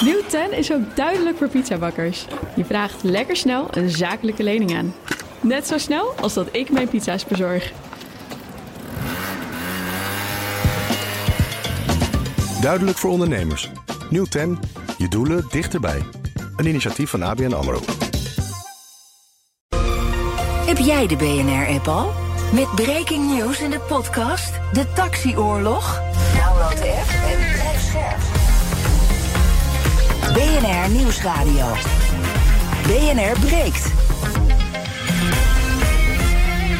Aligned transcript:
Nieuw 0.00 0.22
10 0.28 0.52
is 0.52 0.72
ook 0.72 0.96
duidelijk 0.96 1.36
voor 1.36 1.48
pizzabakkers. 1.48 2.26
Je 2.56 2.64
vraagt 2.64 3.02
lekker 3.02 3.36
snel 3.36 3.68
een 3.70 3.90
zakelijke 3.90 4.42
lening 4.42 4.76
aan. 4.76 4.94
Net 5.40 5.66
zo 5.66 5.78
snel 5.78 6.12
als 6.20 6.34
dat 6.34 6.48
ik 6.52 6.70
mijn 6.70 6.88
pizza's 6.88 7.24
bezorg. 7.24 7.72
Duidelijk 12.60 12.98
voor 12.98 13.10
ondernemers. 13.10 13.70
Nieuw 14.10 14.24
10. 14.24 14.58
Je 14.98 15.08
doelen 15.08 15.46
dichterbij. 15.50 16.02
Een 16.56 16.66
initiatief 16.66 17.10
van 17.10 17.22
ABN 17.22 17.52
AMRO. 17.52 17.80
Heb 20.66 20.78
jij 20.78 21.06
de 21.06 21.16
BNR-app 21.16 21.88
al? 21.88 22.12
Met 22.52 22.74
breaking 22.74 23.36
news 23.36 23.60
in 23.60 23.70
de 23.70 23.80
podcast 23.80 24.52
De 24.72 24.92
Taxioorlog? 24.94 26.00
Download 26.34 26.76
de 26.76 26.96
app 27.00 27.32
en 27.32 27.52
blijf 27.52 27.80
scherp. 27.80 28.35
BNR 30.36 30.90
Nieuwsradio. 30.90 31.66
BNR 32.82 33.40
breekt. 33.40 33.86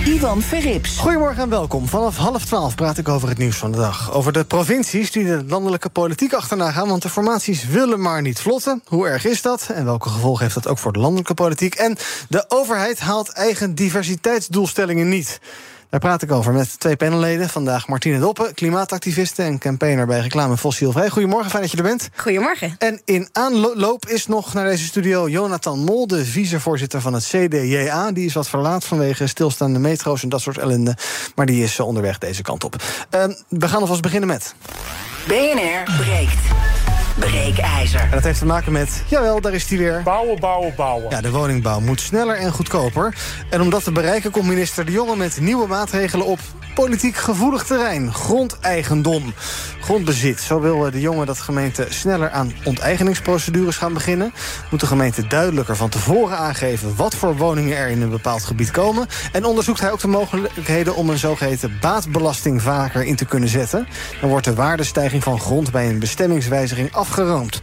Ivan 0.05 0.43
Verrips. 0.43 0.99
Goedemorgen 0.99 1.43
en 1.43 1.49
welkom. 1.49 1.89
Vanaf 1.89 2.17
half 2.17 2.45
twaalf 2.45 2.75
praat 2.75 2.99
ik 2.99 3.09
over 3.09 3.29
het 3.29 3.39
nieuws 3.39 3.57
van 3.57 3.73
de 3.73 3.79
dag. 3.79 4.13
Over 4.13 4.33
de 4.33 4.45
provincies 4.45 5.11
die 5.11 5.25
de 5.25 5.45
landelijke 5.49 5.89
politiek 5.89 6.33
achterna 6.33 6.71
gaan... 6.71 6.89
want 6.89 7.03
de 7.03 7.09
formaties 7.09 7.67
willen 7.67 8.01
maar 8.01 8.23
niet 8.23 8.41
vlotten. 8.41 8.83
Hoe 8.87 9.09
erg 9.09 9.25
is 9.25 9.43
dat? 9.43 9.69
En 9.75 9.85
welke 9.85 10.09
gevolgen 10.09 10.43
heeft 10.43 10.55
dat 10.55 10.69
ook 10.69 10.79
voor 10.79 10.93
de 10.93 10.99
landelijke 10.99 11.35
politiek? 11.35 11.75
En 11.75 11.97
de 12.29 12.45
overheid 12.49 13.01
haalt 13.01 13.29
eigen 13.29 13.75
diversiteitsdoelstellingen 13.75 15.09
niet. 15.09 15.41
Daar 15.91 16.01
praat 16.01 16.23
ik 16.23 16.33
over 16.33 16.53
met 16.53 16.81
twee 16.81 16.97
panelleden. 16.97 17.49
Vandaag 17.49 17.89
Martine 17.89 18.19
Doppen, 18.19 18.55
klimaatactiviste 18.55 19.43
en 19.43 19.59
campaigner 19.59 20.07
bij 20.07 20.21
Reclame 20.21 20.57
Fossielvrij. 20.57 21.09
Goedemorgen, 21.09 21.51
fijn 21.51 21.63
dat 21.63 21.71
je 21.71 21.77
er 21.77 21.83
bent. 21.83 22.09
Goedemorgen. 22.17 22.75
En 22.79 23.01
in 23.05 23.29
aanloop 23.33 24.07
is 24.07 24.27
nog 24.27 24.55
naar 24.55 24.65
deze 24.65 24.85
studio 24.85 25.29
Jonathan 25.29 25.79
Mol, 25.79 26.07
de 26.07 26.25
vicevoorzitter 26.25 27.01
van 27.01 27.13
het 27.13 27.25
CDJA. 27.25 28.13
Die 28.13 28.27
is 28.27 28.35
wat 28.35 28.49
verlaat 28.49 28.85
vanwege 28.85 29.27
stilstaande 29.27 29.79
metro's 29.79 30.23
en 30.23 30.29
dat 30.29 30.41
soort 30.41 30.59
ellende. 30.59 30.97
Maar 31.35 31.47
die 31.47 31.63
is 31.63 31.79
eh, 31.79 31.87
onderweg 31.87 32.19
deze 32.19 32.43
kant 32.43 32.65
op. 32.65 32.77
Uh, 33.15 33.25
we 33.49 33.69
gaan 33.69 33.81
alvast 33.81 34.03
beginnen 34.03 34.29
met. 34.29 34.55
BNR 35.27 35.95
breekt. 35.99 36.39
Breekijzer. 37.19 38.01
En 38.01 38.11
dat 38.11 38.25
heeft 38.25 38.39
te 38.39 38.47
maken 38.47 38.73
met, 38.73 39.03
jawel, 39.07 39.41
daar 39.41 39.53
is 39.53 39.69
hij 39.69 39.79
weer. 39.79 40.03
Bouwen, 40.03 40.41
bouwen, 40.41 40.73
bouwen. 40.77 41.11
Ja, 41.11 41.21
de 41.21 41.31
woningbouw 41.31 41.81
moet 41.81 42.01
sneller 42.01 42.37
en 42.37 42.53
goedkoper. 42.53 43.15
En 43.51 43.61
om 43.61 43.71
dat 43.71 43.85
te 43.85 43.93
bereiken 43.93 44.31
komt 44.31 44.47
minister 44.47 44.85
De 44.85 44.93
Jonge 44.93 45.17
met 45.17 45.41
nieuwe 45.41 45.67
maatregelen 45.67 46.27
op 46.27 46.39
politiek 46.75 47.17
gevoelig 47.17 47.65
terrein. 47.65 48.15
Grondeigendom. 48.15 49.35
Grondbezit. 49.81 50.41
Zo 50.41 50.61
wil 50.61 50.91
De 50.91 51.01
Jonge 51.01 51.25
dat 51.25 51.39
gemeenten 51.39 51.95
sneller 51.95 52.31
aan 52.31 52.53
onteigeningsprocedures 52.65 53.77
gaan 53.77 53.93
beginnen. 53.93 54.33
Moet 54.71 54.81
de 54.81 54.87
gemeente 54.87 55.27
duidelijker 55.27 55.77
van 55.77 55.89
tevoren 55.89 56.39
aangeven... 56.39 56.97
wat 56.97 57.15
voor 57.15 57.37
woningen 57.37 57.77
er 57.77 57.89
in 57.89 58.03
een 58.03 58.11
bepaald 58.11 58.45
gebied 58.45 58.71
komen. 58.71 59.07
En 59.33 59.45
onderzoekt 59.45 59.81
hij 59.81 59.93
ook 59.93 60.01
de 60.01 60.09
mogelijkheden 60.09 60.97
om 60.97 61.11
een 61.11 61.19
zogeheten 61.19 61.79
baatbelasting 61.81 62.63
vaker 62.63 63.05
in 63.05 63.17
te 63.17 63.25
kunnen 63.25 63.49
zetten. 63.49 63.89
Dan 64.21 64.31
wordt 64.31 64.45
de 64.45 64.55
waardestijging 64.55 65.23
van 65.23 65.41
grond 65.41 65.71
bij 65.71 65.89
een 65.89 65.99
bestemmingswijziging 65.99 66.95
afgeroomd. 67.07 67.61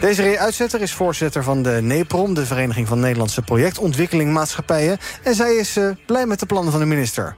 Deze 0.00 0.38
uitzetter 0.38 0.80
is 0.80 0.92
voorzitter 0.92 1.42
van 1.42 1.62
de 1.62 1.78
NEPROM... 1.82 2.34
de 2.34 2.46
Vereniging 2.46 2.88
van 2.88 3.00
Nederlandse 3.00 3.42
Projectontwikkelingmaatschappijen. 3.42 4.98
En 5.22 5.34
zij 5.34 5.54
is 5.54 5.76
uh, 5.76 5.90
blij 6.06 6.26
met 6.26 6.40
de 6.40 6.46
plannen 6.46 6.72
van 6.72 6.80
de 6.80 6.86
minister. 6.86 7.36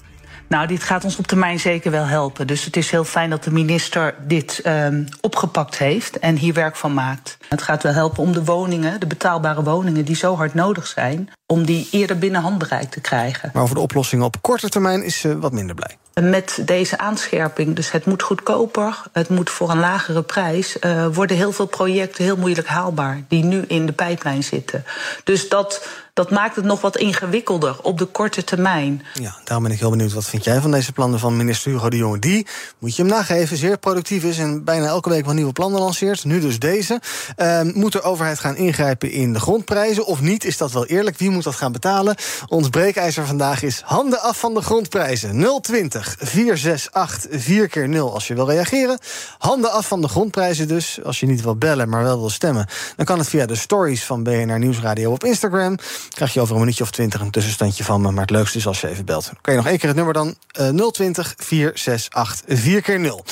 Nou, 0.48 0.66
dit 0.66 0.82
gaat 0.82 1.04
ons 1.04 1.16
op 1.16 1.26
termijn 1.26 1.60
zeker 1.60 1.90
wel 1.90 2.04
helpen. 2.04 2.46
Dus 2.46 2.64
het 2.64 2.76
is 2.76 2.90
heel 2.90 3.04
fijn 3.04 3.30
dat 3.30 3.44
de 3.44 3.50
minister 3.50 4.14
dit 4.26 4.62
um, 4.66 5.04
opgepakt 5.20 5.78
heeft 5.78 6.18
en 6.18 6.36
hier 6.36 6.54
werk 6.54 6.76
van 6.76 6.94
maakt. 6.94 7.38
Het 7.48 7.62
gaat 7.62 7.82
wel 7.82 7.92
helpen 7.92 8.22
om 8.22 8.32
de 8.32 8.44
woningen, 8.44 9.00
de 9.00 9.06
betaalbare 9.06 9.62
woningen 9.62 10.04
die 10.04 10.16
zo 10.16 10.36
hard 10.36 10.54
nodig 10.54 10.86
zijn, 10.86 11.30
om 11.46 11.64
die 11.64 11.88
eerder 11.90 12.18
binnen 12.18 12.40
handbereik 12.40 12.90
te 12.90 13.00
krijgen. 13.00 13.50
Maar 13.52 13.62
over 13.62 13.74
de 13.74 13.80
oplossingen 13.80 14.24
op 14.24 14.36
korte 14.40 14.68
termijn 14.68 15.04
is 15.04 15.20
ze 15.20 15.38
wat 15.38 15.52
minder 15.52 15.74
blij. 15.74 15.96
Met 16.22 16.58
deze 16.64 16.98
aanscherping, 16.98 17.76
dus 17.76 17.90
het 17.90 18.04
moet 18.04 18.22
goedkoper, 18.22 19.02
het 19.12 19.28
moet 19.28 19.50
voor 19.50 19.70
een 19.70 19.78
lagere 19.78 20.22
prijs, 20.22 20.76
uh, 20.80 21.06
worden 21.12 21.36
heel 21.36 21.52
veel 21.52 21.66
projecten 21.66 22.24
heel 22.24 22.36
moeilijk 22.36 22.66
haalbaar 22.66 23.22
die 23.28 23.44
nu 23.44 23.64
in 23.66 23.86
de 23.86 23.92
pijplijn 23.92 24.44
zitten. 24.44 24.84
Dus 25.24 25.48
dat, 25.48 25.88
dat 26.18 26.30
maakt 26.30 26.56
het 26.56 26.64
nog 26.64 26.80
wat 26.80 26.96
ingewikkelder 26.96 27.76
op 27.82 27.98
de 27.98 28.04
korte 28.04 28.44
termijn. 28.44 29.02
Ja, 29.14 29.36
daarom 29.44 29.64
ben 29.64 29.72
ik 29.72 29.78
heel 29.78 29.90
benieuwd. 29.90 30.12
Wat 30.12 30.24
vind 30.24 30.44
jij 30.44 30.60
van 30.60 30.70
deze 30.70 30.92
plannen 30.92 31.18
van 31.18 31.36
minister 31.36 31.70
Hugo 31.70 31.88
de 31.88 31.96
Jonge? 31.96 32.18
Die, 32.18 32.46
moet 32.78 32.96
je 32.96 33.02
hem 33.02 33.10
nageven, 33.10 33.56
zeer 33.56 33.78
productief 33.78 34.24
is 34.24 34.38
en 34.38 34.64
bijna 34.64 34.86
elke 34.86 35.08
week 35.08 35.24
wel 35.24 35.34
nieuwe 35.34 35.52
plannen 35.52 35.80
lanceert. 35.80 36.24
Nu 36.24 36.40
dus 36.40 36.58
deze. 36.58 37.00
Uh, 37.36 37.60
moet 37.62 37.92
de 37.92 38.02
overheid 38.02 38.38
gaan 38.38 38.56
ingrijpen 38.56 39.10
in 39.10 39.32
de 39.32 39.40
grondprijzen 39.40 40.06
of 40.06 40.20
niet? 40.20 40.44
Is 40.44 40.56
dat 40.56 40.72
wel 40.72 40.86
eerlijk? 40.86 41.18
Wie 41.18 41.30
moet 41.30 41.44
dat 41.44 41.54
gaan 41.54 41.72
betalen? 41.72 42.16
Ons 42.46 42.68
breekijzer 42.68 43.26
vandaag 43.26 43.62
is 43.62 43.82
handen 43.84 44.20
af 44.20 44.38
van 44.38 44.54
de 44.54 44.62
grondprijzen. 44.62 45.60
020 45.62 46.16
468 46.18 47.42
4 47.42 47.68
keer 47.68 47.88
0 47.88 48.14
als 48.14 48.26
je 48.26 48.34
wil 48.34 48.50
reageren. 48.50 48.98
Handen 49.38 49.72
af 49.72 49.88
van 49.88 50.00
de 50.00 50.08
grondprijzen 50.08 50.68
dus. 50.68 50.98
Als 51.04 51.20
je 51.20 51.26
niet 51.26 51.42
wil 51.42 51.56
bellen, 51.56 51.88
maar 51.88 52.02
wel 52.02 52.18
wil 52.18 52.30
stemmen... 52.30 52.66
dan 52.96 53.06
kan 53.06 53.18
het 53.18 53.28
via 53.28 53.46
de 53.46 53.54
stories 53.54 54.04
van 54.04 54.22
BNR 54.22 54.58
Nieuwsradio 54.58 55.12
op 55.12 55.24
Instagram. 55.24 55.78
Krijg 56.08 56.34
je 56.34 56.40
over 56.40 56.54
een 56.54 56.60
minuutje 56.60 56.84
of 56.84 56.90
twintig 56.90 57.20
een 57.20 57.30
tussenstandje 57.30 57.84
van 57.84 58.00
me. 58.00 58.10
Maar 58.10 58.20
het 58.20 58.30
leukste 58.30 58.58
is 58.58 58.66
als 58.66 58.80
je 58.80 58.88
even 58.88 59.04
belt. 59.04 59.24
Dan 59.24 59.38
kan 59.40 59.52
je 59.52 59.58
nog 59.58 59.68
één 59.68 59.78
keer 59.78 59.88
het 59.88 59.96
nummer 59.96 60.14
dan. 60.14 60.34
Uh, 60.60 60.88
020 60.90 61.34
468 61.36 62.58
4 62.58 62.82
keer 62.82 63.00
0 63.00 63.24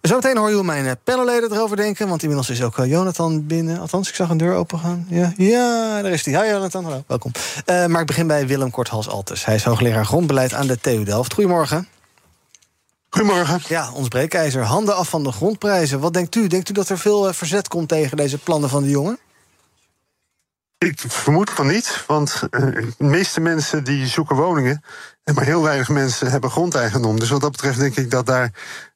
Zometeen 0.00 0.36
hoor 0.36 0.48
je 0.48 0.54
hoe 0.54 0.64
mijn 0.64 0.96
panelleden 1.04 1.52
erover 1.52 1.76
denken. 1.76 2.08
Want 2.08 2.22
inmiddels 2.22 2.50
is 2.50 2.62
ook 2.62 2.76
Jonathan 2.76 3.46
binnen. 3.46 3.78
Althans, 3.78 4.08
ik 4.08 4.14
zag 4.14 4.28
een 4.28 4.36
deur 4.36 4.54
open 4.54 4.78
gaan. 4.78 5.06
Ja, 5.08 5.32
ja 5.36 6.02
daar 6.02 6.12
is 6.12 6.24
hij. 6.24 6.42
Hi 6.42 6.50
Jonathan, 6.52 6.84
hallo, 6.84 7.04
welkom. 7.06 7.32
Uh, 7.66 7.86
maar 7.86 8.00
ik 8.00 8.06
begin 8.06 8.26
bij 8.26 8.46
Willem 8.46 8.70
Korthals-Altes. 8.70 9.44
Hij 9.44 9.54
is 9.54 9.64
hoogleraar 9.64 10.06
grondbeleid 10.06 10.54
aan 10.54 10.66
de 10.66 10.80
TU 10.80 11.04
Delft. 11.04 11.34
Goedemorgen. 11.34 11.88
Goedemorgen. 13.10 13.60
Ja, 13.68 13.90
ons 13.92 14.08
breekijzer. 14.08 14.62
Handen 14.62 14.96
af 14.96 15.08
van 15.08 15.22
de 15.24 15.32
grondprijzen. 15.32 16.00
Wat 16.00 16.12
denkt 16.12 16.34
u? 16.34 16.46
Denkt 16.46 16.68
u 16.68 16.72
dat 16.72 16.88
er 16.88 16.98
veel 16.98 17.32
verzet 17.32 17.68
komt 17.68 17.88
tegen 17.88 18.16
deze 18.16 18.38
plannen 18.38 18.70
van 18.70 18.82
de 18.82 18.90
jongen? 18.90 19.18
Ik 20.86 21.00
vermoed 21.06 21.50
van 21.50 21.66
niet, 21.66 22.04
want 22.06 22.42
uh, 22.50 22.60
de 22.98 23.04
meeste 23.04 23.40
mensen 23.40 23.84
die 23.84 24.06
zoeken 24.06 24.36
woningen... 24.36 24.84
en 25.24 25.34
maar 25.34 25.44
heel 25.44 25.62
weinig 25.62 25.88
mensen 25.88 26.30
hebben 26.30 26.50
grondeigendom. 26.50 27.18
Dus 27.18 27.30
wat 27.30 27.40
dat 27.40 27.50
betreft 27.50 27.78
denk 27.78 27.96
ik 27.96 28.10
dat 28.10 28.26
daar 28.26 28.50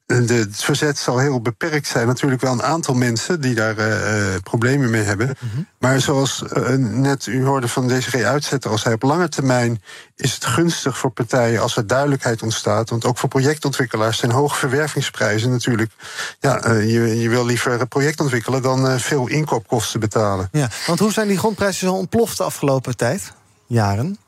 het 0.07 0.65
verzet 0.65 0.99
zal 0.99 1.19
heel 1.19 1.41
beperkt 1.41 1.87
zijn. 1.87 2.07
Natuurlijk 2.07 2.41
wel 2.41 2.53
een 2.53 2.63
aantal 2.63 2.95
mensen 2.95 3.41
die 3.41 3.55
daar 3.55 3.79
uh, 3.79 4.35
problemen 4.43 4.91
mee 4.91 5.03
hebben. 5.03 5.27
Mm 5.27 5.51
-hmm. 5.55 5.67
Maar 5.79 6.01
zoals 6.01 6.43
uh, 6.57 6.69
net 6.77 7.27
u 7.27 7.45
hoorde 7.45 7.69
van 7.69 7.89
DCG 7.89 8.23
uitzetten, 8.23 8.71
als 8.71 8.85
hij 8.85 8.93
op 8.93 9.03
lange 9.03 9.29
termijn 9.29 9.83
is 10.17 10.35
het 10.35 10.45
gunstig 10.45 10.99
voor 10.99 11.11
partijen 11.11 11.63
als 11.63 11.77
er 11.77 11.87
duidelijkheid 11.87 12.43
ontstaat. 12.43 12.91
Want 12.91 13.05
ook 13.05 13.19
voor 13.19 13.29
projectontwikkelaars 13.29 14.19
zijn 14.19 14.33
hoge 14.33 14.57
verwervingsprijzen 14.57 15.51
natuurlijk. 15.51 15.93
Ja, 16.41 16.67
uh, 16.67 16.93
je, 16.93 17.21
je 17.21 17.29
wil 17.29 17.45
liever 17.45 17.81
een 17.81 17.89
project 17.89 18.21
ontwikkelen 18.21 18.63
dan 18.63 19.01
veel 19.01 19.27
inkoopkosten 19.27 20.01
betalen. 20.01 20.49
Ja, 20.53 20.69
want 20.87 20.99
hoe 20.99 21.13
zijn 21.13 21.29
die 21.29 21.39
grondprijzen 21.39 21.89
zo 21.89 21.95
ontploft 21.95 22.37
de 22.37 22.45
afgelopen 22.45 22.97
tijd? 22.97 23.33
Jaren? 23.67 24.19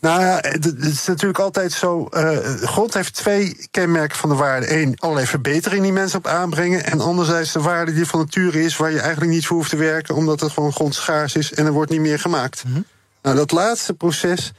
Nou 0.00 0.20
ja, 0.20 0.38
het 0.40 0.84
is 0.84 1.06
natuurlijk 1.06 1.38
altijd 1.38 1.72
zo. 1.72 2.08
Uh, 2.10 2.38
grond 2.62 2.94
heeft 2.94 3.14
twee 3.14 3.66
kenmerken 3.70 4.16
van 4.16 4.28
de 4.28 4.34
waarde. 4.34 4.80
Eén, 4.80 4.98
allerlei 4.98 5.26
verbeteringen 5.26 5.82
die 5.82 5.92
mensen 5.92 6.18
op 6.18 6.26
aanbrengen. 6.26 6.84
En 6.84 7.00
anderzijds 7.00 7.52
de 7.52 7.60
waarde 7.60 7.94
die 7.94 8.06
van 8.06 8.20
nature 8.20 8.62
is, 8.62 8.76
waar 8.76 8.90
je 8.90 9.00
eigenlijk 9.00 9.32
niet 9.32 9.46
voor 9.46 9.56
hoeft 9.56 9.70
te 9.70 9.76
werken, 9.76 10.14
omdat 10.14 10.40
het 10.40 10.52
gewoon 10.52 10.72
grond 10.72 10.94
schaars 10.94 11.36
is 11.36 11.52
en 11.52 11.66
er 11.66 11.72
wordt 11.72 11.90
niet 11.90 12.00
meer 12.00 12.18
gemaakt. 12.18 12.64
Mm 12.64 12.72
-hmm. 12.72 12.84
Nou, 13.22 13.36
dat 13.36 13.50
laatste 13.50 13.94
proces 13.94 14.52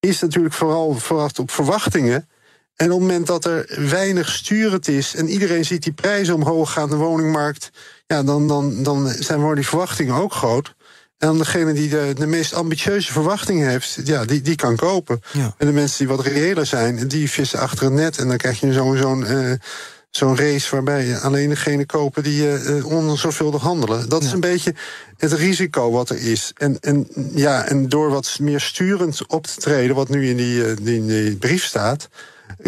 is 0.00 0.20
natuurlijk 0.20 0.54
vooral 0.54 0.94
verwacht 0.94 1.38
op 1.38 1.50
verwachtingen. 1.50 2.28
En 2.76 2.92
op 2.92 2.98
het 3.00 3.08
moment 3.08 3.26
dat 3.26 3.44
er 3.44 3.88
weinig 3.90 4.28
sturend 4.28 4.88
is 4.88 5.14
en 5.14 5.28
iedereen 5.28 5.64
ziet 5.64 5.82
die 5.82 5.92
prijzen 5.92 6.34
omhoog 6.34 6.72
gaan, 6.72 6.90
de 6.90 6.96
woningmarkt, 6.96 7.70
ja, 8.06 8.22
dan, 8.22 8.48
dan, 8.48 8.82
dan 8.82 9.08
zijn 9.08 9.38
worden 9.38 9.56
die 9.56 9.68
verwachtingen 9.68 10.14
ook 10.14 10.32
groot. 10.32 10.74
En 11.18 11.28
dan 11.28 11.38
degene 11.38 11.72
die 11.72 11.88
de, 11.88 12.12
de 12.14 12.26
meest 12.26 12.54
ambitieuze 12.54 13.12
verwachtingen 13.12 13.68
heeft, 13.68 13.98
ja, 14.04 14.24
die, 14.24 14.40
die 14.40 14.54
kan 14.54 14.76
kopen. 14.76 15.20
Ja. 15.32 15.54
En 15.58 15.66
de 15.66 15.72
mensen 15.72 15.98
die 15.98 16.16
wat 16.16 16.26
reëler 16.26 16.66
zijn, 16.66 17.08
die 17.08 17.30
vissen 17.30 17.58
achter 17.58 17.84
het 17.84 17.92
net. 17.92 18.18
En 18.18 18.28
dan 18.28 18.36
krijg 18.36 18.60
je 18.60 18.72
zo'n 18.72 18.96
zo'n 18.96 19.20
uh, 19.20 19.52
zo'n 20.10 20.36
race 20.36 20.70
waarbij 20.70 21.18
alleen 21.18 21.48
degene 21.48 21.86
kopen 21.86 22.22
die 22.22 22.62
uh, 22.62 22.86
onzorgvuldig 22.86 23.62
handelen. 23.62 24.08
Dat 24.08 24.20
ja. 24.20 24.26
is 24.26 24.32
een 24.32 24.40
beetje 24.40 24.74
het 25.16 25.32
risico 25.32 25.90
wat 25.90 26.10
er 26.10 26.18
is. 26.18 26.52
En, 26.54 26.80
en, 26.80 27.08
ja, 27.34 27.64
en 27.64 27.88
door 27.88 28.10
wat 28.10 28.36
meer 28.40 28.60
sturend 28.60 29.26
op 29.26 29.46
te 29.46 29.60
treden, 29.60 29.96
wat 29.96 30.08
nu 30.08 30.28
in 30.28 30.36
die, 30.36 30.74
die, 30.74 30.96
in 30.96 31.06
die 31.06 31.36
brief 31.36 31.64
staat 31.64 32.08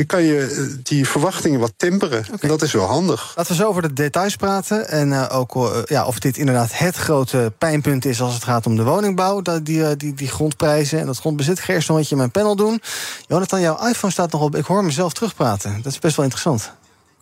kan 0.07 0.23
je 0.23 0.75
die 0.83 1.09
verwachtingen 1.09 1.61
wat 1.61 1.73
temperen. 1.77 2.25
Okay. 2.35 2.51
Dat 2.51 2.63
is 2.63 2.73
wel 2.73 2.87
handig. 2.87 3.33
Laten 3.37 3.53
we 3.53 3.63
zo 3.63 3.69
over 3.69 3.83
de 3.83 3.93
details 3.93 4.37
praten. 4.37 4.89
En 4.89 5.09
uh, 5.09 5.27
ook 5.33 5.55
uh, 5.57 5.69
ja, 5.85 6.07
of 6.07 6.19
dit 6.19 6.37
inderdaad 6.37 6.79
het 6.79 6.97
grote 6.97 7.53
pijnpunt 7.59 8.05
is 8.05 8.21
als 8.21 8.35
het 8.35 8.45
gaat 8.45 8.67
om 8.67 8.77
de 8.77 8.85
woningbouw. 8.85 9.43
Dat 9.43 9.65
die, 9.65 9.79
uh, 9.79 9.89
die, 9.97 10.15
die 10.15 10.29
grondprijzen 10.29 11.01
en 11.01 11.07
dat 11.07 11.19
grondbezit. 11.19 11.61
Ga 11.61 11.73
eerst 11.73 11.89
nog 11.89 11.97
wat 11.97 12.09
je 12.09 12.17
mijn 12.17 12.31
panel 12.31 12.57
doen. 12.57 12.81
Jonathan, 13.27 13.61
jouw 13.61 13.87
iPhone 13.89 14.13
staat 14.13 14.33
nog 14.33 14.43
op. 14.43 14.57
Ik 14.57 14.65
hoor 14.65 14.85
mezelf 14.85 15.13
terugpraten. 15.13 15.81
Dat 15.83 15.93
is 15.93 15.99
best 15.99 16.17
wel 16.17 16.25
interessant. 16.25 16.73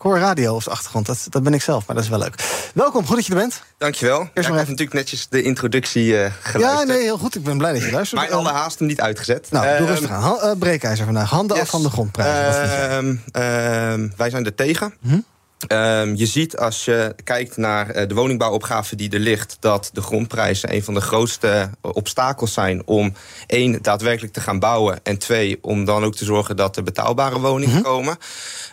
Hoor 0.05 0.17
radio 0.17 0.55
op 0.55 0.63
de 0.63 0.69
achtergrond. 0.69 1.05
Dat, 1.05 1.27
dat 1.29 1.43
ben 1.43 1.53
ik 1.53 1.61
zelf, 1.61 1.85
maar 1.85 1.95
dat 1.95 2.03
is 2.03 2.09
wel 2.09 2.19
leuk. 2.19 2.35
Welkom, 2.73 3.05
goed 3.05 3.15
dat 3.15 3.25
je 3.25 3.33
er 3.33 3.39
bent. 3.39 3.61
Dankjewel. 3.77 4.19
Eerst 4.19 4.31
ja, 4.33 4.41
ik 4.41 4.45
heb 4.45 4.55
even... 4.55 4.69
natuurlijk 4.69 4.93
netjes 4.93 5.27
de 5.27 5.41
introductie 5.41 6.05
uh, 6.05 6.25
geluisterd. 6.41 6.87
Ja, 6.87 6.93
nee, 6.93 7.03
heel 7.03 7.17
goed. 7.17 7.35
Ik 7.35 7.43
ben 7.43 7.57
blij 7.57 7.73
dat 7.73 7.81
je 7.81 7.91
luistert. 7.91 8.21
Maar 8.21 8.31
alle 8.31 8.49
haast 8.49 8.79
hem 8.79 8.87
niet 8.87 9.01
uitgezet. 9.01 9.47
Nou, 9.51 9.65
doe 9.65 9.75
ehm, 9.75 9.85
rustig 9.85 10.09
aan. 10.09 10.37
Uh, 10.43 10.51
breekijzer 10.59 11.05
vandaag. 11.05 11.29
Handen 11.29 11.59
af 11.59 11.69
van 11.69 11.83
de 11.83 11.89
grondprijs. 11.89 12.55
Uh, 12.55 14.09
wij 14.17 14.29
zijn 14.29 14.45
er 14.45 14.55
tegen. 14.55 14.93
Hm? 15.01 15.19
Um, 15.67 16.15
je 16.15 16.25
ziet 16.25 16.57
als 16.57 16.85
je 16.85 17.15
kijkt 17.23 17.57
naar 17.57 17.95
uh, 17.95 18.07
de 18.07 18.13
woningbouwopgave 18.13 18.95
die 18.95 19.09
er 19.09 19.19
ligt... 19.19 19.57
dat 19.59 19.89
de 19.93 20.01
grondprijzen 20.01 20.73
een 20.73 20.83
van 20.83 20.93
de 20.93 21.01
grootste 21.01 21.69
obstakels 21.81 22.53
zijn... 22.53 22.81
om 22.85 23.13
één, 23.47 23.81
daadwerkelijk 23.81 24.33
te 24.33 24.41
gaan 24.41 24.59
bouwen... 24.59 24.99
en 25.03 25.17
twee, 25.17 25.57
om 25.61 25.85
dan 25.85 26.03
ook 26.03 26.15
te 26.15 26.25
zorgen 26.25 26.55
dat 26.55 26.77
er 26.77 26.83
betaalbare 26.83 27.39
woningen 27.39 27.69
mm 27.69 27.75
-hmm. 27.75 27.91
komen. 27.91 28.17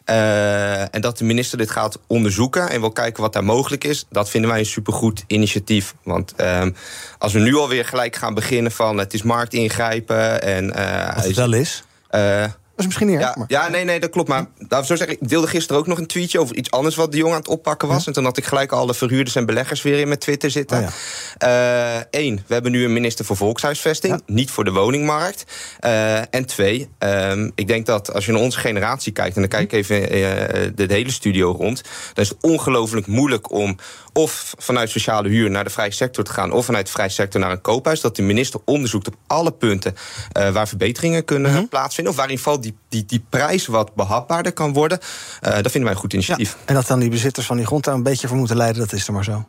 Uh, 0.07 0.95
en 0.95 1.01
dat 1.01 1.19
de 1.19 1.25
minister 1.25 1.59
dit 1.59 1.71
gaat 1.71 1.99
onderzoeken 2.07 2.71
en 2.71 2.81
wil 2.81 2.93
kijken 2.93 3.23
wat 3.23 3.33
daar 3.33 3.45
mogelijk 3.45 3.85
is... 3.85 4.07
dat 4.11 4.31
vinden 4.31 4.51
wij 4.51 4.59
een 4.59 4.67
supergoed 4.67 5.25
initiatief. 5.27 5.95
Want 6.03 6.35
um, 6.41 6.75
als 7.19 7.33
we 7.33 7.39
nu 7.39 7.57
alweer 7.57 7.85
gelijk 7.85 8.17
gaan 8.17 8.35
beginnen 8.35 8.73
van... 8.73 8.99
het 8.99 9.15
is 9.15 9.23
marktingrijpen 9.23 10.43
en... 10.43 10.65
Uh, 10.65 11.15
het 11.15 11.37
wel 11.37 11.53
is? 11.53 11.85
Uh, 12.11 12.45
is 12.83 12.87
misschien 12.87 13.07
niet 13.07 13.21
ja, 13.21 13.35
maar. 13.39 13.47
ja, 13.49 13.69
nee, 13.69 13.85
nee, 13.85 14.01
dat 14.01 14.11
klopt. 14.11 14.29
Maar 14.29 14.47
laten 14.69 14.87
zo 14.87 14.97
zeggen, 14.97 15.17
ik 15.21 15.29
deelde 15.29 15.47
gisteren 15.47 15.81
ook 15.81 15.87
nog 15.87 15.99
een 15.99 16.07
tweetje 16.07 16.41
over 16.41 16.57
iets 16.57 16.71
anders 16.71 16.97
wat 16.97 17.11
de 17.11 17.17
jongen 17.17 17.35
aan 17.35 17.41
het 17.41 17.49
oppakken 17.49 17.89
was. 17.89 18.07
En 18.07 18.13
toen 18.13 18.25
had 18.25 18.37
ik 18.37 18.45
gelijk 18.45 18.73
alle 18.73 18.95
verhuurders 18.95 19.37
en 19.37 19.47
beleggers 19.47 19.83
weer 19.83 19.99
in 19.99 20.09
met 20.09 20.21
Twitter 20.21 20.51
zitten. 20.51 20.77
Eén, 20.79 20.85
oh 20.85 20.91
ja. 22.11 22.21
uh, 22.21 22.39
we 22.47 22.55
hebben 22.55 22.73
nu 22.73 22.85
een 22.85 22.93
minister 22.93 23.25
voor 23.25 23.37
volkshuisvesting, 23.37 24.13
ja. 24.13 24.35
niet 24.35 24.51
voor 24.51 24.65
de 24.65 24.73
woningmarkt. 24.73 25.45
Uh, 25.85 26.35
en 26.35 26.47
twee, 26.47 26.89
um, 26.99 27.53
ik 27.55 27.67
denk 27.67 27.87
dat 27.87 28.13
als 28.13 28.27
je 28.27 28.33
naar 28.33 28.41
onze 28.41 28.59
generatie 28.59 29.13
kijkt, 29.13 29.35
en 29.35 29.41
dan 29.41 29.51
kijk 29.51 29.73
ik 29.73 29.73
even 29.73 30.03
uh, 30.03 30.11
de, 30.75 30.87
de 30.87 30.95
hele 30.95 31.11
studio 31.11 31.51
rond, 31.51 31.83
dan 32.13 32.25
is 32.25 32.29
het 32.29 32.39
ongelooflijk 32.41 33.07
moeilijk 33.07 33.51
om 33.51 33.77
of 34.13 34.55
vanuit 34.59 34.91
sociale 34.91 35.29
huur 35.29 35.51
naar 35.51 35.65
de 35.65 35.71
vrije 35.71 35.91
sector 35.91 36.25
te 36.25 36.33
gaan, 36.33 36.53
of 36.53 36.65
vanuit 36.65 36.87
de 36.87 36.93
vrije 36.93 37.09
sector 37.09 37.41
naar 37.41 37.51
een 37.51 37.61
koophuis. 37.61 38.01
Dat 38.01 38.17
de 38.17 38.23
minister 38.23 38.61
onderzoekt 38.65 39.07
op 39.07 39.15
alle 39.27 39.53
punten 39.53 39.95
waar 40.33 40.69
verbeteringen 40.69 41.25
kunnen 41.25 41.53
-hmm. 41.53 41.69
plaatsvinden. 41.69 42.13
Of 42.13 42.19
waar 42.19 42.29
in 42.29 42.37
ieder 42.37 42.45
geval 42.47 42.61
die, 42.89 43.05
die, 43.05 43.25
prijs 43.29 43.67
wat 43.67 43.95
behapbaarder 43.95 44.53
kan 44.53 44.73
worden. 44.73 44.99
Uh, 45.01 45.53
dat 45.53 45.63
vinden 45.63 45.83
wij 45.83 45.91
een 45.91 45.97
goed 45.97 46.13
initiatief. 46.13 46.57
En 46.65 46.75
dat 46.75 46.87
dan 46.87 47.01
die 47.01 47.11
bezitters 47.11 47.47
van 47.47 47.57
die 47.57 47.67
grond 47.67 47.85
daar 47.85 47.95
een 47.95 48.03
beetje 48.03 48.29
voor 48.29 48.37
moeten 48.37 48.57
leiden, 48.57 48.81
dat 48.81 48.93
is 48.93 49.07
er 49.07 49.13
maar 49.13 49.25
zo. 49.25 49.45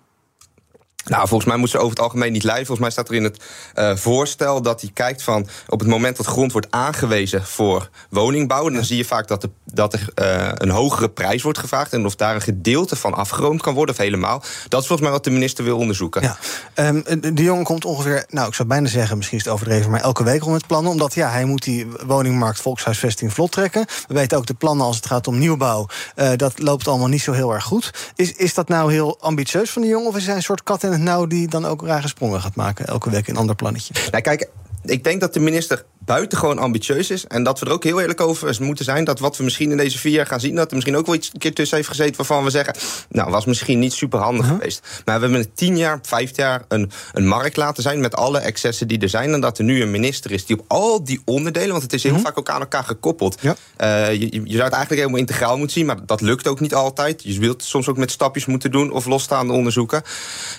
Nou, 1.05 1.27
volgens 1.27 1.49
mij 1.49 1.57
moeten 1.57 1.79
ze 1.79 1.83
over 1.85 1.95
het 1.95 2.05
algemeen 2.05 2.31
niet 2.31 2.43
leiden. 2.43 2.65
Volgens 2.65 2.87
mij 2.87 2.95
staat 2.95 3.09
er 3.09 3.15
in 3.15 3.23
het 3.23 3.43
uh, 3.75 3.95
voorstel 3.95 4.61
dat 4.61 4.81
hij 4.81 4.89
kijkt 4.93 5.23
van... 5.23 5.47
op 5.67 5.79
het 5.79 5.89
moment 5.89 6.17
dat 6.17 6.25
grond 6.25 6.51
wordt 6.51 6.67
aangewezen 6.69 7.45
voor 7.45 7.89
woningbouw... 8.09 8.69
dan 8.69 8.83
zie 8.83 8.97
je 8.97 9.05
vaak 9.05 9.27
dat, 9.27 9.47
dat 9.65 9.93
er 9.93 10.07
uh, 10.15 10.51
een 10.53 10.69
hogere 10.69 11.09
prijs 11.09 11.41
wordt 11.43 11.57
gevraagd... 11.57 11.93
en 11.93 12.05
of 12.05 12.15
daar 12.15 12.35
een 12.35 12.41
gedeelte 12.41 12.95
van 12.95 13.13
afgeroomd 13.13 13.61
kan 13.61 13.73
worden 13.73 13.95
of 13.95 14.01
helemaal. 14.01 14.43
Dat 14.67 14.81
is 14.81 14.87
volgens 14.87 15.01
mij 15.01 15.11
wat 15.11 15.23
de 15.23 15.29
minister 15.29 15.63
wil 15.63 15.77
onderzoeken. 15.77 16.21
Ja. 16.21 16.37
Um, 16.75 17.03
de 17.35 17.43
jongen 17.43 17.63
komt 17.63 17.85
ongeveer, 17.85 18.25
nou, 18.29 18.47
ik 18.47 18.53
zou 18.53 18.67
bijna 18.67 18.87
zeggen... 18.87 19.17
misschien 19.17 19.37
is 19.37 19.43
het 19.43 19.53
overdreven, 19.53 19.91
maar 19.91 20.01
elke 20.01 20.23
week 20.23 20.45
om 20.45 20.53
het 20.53 20.67
plannen. 20.67 20.91
Omdat 20.91 21.13
ja, 21.13 21.29
hij 21.29 21.45
moet 21.45 21.63
die 21.63 21.87
woningmarkt 22.05 22.61
volkshuisvesting 22.61 23.33
vlot 23.33 23.51
trekken. 23.51 23.85
We 24.07 24.13
weten 24.13 24.37
ook 24.37 24.45
de 24.45 24.53
plannen 24.53 24.85
als 24.85 24.95
het 24.95 25.05
gaat 25.05 25.27
om 25.27 25.37
nieuwbouw. 25.37 25.87
Dat 26.35 26.59
loopt 26.59 26.87
allemaal 26.87 27.07
niet 27.07 27.21
zo 27.21 27.31
heel 27.31 27.53
erg 27.53 27.63
goed. 27.63 28.11
Is, 28.15 28.33
is 28.33 28.53
dat 28.53 28.67
nou 28.67 28.91
heel 28.91 29.17
ambitieus 29.19 29.69
van 29.69 29.81
de 29.81 29.87
jongen... 29.87 30.07
of 30.07 30.15
is 30.15 30.25
hij 30.25 30.35
een 30.35 30.43
soort 30.43 30.63
kat 30.63 30.83
in 30.83 30.92
nou 30.99 31.27
die 31.27 31.47
dan 31.47 31.65
ook 31.65 31.85
rare 31.85 32.07
sprongen 32.07 32.41
gaat 32.41 32.55
maken. 32.55 32.87
Elke 32.87 33.09
week 33.09 33.27
een 33.27 33.37
ander 33.37 33.55
plannetje. 33.55 33.93
Nou, 34.11 34.23
kijk, 34.23 34.49
ik 34.85 35.03
denk 35.03 35.21
dat 35.21 35.33
de 35.33 35.39
minister 35.39 35.85
buitengewoon 36.05 36.59
ambitieus 36.59 37.09
is. 37.09 37.27
En 37.27 37.43
dat 37.43 37.59
we 37.59 37.65
er 37.65 37.71
ook 37.71 37.83
heel 37.83 38.01
eerlijk 38.01 38.21
over 38.21 38.57
moeten 38.59 38.85
zijn. 38.85 39.03
Dat 39.03 39.19
wat 39.19 39.37
we 39.37 39.43
misschien 39.43 39.71
in 39.71 39.77
deze 39.77 39.97
vier 39.97 40.11
jaar 40.11 40.25
gaan 40.25 40.39
zien... 40.39 40.55
dat 40.55 40.67
er 40.67 40.73
misschien 40.73 40.97
ook 40.97 41.05
wel 41.05 41.15
iets 41.15 41.29
een 41.33 41.39
keer 41.39 41.53
tussen 41.53 41.77
heeft 41.77 41.89
gezeten... 41.89 42.15
waarvan 42.15 42.43
we 42.43 42.49
zeggen, 42.49 42.75
nou, 43.09 43.31
was 43.31 43.45
misschien 43.45 43.79
niet 43.79 43.93
super 43.93 44.19
handig 44.19 44.47
geweest. 44.47 45.01
Maar 45.05 45.15
we 45.19 45.21
hebben 45.25 45.41
in 45.41 45.51
tien 45.53 45.77
jaar, 45.77 45.99
vijf 46.01 46.35
jaar 46.35 46.65
een, 46.67 46.91
een 47.13 47.27
markt 47.27 47.57
laten 47.57 47.83
zijn... 47.83 47.99
met 47.99 48.15
alle 48.15 48.39
excessen 48.39 48.87
die 48.87 48.99
er 48.99 49.09
zijn. 49.09 49.33
En 49.33 49.41
dat 49.41 49.57
er 49.57 49.63
nu 49.63 49.81
een 49.81 49.91
minister 49.91 50.31
is 50.31 50.45
die 50.45 50.59
op 50.59 50.65
al 50.67 51.03
die 51.03 51.21
onderdelen... 51.25 51.71
want 51.71 51.83
het 51.83 51.93
is 51.93 52.03
heel 52.03 52.11
uh-huh. 52.11 52.27
vaak 52.27 52.37
ook 52.37 52.49
aan 52.49 52.59
elkaar 52.59 52.83
gekoppeld. 52.83 53.37
Ja. 53.41 53.55
Uh, 53.81 54.13
je, 54.13 54.19
je, 54.19 54.29
zou 54.31 54.63
het 54.63 54.73
eigenlijk 54.73 54.91
helemaal 54.91 55.19
integraal 55.19 55.57
moeten 55.57 55.75
zien... 55.75 55.85
maar 55.85 56.05
dat 56.05 56.21
lukt 56.21 56.47
ook 56.47 56.59
niet 56.59 56.73
altijd. 56.73 57.23
Je 57.23 57.39
wilt 57.39 57.63
soms 57.63 57.87
ook 57.87 57.97
met 57.97 58.11
stapjes 58.11 58.45
moeten 58.45 58.71
doen... 58.71 58.91
of 58.91 59.05
losstaande 59.05 59.53
onderzoeken. 59.53 60.01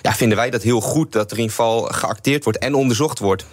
Ja, 0.01 0.13
vinden 0.13 0.37
wij 0.37 0.49
dat 0.49 0.61
heel 0.61 0.81
goed 0.81 1.11
dat 1.11 1.31
er 1.31 1.37
in 1.37 1.43
ieder 1.43 1.55
geval 1.55 1.81
geacteerd 1.81 2.43
wordt... 2.43 2.59
en 2.59 2.73
onderzocht 2.73 3.19
wordt. 3.19 3.45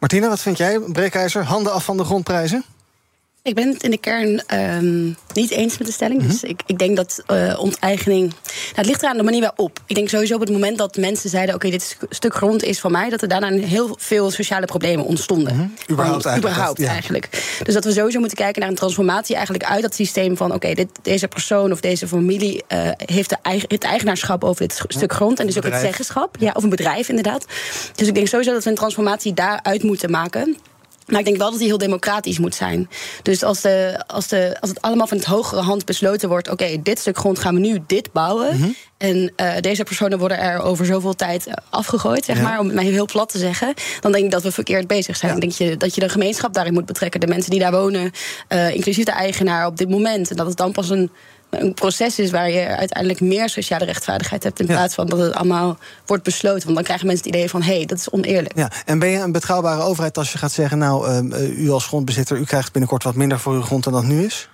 Martina, 0.00 0.28
wat 0.28 0.40
vind 0.40 0.56
jij, 0.56 0.78
breekijzer? 0.78 1.44
Handen 1.44 1.72
af 1.72 1.84
van 1.84 1.96
de 1.96 2.04
grondprijzen? 2.04 2.64
Ik 3.42 3.54
ben 3.54 3.68
het 3.68 3.82
in 3.82 3.90
de 3.90 3.98
kern 3.98 4.42
um, 4.54 5.16
niet 5.32 5.50
eens 5.50 5.78
met 5.78 5.86
de 5.86 5.92
stelling. 5.92 6.20
Mm 6.20 6.26
-hmm. 6.26 6.34
Dus 6.34 6.50
ik, 6.50 6.62
ik, 6.66 6.78
denk 6.78 6.96
dat 6.96 7.22
uh, 7.30 7.60
onteigening. 7.60 8.28
Nou, 8.28 8.74
het 8.74 8.86
ligt 8.86 9.02
er 9.02 9.08
aan 9.08 9.16
de 9.16 9.22
manier 9.22 9.40
waarop. 9.40 9.80
Ik 9.86 9.94
denk 9.94 10.08
sowieso 10.08 10.34
op 10.34 10.40
het 10.40 10.50
moment 10.50 10.78
dat 10.78 10.96
mensen 10.96 11.30
zeiden: 11.30 11.54
Oké, 11.54 11.66
okay, 11.66 11.78
dit 11.78 11.96
stuk 12.08 12.34
grond 12.34 12.62
is 12.62 12.80
van 12.80 12.92
mij, 12.92 13.08
dat 13.10 13.22
er 13.22 13.28
daarna 13.28 13.50
heel 13.50 13.96
veel 13.98 14.30
sociale 14.30 14.66
problemen 14.66 15.04
ontstonden. 15.04 15.54
Mm 15.54 15.58
-hmm. 15.58 15.74
Überhaupt, 15.90 16.24
eigenlijk, 16.24 16.54
überhaupt 16.54 16.80
ja. 16.80 16.88
eigenlijk. 16.88 17.28
Dus 17.62 17.74
dat 17.74 17.84
we 17.84 17.92
sowieso 17.92 18.18
moeten 18.18 18.36
kijken 18.36 18.60
naar 18.60 18.70
een 18.70 18.76
transformatie 18.76 19.34
eigenlijk 19.34 19.64
uit 19.64 19.82
dat 19.82 19.94
systeem 19.94 20.36
van: 20.36 20.52
Oké, 20.52 20.68
okay, 20.68 20.88
deze 21.02 21.28
persoon 21.28 21.72
of 21.72 21.80
deze 21.80 22.08
familie 22.08 22.62
uh, 22.68 22.90
heeft 22.96 23.28
de 23.28 23.36
eigen, 23.42 23.68
het 23.68 23.84
eigenaarschap 23.84 24.44
over 24.44 24.66
dit 24.66 24.84
stuk 24.88 25.12
grond 25.12 25.40
en 25.40 25.46
dus 25.46 25.56
ook 25.56 25.64
het 25.64 25.80
zeggenschap. 25.80 26.36
Ja, 26.38 26.52
of 26.54 26.62
een 26.62 26.70
bedrijf 26.70 27.08
inderdaad. 27.08 27.44
Dus 27.94 28.08
ik 28.08 28.14
denk 28.14 28.26
sowieso 28.26 28.52
dat 28.52 28.64
we 28.64 28.70
een 28.70 28.76
transformatie 28.76 29.34
daaruit 29.34 29.82
moeten 29.82 30.10
maken. 30.10 30.56
Maar 31.10 31.18
ik 31.18 31.24
denk 31.24 31.36
wel 31.36 31.50
dat 31.50 31.58
die 31.58 31.68
heel 31.68 31.78
democratisch 31.78 32.38
moet 32.38 32.54
zijn. 32.54 32.88
Dus 33.22 33.42
als, 33.42 33.60
de, 33.60 34.02
als, 34.06 34.28
de, 34.28 34.56
als 34.60 34.70
het 34.70 34.80
allemaal 34.80 35.06
van 35.06 35.16
het 35.16 35.26
hogere 35.26 35.60
hand 35.60 35.84
besloten 35.84 36.28
wordt... 36.28 36.50
oké, 36.50 36.62
okay, 36.62 36.82
dit 36.82 36.98
stuk 36.98 37.18
grond 37.18 37.38
gaan 37.38 37.54
we 37.54 37.60
nu 37.60 37.78
dit 37.86 38.12
bouwen... 38.12 38.56
Mm 38.56 38.62
-hmm. 38.62 38.74
en 38.96 39.32
uh, 39.36 39.52
deze 39.60 39.84
personen 39.84 40.18
worden 40.18 40.38
er 40.38 40.62
over 40.62 40.86
zoveel 40.86 41.14
tijd 41.14 41.46
afgegooid, 41.70 42.24
zeg 42.24 42.36
ja. 42.36 42.42
maar... 42.42 42.58
om 42.58 42.66
het 42.66 42.74
maar 42.74 42.84
heel 42.84 43.06
plat 43.06 43.28
te 43.28 43.38
zeggen... 43.38 43.74
dan 44.00 44.12
denk 44.12 44.24
ik 44.24 44.30
dat 44.30 44.42
we 44.42 44.52
verkeerd 44.52 44.86
bezig 44.86 45.16
zijn. 45.16 45.30
Ja. 45.30 45.36
Ik 45.36 45.42
denk 45.42 45.70
je, 45.70 45.76
dat 45.76 45.94
je 45.94 46.00
de 46.00 46.08
gemeenschap 46.08 46.54
daarin 46.54 46.72
moet 46.72 46.86
betrekken. 46.86 47.20
De 47.20 47.26
mensen 47.26 47.50
die 47.50 47.60
daar 47.60 47.72
wonen, 47.72 48.10
uh, 48.48 48.74
inclusief 48.74 49.04
de 49.04 49.12
eigenaar 49.12 49.66
op 49.66 49.76
dit 49.76 49.88
moment. 49.88 50.30
En 50.30 50.36
dat 50.36 50.46
het 50.46 50.56
dan 50.56 50.72
pas 50.72 50.90
een 50.90 51.10
een 51.50 51.74
proces 51.74 52.18
is 52.18 52.30
waar 52.30 52.50
je 52.50 52.66
uiteindelijk 52.66 53.20
meer 53.20 53.48
sociale 53.48 53.84
rechtvaardigheid 53.84 54.42
hebt. 54.42 54.60
In 54.60 54.66
ja. 54.66 54.72
plaats 54.72 54.94
van 54.94 55.06
dat 55.06 55.18
het 55.18 55.34
allemaal 55.34 55.78
wordt 56.06 56.24
besloten. 56.24 56.62
Want 56.62 56.74
dan 56.74 56.84
krijgen 56.84 57.06
mensen 57.06 57.26
het 57.26 57.34
idee 57.34 57.50
van 57.50 57.62
hé, 57.62 57.76
hey, 57.76 57.86
dat 57.86 57.98
is 57.98 58.10
oneerlijk. 58.10 58.56
Ja. 58.56 58.70
En 58.84 58.98
ben 58.98 59.08
je 59.08 59.18
een 59.18 59.32
betrouwbare 59.32 59.82
overheid 59.82 60.18
als 60.18 60.32
je 60.32 60.38
gaat 60.38 60.52
zeggen, 60.52 60.78
nou, 60.78 61.24
uh, 61.30 61.58
u 61.58 61.70
als 61.70 61.86
grondbezitter, 61.86 62.36
u 62.36 62.44
krijgt 62.44 62.72
binnenkort 62.72 63.02
wat 63.02 63.14
minder 63.14 63.38
voor 63.38 63.52
uw 63.54 63.62
grond 63.62 63.84
dan 63.84 63.92
dat 63.92 64.04
nu 64.04 64.24
is? 64.24 64.48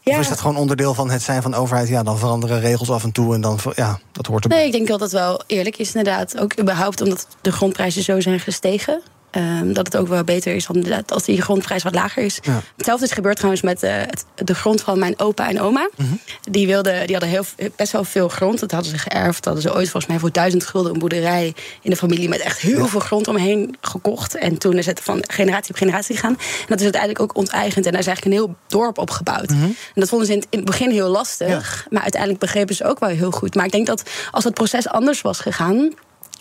Ja. 0.00 0.14
Of 0.14 0.20
is 0.20 0.28
dat 0.28 0.40
gewoon 0.40 0.56
onderdeel 0.56 0.94
van 0.94 1.10
het 1.10 1.22
zijn 1.22 1.42
van 1.42 1.54
overheid? 1.54 1.88
Ja, 1.88 2.02
dan 2.02 2.18
veranderen 2.18 2.60
regels 2.60 2.90
af 2.90 3.02
en 3.04 3.12
toe 3.12 3.34
en 3.34 3.40
dan, 3.40 3.58
ja, 3.74 3.98
dat 4.12 4.26
hoort 4.26 4.42
erbij. 4.42 4.58
Nee, 4.58 4.66
ik 4.66 4.72
denk 4.72 4.88
wel 4.88 4.98
dat 4.98 5.10
het 5.10 5.20
wel 5.20 5.42
eerlijk 5.46 5.76
is 5.76 5.94
inderdaad. 5.94 6.38
Ook 6.38 6.60
überhaupt 6.60 7.00
omdat 7.00 7.26
de 7.40 7.52
grondprijzen 7.52 8.02
zo 8.02 8.20
zijn 8.20 8.40
gestegen. 8.40 9.02
Um, 9.36 9.72
dat 9.72 9.86
het 9.86 9.96
ook 9.96 10.08
wel 10.08 10.24
beter 10.24 10.54
is 10.54 10.66
dan 10.66 11.04
als 11.06 11.24
die 11.24 11.42
grondprijs 11.42 11.82
wat 11.82 11.94
lager 11.94 12.22
is. 12.22 12.38
Ja. 12.42 12.62
Hetzelfde 12.76 13.04
is 13.04 13.12
gebeurd 13.12 13.36
trouwens 13.36 13.62
met 13.62 13.82
uh, 13.82 13.92
het, 13.96 14.24
de 14.34 14.54
grond 14.54 14.80
van 14.80 14.98
mijn 14.98 15.18
opa 15.18 15.48
en 15.48 15.60
oma. 15.60 15.88
Mm 15.96 16.06
-hmm. 16.06 16.20
die, 16.50 16.66
wilden, 16.66 17.06
die 17.06 17.16
hadden 17.16 17.28
heel, 17.28 17.70
best 17.76 17.92
wel 17.92 18.04
veel 18.04 18.28
grond. 18.28 18.60
Dat 18.60 18.70
hadden 18.70 18.90
ze 18.90 18.98
geërfd. 18.98 19.44
hadden 19.44 19.62
ze 19.62 19.74
ooit 19.74 19.90
volgens 19.90 20.06
mij 20.06 20.18
voor 20.18 20.32
duizend 20.32 20.66
gulden 20.66 20.92
een 20.92 20.98
boerderij 20.98 21.54
in 21.82 21.90
de 21.90 21.96
familie 21.96 22.28
met 22.28 22.40
echt 22.40 22.58
heel 22.58 22.78
ja. 22.78 22.86
veel 22.86 23.00
grond 23.00 23.28
omheen 23.28 23.76
gekocht. 23.80 24.34
En 24.34 24.58
toen 24.58 24.78
is 24.78 24.86
het 24.86 25.00
van 25.00 25.24
generatie 25.26 25.70
op 25.70 25.76
generatie 25.76 26.14
gegaan. 26.14 26.36
En 26.38 26.66
dat 26.66 26.78
is 26.78 26.84
uiteindelijk 26.84 27.22
ook 27.22 27.36
onteigend. 27.36 27.86
En 27.86 27.92
daar 27.92 28.00
is 28.00 28.06
eigenlijk 28.06 28.36
een 28.36 28.44
heel 28.44 28.56
dorp 28.66 28.98
opgebouwd. 28.98 29.50
Mm 29.50 29.60
-hmm. 29.60 29.76
En 29.94 30.00
dat 30.00 30.08
vonden 30.08 30.26
ze 30.26 30.32
in 30.32 30.38
het, 30.38 30.48
in 30.50 30.58
het 30.58 30.66
begin 30.66 30.90
heel 30.90 31.08
lastig. 31.08 31.48
Ja. 31.48 31.90
Maar 31.90 32.02
uiteindelijk 32.02 32.40
begrepen 32.40 32.74
ze 32.74 32.84
ook 32.84 32.98
wel 32.98 33.08
heel 33.08 33.30
goed. 33.30 33.54
Maar 33.54 33.64
ik 33.64 33.72
denk 33.72 33.86
dat 33.86 34.02
als 34.30 34.44
het 34.44 34.54
proces 34.54 34.88
anders 34.88 35.20
was 35.22 35.40
gegaan 35.40 35.92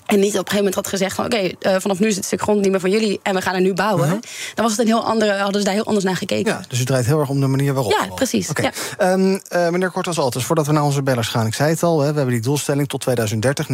en 0.05 0.19
niet 0.19 0.33
op 0.33 0.39
een 0.39 0.51
gegeven 0.51 0.55
moment 0.55 0.75
had 0.75 0.87
gezegd 0.87 1.15
van 1.15 1.25
oké, 1.25 1.35
okay, 1.35 1.75
uh, 1.75 1.81
vanaf 1.81 1.99
nu 1.99 2.07
is 2.07 2.15
het 2.15 2.25
stuk 2.25 2.41
grond 2.41 2.61
niet 2.61 2.71
meer 2.71 2.79
van 2.79 2.89
jullie 2.89 3.19
en 3.23 3.35
we 3.35 3.41
gaan 3.41 3.55
er 3.55 3.61
nu 3.61 3.73
bouwen. 3.73 4.07
-huh. 4.07 4.17
Dan 4.53 4.63
was 4.63 4.71
het 4.71 4.81
een 4.81 4.87
heel 4.87 5.05
andere, 5.05 5.31
hadden 5.33 5.61
ze 5.61 5.65
daar 5.65 5.75
heel 5.75 5.85
anders 5.85 6.05
naar 6.05 6.15
gekeken. 6.15 6.51
Ja, 6.51 6.61
dus 6.67 6.77
het 6.77 6.87
draait 6.87 7.05
heel 7.05 7.19
erg 7.19 7.29
om 7.29 7.39
de 7.39 7.47
manier 7.47 7.73
waarop. 7.73 7.91
Ja, 7.91 8.07
precies. 8.15 8.49
Okay. 8.49 8.71
Ja. 8.97 9.11
Um, 9.11 9.31
uh, 9.31 9.69
meneer 9.69 9.91
Kortas 9.91 10.19
Altes, 10.19 10.43
voordat 10.43 10.65
we 10.65 10.71
naar 10.71 10.83
onze 10.83 11.03
bellers 11.03 11.27
gaan. 11.27 11.45
Ik 11.45 11.53
zei 11.53 11.69
het 11.69 11.83
al, 11.83 11.99
hè, 11.99 12.09
we 12.09 12.15
hebben 12.15 12.33
die 12.33 12.43
doelstelling 12.43 12.87
tot 12.87 13.01
2030, 13.01 13.67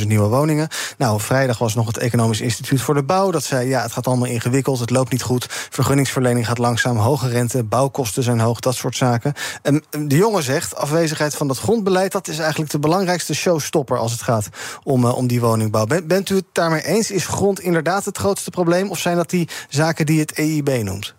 900.000 0.00 0.06
nieuwe 0.06 0.28
woningen. 0.28 0.68
Nou, 0.98 1.20
vrijdag 1.20 1.58
was 1.58 1.74
nog 1.74 1.86
het 1.86 1.98
Economisch 1.98 2.40
Instituut 2.40 2.80
voor 2.80 2.94
de 2.94 3.02
Bouw. 3.02 3.30
Dat 3.30 3.44
zei 3.44 3.68
ja, 3.68 3.82
het 3.82 3.92
gaat 3.92 4.06
allemaal 4.06 4.28
ingewikkeld, 4.28 4.80
het 4.80 4.90
loopt 4.90 5.12
niet 5.12 5.22
goed. 5.22 5.46
Vergunningsverlening 5.48 6.46
gaat 6.46 6.58
langzaam, 6.58 6.96
hoge 6.96 7.28
rente, 7.28 7.62
bouwkosten 7.64 8.22
zijn 8.22 8.40
hoog, 8.40 8.60
dat 8.60 8.74
soort 8.74 8.96
zaken. 8.96 9.32
Um, 9.62 9.82
de 9.90 10.16
jongen 10.16 10.42
zegt, 10.42 10.76
afwezigheid 10.76 11.34
van 11.34 11.48
dat 11.48 11.58
grondbeleid, 11.58 12.12
dat 12.12 12.28
is 12.28 12.38
eigenlijk 12.38 12.70
de 12.70 12.78
belangrijkste 12.78 13.34
showstopper 13.34 13.98
als 13.98 14.12
het 14.12 14.22
gaat 14.22 14.48
om, 14.82 15.04
om 15.04 15.26
die 15.26 15.40
woningbouw. 15.60 16.06
Bent 16.06 16.30
u 16.30 16.34
het 16.34 16.44
daarmee 16.52 16.84
eens? 16.84 17.10
Is 17.10 17.26
grond 17.26 17.60
inderdaad 17.60 18.04
het 18.04 18.18
grootste 18.18 18.50
probleem? 18.50 18.90
Of 18.90 18.98
zijn 18.98 19.16
dat 19.16 19.30
die 19.30 19.48
zaken 19.68 20.06
die 20.06 20.20
het 20.20 20.32
EIB 20.32 20.68
noemt? 20.68 21.14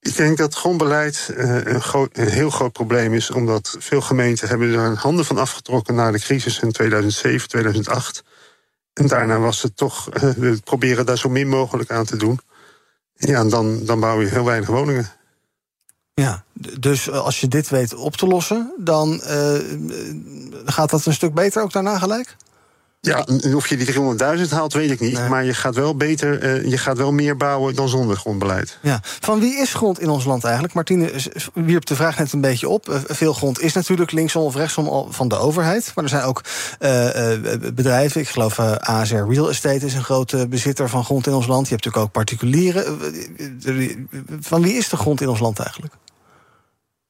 Ik 0.00 0.16
denk 0.16 0.38
dat 0.38 0.54
grondbeleid 0.54 1.30
uh, 1.36 1.64
een, 1.64 1.80
groot, 1.80 2.10
een, 2.12 2.28
heel 2.28 2.50
groot 2.50 2.72
probleem 2.72 3.14
is, 3.14 3.30
omdat 3.30 3.76
veel 3.78 4.00
gemeenten 4.00 4.48
hebben 4.48 4.72
er 4.72 4.96
handen 4.96 5.24
van 5.24 5.38
afgetrokken 5.38 5.94
na 5.94 6.10
de 6.10 6.20
crisis 6.20 6.60
in 6.60 6.72
2007, 6.72 7.48
2008. 7.48 8.24
En 8.92 9.06
daarna 9.06 9.38
was 9.38 9.62
het 9.62 9.76
toch 9.76 10.08
uh, 10.14 10.30
we 10.30 10.60
proberen 10.64 11.06
daar 11.06 11.18
zo 11.18 11.28
min 11.28 11.48
mogelijk 11.48 11.90
aan 11.90 12.04
te 12.04 12.16
doen. 12.16 12.40
Ja, 13.14 13.40
en 13.40 13.48
dan, 13.48 13.84
dan 13.84 14.00
bouw 14.00 14.20
je 14.20 14.26
heel 14.26 14.44
weinig 14.44 14.68
woningen. 14.68 15.10
Ja, 16.14 16.44
dus 16.78 17.10
als 17.10 17.40
je 17.40 17.48
dit 17.48 17.68
weet 17.68 17.94
op 17.94 18.16
te 18.16 18.26
lossen, 18.26 18.74
dan 18.78 19.20
gaat 20.64 20.90
dat 20.90 21.06
een 21.06 21.12
stuk 21.12 21.34
beter 21.34 21.62
ook 21.62 21.72
daarna 21.72 21.98
gelijk? 21.98 22.36
Ja, 23.06 23.26
of 23.54 23.68
je 23.68 23.76
die 23.76 23.92
300.000 24.46 24.48
haalt, 24.50 24.72
weet 24.72 24.90
ik 24.90 25.00
niet. 25.00 25.28
Maar 25.28 25.44
je 25.44 25.54
gaat 25.54 25.74
wel 25.74 25.96
beter, 25.96 26.44
uh, 26.44 26.70
je 26.70 26.78
gaat 26.78 26.96
wel 26.96 27.12
meer 27.12 27.36
bouwen 27.36 27.74
dan 27.74 27.88
zonder 27.88 28.16
grondbeleid. 28.16 28.78
Ja. 28.82 29.00
Van 29.02 29.40
wie 29.40 29.56
is 29.56 29.74
grond 29.74 30.00
in 30.00 30.08
ons 30.08 30.24
land 30.24 30.44
eigenlijk? 30.44 30.74
Martine 30.74 31.12
wierp 31.54 31.86
de 31.86 31.94
vraag 31.94 32.18
net 32.18 32.32
een 32.32 32.40
beetje 32.40 32.68
op. 32.68 32.88
Uh, 32.88 32.96
veel 33.06 33.32
grond 33.32 33.60
is 33.60 33.72
natuurlijk 33.72 34.12
linksom 34.12 34.42
of 34.42 34.54
rechtsom 34.54 35.06
van 35.12 35.28
de 35.28 35.36
overheid. 35.36 35.92
Maar 35.94 36.04
er 36.04 36.10
zijn 36.10 36.22
ook 36.22 36.42
uh, 36.80 37.10
bedrijven. 37.74 38.20
Ik 38.20 38.28
geloof 38.28 38.58
ASR 38.58 39.14
Real 39.14 39.48
Estate 39.48 39.86
is 39.86 39.94
een 39.94 40.04
grote 40.04 40.48
bezitter 40.48 40.88
van 40.88 41.04
grond 41.04 41.26
in 41.26 41.32
ons 41.32 41.46
land. 41.46 41.68
Je 41.68 41.74
hebt 41.74 41.84
natuurlijk 41.84 42.04
ook 42.04 42.12
particulieren. 42.12 42.98
Van 44.40 44.62
wie 44.62 44.74
is 44.74 44.88
de 44.88 44.96
grond 44.96 45.20
in 45.20 45.28
ons 45.28 45.40
land 45.40 45.58
eigenlijk? 45.58 45.94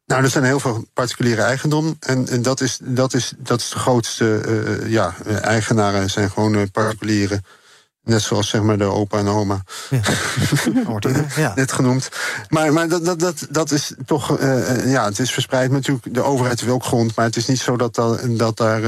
Nou, 0.06 0.22
er 0.22 0.30
zijn 0.30 0.44
heel 0.44 0.60
veel 0.60 0.86
particuliere 0.92 1.42
eigendom. 1.42 1.96
En, 2.00 2.28
en 2.28 2.42
dat, 2.42 2.60
is, 2.60 2.78
dat, 2.82 3.14
is, 3.14 3.32
dat 3.36 3.60
is 3.60 3.68
de 3.68 3.78
grootste. 3.78 4.42
Uh, 4.48 4.90
ja, 4.90 5.14
eigenaren 5.40 6.10
zijn 6.10 6.30
gewoon 6.30 6.54
uh, 6.54 6.62
particulieren. 6.72 7.44
Net 8.02 8.22
zoals 8.22 8.48
zeg 8.48 8.62
maar 8.62 8.78
de 8.78 8.84
opa 8.84 9.18
en 9.18 9.28
oma. 9.28 9.62
Ja. 9.90 10.00
ja. 11.36 11.52
Net 11.54 11.72
genoemd. 11.72 12.08
Maar, 12.48 12.72
maar 12.72 12.88
dat, 12.88 13.04
dat, 13.04 13.18
dat, 13.18 13.46
dat 13.50 13.70
is 13.70 13.92
toch. 14.04 14.40
Uh, 14.40 14.90
ja, 14.92 15.04
het 15.04 15.18
is 15.18 15.32
verspreid 15.32 15.70
natuurlijk. 15.70 16.14
De 16.14 16.22
overheid 16.22 16.60
wil 16.60 16.74
ook 16.74 16.84
grond. 16.84 17.14
Maar 17.14 17.24
het 17.24 17.36
is 17.36 17.46
niet 17.46 17.60
zo 17.60 17.76
dat, 17.76 17.94
dat, 17.94 18.20
dat 18.28 18.56
daar. 18.56 18.80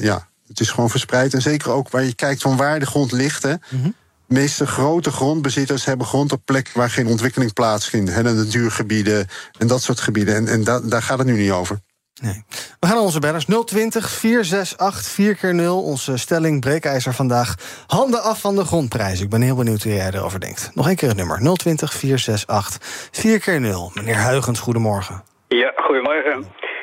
ja, 0.00 0.28
het 0.48 0.60
is 0.60 0.70
gewoon 0.70 0.90
verspreid. 0.90 1.34
En 1.34 1.42
zeker 1.42 1.70
ook 1.70 1.90
waar 1.90 2.04
je 2.04 2.14
kijkt 2.14 2.42
van 2.42 2.56
waar 2.56 2.78
de 2.78 2.86
grond 2.86 3.12
ligt. 3.12 3.42
Hè. 3.42 3.52
Mm 3.52 3.82
-hmm 3.82 3.94
meeste 4.32 4.66
grote 4.66 5.10
grondbezitters 5.10 5.84
hebben 5.84 6.06
grond 6.06 6.32
op 6.32 6.40
plekken 6.44 6.78
waar 6.78 6.90
geen 6.90 7.06
ontwikkeling 7.06 7.52
plaatsvindt. 7.52 8.14
Hè, 8.14 8.22
de 8.22 8.30
natuurgebieden 8.30 9.26
en 9.58 9.66
dat 9.66 9.82
soort 9.82 10.00
gebieden. 10.00 10.34
En, 10.34 10.46
en 10.46 10.64
da, 10.64 10.80
daar 10.80 11.02
gaat 11.02 11.18
het 11.18 11.26
nu 11.26 11.36
niet 11.36 11.50
over. 11.50 11.78
Nee. 12.22 12.44
We 12.80 12.86
gaan 12.86 12.96
naar 12.96 13.04
onze 13.04 13.20
bellers. 13.20 13.44
020 13.44 14.10
468 14.10 15.12
4 15.12 15.36
keer 15.36 15.54
0 15.54 15.82
Onze 15.82 16.16
stelling 16.18 16.60
breekijzer 16.60 17.12
vandaag. 17.12 17.54
Handen 17.86 18.22
af 18.22 18.40
van 18.40 18.54
de 18.56 18.64
grondprijs. 18.64 19.20
Ik 19.20 19.30
ben 19.30 19.40
heel 19.40 19.56
benieuwd 19.56 19.82
hoe 19.82 19.94
jij 19.94 20.10
erover 20.12 20.40
denkt. 20.40 20.70
Nog 20.74 20.88
een 20.88 20.96
keer 20.96 21.08
het 21.08 21.16
nummer. 21.16 21.38
020 21.38 21.92
468 21.92 23.10
4 23.12 23.40
keer 23.40 23.60
0 23.60 23.90
Meneer 23.94 24.14
Huigens, 24.14 24.60
goedemorgen. 24.60 25.22
Ja, 25.48 25.72
goedemorgen. 25.76 26.36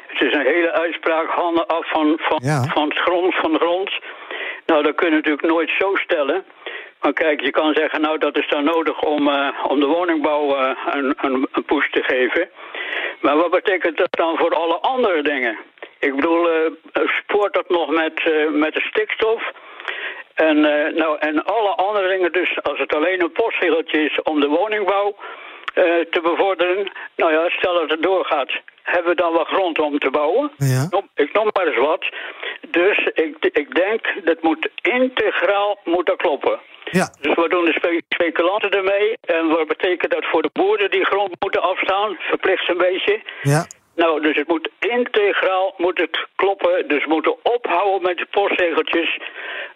Het 0.07 0.21
is 0.27 0.33
een 0.33 0.45
hele 0.45 0.71
uitspraak. 0.71 1.29
Handen 1.29 1.67
af 1.67 1.89
van, 1.91 2.07
van, 2.17 2.39
van, 2.73 2.91
grond, 2.93 3.35
van 3.35 3.55
grond. 3.55 3.91
Nou, 4.65 4.83
dat 4.83 4.95
kun 4.95 5.09
je 5.09 5.15
natuurlijk 5.15 5.47
nooit 5.47 5.71
zo 5.79 5.95
stellen. 5.95 6.43
Maar 7.01 7.13
kijk, 7.13 7.41
je 7.41 7.51
kan 7.51 7.73
zeggen, 7.73 8.01
nou 8.01 8.17
dat 8.17 8.37
is 8.37 8.47
dan 8.47 8.63
nodig 8.63 9.01
om, 9.01 9.27
uh, 9.27 9.47
om 9.67 9.79
de 9.79 9.85
woningbouw 9.85 10.61
uh, 10.61 10.71
een, 10.91 11.13
een, 11.17 11.47
een, 11.51 11.65
push 11.65 11.89
te 11.89 12.03
geven. 12.03 12.49
Maar 13.21 13.37
wat 13.37 13.51
betekent 13.51 13.97
dat 13.97 14.11
dan 14.11 14.37
voor 14.37 14.55
alle 14.55 14.77
andere 14.79 15.21
dingen? 15.23 15.57
Ik 15.99 16.15
bedoel, 16.15 16.49
uh, 16.49 16.71
spoort 16.93 17.53
dat 17.53 17.69
nog 17.69 17.89
met, 17.89 18.13
met 18.51 18.73
de 18.73 18.81
stikstof? 18.81 19.51
En, 20.33 20.61
nou, 20.95 21.17
en 21.19 21.43
alle 21.43 21.69
andere 21.69 22.07
dingen, 22.07 22.31
dus 22.31 22.63
als 22.63 22.79
het 22.79 22.95
alleen 22.95 23.21
een 23.21 23.31
postregeltje 23.31 24.03
is 24.03 24.21
om 24.21 24.39
de 24.39 24.47
woningbouw 24.47 25.15
te 26.09 26.19
bevorderen. 26.21 26.91
Nou 27.15 27.31
ja, 27.31 27.49
stel 27.49 27.73
dat 27.73 27.89
het 27.89 28.03
doorgaat, 28.03 28.51
hebben 28.83 29.11
we 29.11 29.21
dan 29.21 29.33
wel 29.33 29.43
grond 29.43 29.79
om 29.79 29.99
te 29.99 30.09
bouwen? 30.09 30.51
Ja. 30.57 30.89
Ik 31.15 31.33
noem 31.33 31.49
maar 31.53 31.67
eens 31.67 31.85
wat. 31.85 32.05
Dus 32.67 32.97
ik, 33.13 33.35
ik 33.39 33.75
denk, 33.75 34.13
dat 34.23 34.41
moet 34.41 34.69
integraal 34.81 35.79
moet 35.83 36.05
dat 36.05 36.17
kloppen. 36.17 36.59
Ja. 36.91 37.09
Dus 37.21 37.35
we 37.35 37.49
doen 37.49 37.65
de 37.65 38.01
speculanten 38.09 38.69
ermee. 38.69 39.17
En 39.21 39.47
wat 39.47 39.67
betekent 39.67 40.11
dat 40.11 40.25
voor 40.25 40.41
de 40.41 40.49
boeren 40.53 40.91
die 40.91 41.05
grond 41.05 41.35
moeten 41.39 41.61
afstaan? 41.61 42.17
Verplicht 42.19 42.69
een 42.69 42.77
beetje. 42.77 43.21
Ja. 43.41 43.65
Nou, 43.95 44.21
dus 44.21 44.35
het 44.35 44.47
moet 44.47 44.69
integraal 44.79 45.73
moet 45.77 45.99
het 45.99 46.27
kloppen. 46.35 46.87
Dus 46.87 47.05
we 47.05 47.11
moeten 47.11 47.45
ophouden 47.45 48.01
met 48.01 48.17
de 48.17 48.27
postregeltjes. 48.31 49.19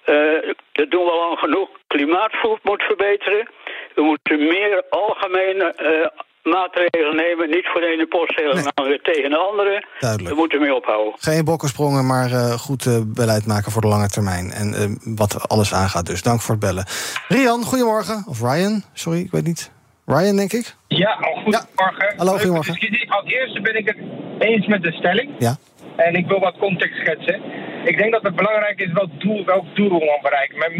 Uh, 0.05 0.53
dat 0.72 0.91
doen 0.91 1.03
we 1.03 1.12
al 1.12 1.27
lang 1.27 1.39
genoeg. 1.39 1.70
Klimaatvoet 1.88 2.63
moet 2.63 2.84
verbeteren. 2.84 3.48
We 3.96 4.01
moeten 4.01 4.48
meer 4.48 4.84
algemene 4.89 5.74
uh, 5.82 6.08
maatregelen 6.44 7.16
nemen. 7.16 7.50
Niet 7.50 7.68
voor 7.72 7.82
de 7.82 7.88
ene 7.88 8.08
postregel, 8.08 8.54
nee. 8.54 8.64
maar 8.76 8.88
weer 8.88 9.02
tegen 9.02 9.30
de 9.30 9.38
andere. 9.38 9.86
Duidelijk. 10.00 10.30
We 10.30 10.42
moeten 10.42 10.60
mee 10.62 10.76
ophouden. 10.76 11.14
Geen 11.18 11.46
bokkensprongen, 11.46 12.06
maar 12.06 12.30
uh, 12.32 12.52
goed 12.52 12.86
uh, 12.86 13.00
beleid 13.06 13.46
maken 13.46 13.72
voor 13.72 13.82
de 13.82 13.88
lange 13.88 14.10
termijn. 14.10 14.52
En 14.52 14.68
uh, 14.74 15.16
wat 15.16 15.50
alles 15.50 15.74
aangaat 15.74 16.06
dus. 16.06 16.22
Dank 16.22 16.42
voor 16.42 16.56
het 16.56 16.64
bellen. 16.64 16.86
Rian, 17.28 17.64
goedemorgen. 17.64 18.24
Of 18.28 18.42
Ryan, 18.42 18.84
sorry, 18.94 19.20
ik 19.20 19.32
weet 19.32 19.46
niet. 19.46 19.72
Ryan, 20.06 20.36
denk 20.36 20.54
ik? 20.54 20.76
Ja, 20.88 21.12
goedemorgen. 21.12 22.08
Ja. 22.10 22.14
Hallo, 22.18 22.32
goedemorgen. 22.32 22.74
Als 23.08 23.26
eerste 23.26 23.62
ben 23.62 23.76
ik 23.76 23.86
het 23.86 23.98
eens 24.40 24.68
met 24.68 24.82
de 24.82 24.92
stelling. 24.92 25.30
Ja. 25.40 25.56
En 25.96 26.14
ik 26.16 26.28
wil 26.28 26.40
wat 26.40 26.58
context 26.58 27.00
schetsen. 27.00 27.42
Ik 27.84 27.98
denk 27.98 28.12
dat 28.12 28.24
het 28.24 28.36
belangrijk 28.36 28.80
is 28.80 28.92
welk 28.92 29.22
doel, 29.22 29.46
welk 29.46 29.66
doel 29.75 29.90
we 29.90 30.20
bereiken. 30.22 30.58
Met 30.58 30.78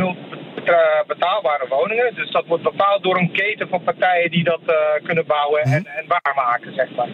betaalbare 1.08 1.68
woningen. 1.70 2.16
Dus 2.16 2.32
dat 2.32 2.46
wordt 2.48 2.64
bepaald 2.64 3.04
door 3.04 3.18
een 3.18 3.32
keten 3.32 3.68
van 3.68 3.84
partijen 3.84 4.32
die 4.32 4.44
dat 4.44 4.62
uh, 4.68 4.76
kunnen 5.04 5.26
bouwen 5.26 5.62
en, 5.62 5.70
mhm. 5.70 5.98
en 5.98 6.06
waarmaken, 6.08 6.74
zeg 6.74 6.90
maar. 6.96 7.10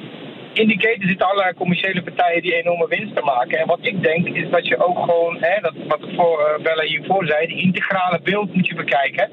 In 0.54 0.68
die 0.68 0.78
keten 0.78 1.08
zitten 1.08 1.28
allerlei 1.28 1.54
commerciële 1.54 2.04
partijen 2.04 2.42
die 2.42 2.56
enorme 2.56 2.88
winsten 2.88 3.24
maken. 3.24 3.60
En 3.60 3.68
wat 3.68 3.80
ik 3.82 4.04
denk 4.04 4.28
is 4.28 4.50
dat 4.50 4.68
je 4.68 4.86
ook 4.86 4.98
gewoon, 4.98 5.38
hè, 5.40 5.62
dat, 5.62 5.74
wat 5.88 6.02
de 6.02 6.14
voor, 6.16 6.40
uh, 6.40 6.64
Bella 6.64 6.84
hiervoor 6.84 7.26
zei, 7.26 7.48
die 7.48 7.62
integrale 7.62 8.20
beeld 8.24 8.54
moet 8.54 8.68
je 8.68 8.76
bekijken. 8.76 9.30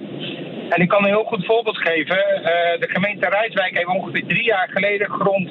En 0.68 0.82
ik 0.82 0.88
kan 0.88 1.02
een 1.02 1.14
heel 1.14 1.24
goed 1.24 1.46
voorbeeld 1.46 1.78
geven. 1.78 2.16
Uh, 2.16 2.44
de 2.80 2.88
gemeente 2.88 3.28
Rijswijk 3.28 3.76
heeft 3.76 3.98
ongeveer 3.98 4.26
drie 4.26 4.44
jaar 4.44 4.68
geleden 4.70 5.10
grond 5.10 5.50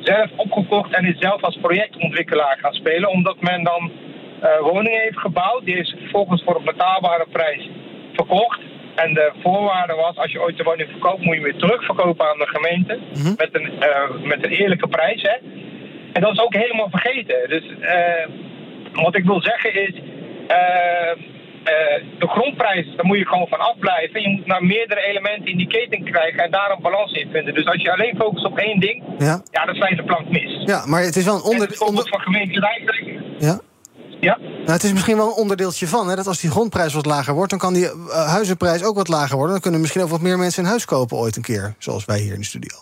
zelf 0.00 0.30
opgekocht 0.36 0.94
en 0.94 1.04
is 1.04 1.18
zelf 1.18 1.42
als 1.42 1.58
projectontwikkelaar 1.60 2.58
gaan 2.60 2.74
spelen. 2.74 3.08
Omdat 3.08 3.40
men 3.40 3.62
dan 3.62 3.90
uh, 4.44 4.60
woningen 4.60 5.00
heeft 5.00 5.18
gebouwd. 5.18 5.64
Die 5.64 5.76
is 5.76 5.96
vervolgens 5.98 6.42
voor 6.44 6.56
een 6.56 6.64
betaalbare 6.64 7.26
prijs 7.32 7.68
verkocht. 8.12 8.60
En 8.94 9.14
de 9.14 9.32
voorwaarde 9.42 9.94
was, 9.94 10.16
als 10.16 10.32
je 10.32 10.40
ooit 10.40 10.56
de 10.56 10.62
woning 10.62 10.90
verkoopt, 10.90 11.24
moet 11.24 11.36
je 11.36 11.42
weer 11.42 11.56
terugverkopen 11.56 12.28
aan 12.28 12.38
de 12.38 12.46
gemeente. 12.46 12.98
Mhm. 13.14 13.34
met, 13.36 13.48
een, 13.52 13.72
uh, 13.72 14.26
met 14.28 14.44
een 14.44 14.50
eerlijke 14.50 14.88
prijs. 14.88 15.22
Hè. 15.22 15.36
En 16.12 16.20
dat 16.22 16.32
is 16.32 16.40
ook 16.40 16.54
helemaal 16.54 16.90
vergeten. 16.90 17.48
Dus 17.48 17.64
uh, 17.80 18.26
wat 18.92 19.16
ik 19.16 19.24
wil 19.24 19.42
zeggen 19.42 19.74
is. 19.74 19.94
Uh, 20.50 21.32
de 22.18 22.28
grondprijs, 22.28 22.86
daar 22.96 23.06
moet 23.06 23.18
je 23.18 23.26
gewoon 23.26 23.48
van 23.48 23.58
afblijven. 23.58 24.22
Je 24.22 24.28
moet 24.28 24.46
naar 24.46 24.64
meerdere 24.64 25.00
elementen 25.00 25.46
in 25.46 25.56
die 25.56 25.66
keten 25.66 26.04
krijgen 26.04 26.44
en 26.44 26.50
daar 26.50 26.70
een 26.70 26.82
balans 26.82 27.12
in 27.12 27.30
vinden. 27.32 27.54
Dus 27.54 27.66
als 27.66 27.82
je 27.82 27.92
alleen 27.92 28.16
focust 28.16 28.44
op 28.44 28.58
één 28.58 28.80
ding, 28.80 29.02
ja, 29.18 29.40
ja 29.50 29.64
dan 29.64 29.74
zijn 29.74 29.96
de 29.96 30.04
plank 30.04 30.28
mis. 30.28 30.62
Ja, 30.64 30.86
maar 30.86 31.02
het 31.02 31.16
is 31.16 31.24
wel 31.24 31.34
een 31.34 31.42
onder... 31.42 31.72
En 31.72 31.86
onder... 31.86 32.08
van 32.08 32.20
gemeente 32.20 32.60
Rijswijk. 32.60 33.20
Ja. 33.38 33.60
Ja. 34.24 34.38
Nou, 34.38 34.72
het 34.72 34.82
is 34.82 34.92
misschien 34.92 35.16
wel 35.16 35.26
een 35.26 35.42
onderdeeltje 35.42 35.86
van. 35.86 36.08
Hè, 36.08 36.16
dat 36.16 36.26
als 36.26 36.40
die 36.40 36.50
grondprijs 36.50 36.94
wat 36.94 37.06
lager 37.06 37.34
wordt, 37.34 37.50
dan 37.50 37.58
kan 37.58 37.74
die 37.74 37.84
uh, 37.84 38.28
huizenprijs 38.36 38.84
ook 38.84 38.96
wat 38.96 39.08
lager 39.08 39.36
worden. 39.36 39.52
Dan 39.52 39.60
kunnen 39.60 39.80
misschien 39.80 40.02
ook 40.02 40.08
wat 40.08 40.20
meer 40.20 40.38
mensen 40.38 40.62
een 40.62 40.68
huis 40.68 40.84
kopen 40.84 41.16
ooit 41.16 41.36
een 41.36 41.42
keer. 41.42 41.74
Zoals 41.78 42.04
wij 42.04 42.18
hier 42.18 42.32
in 42.32 42.38
de 42.38 42.44
studio. 42.44 42.76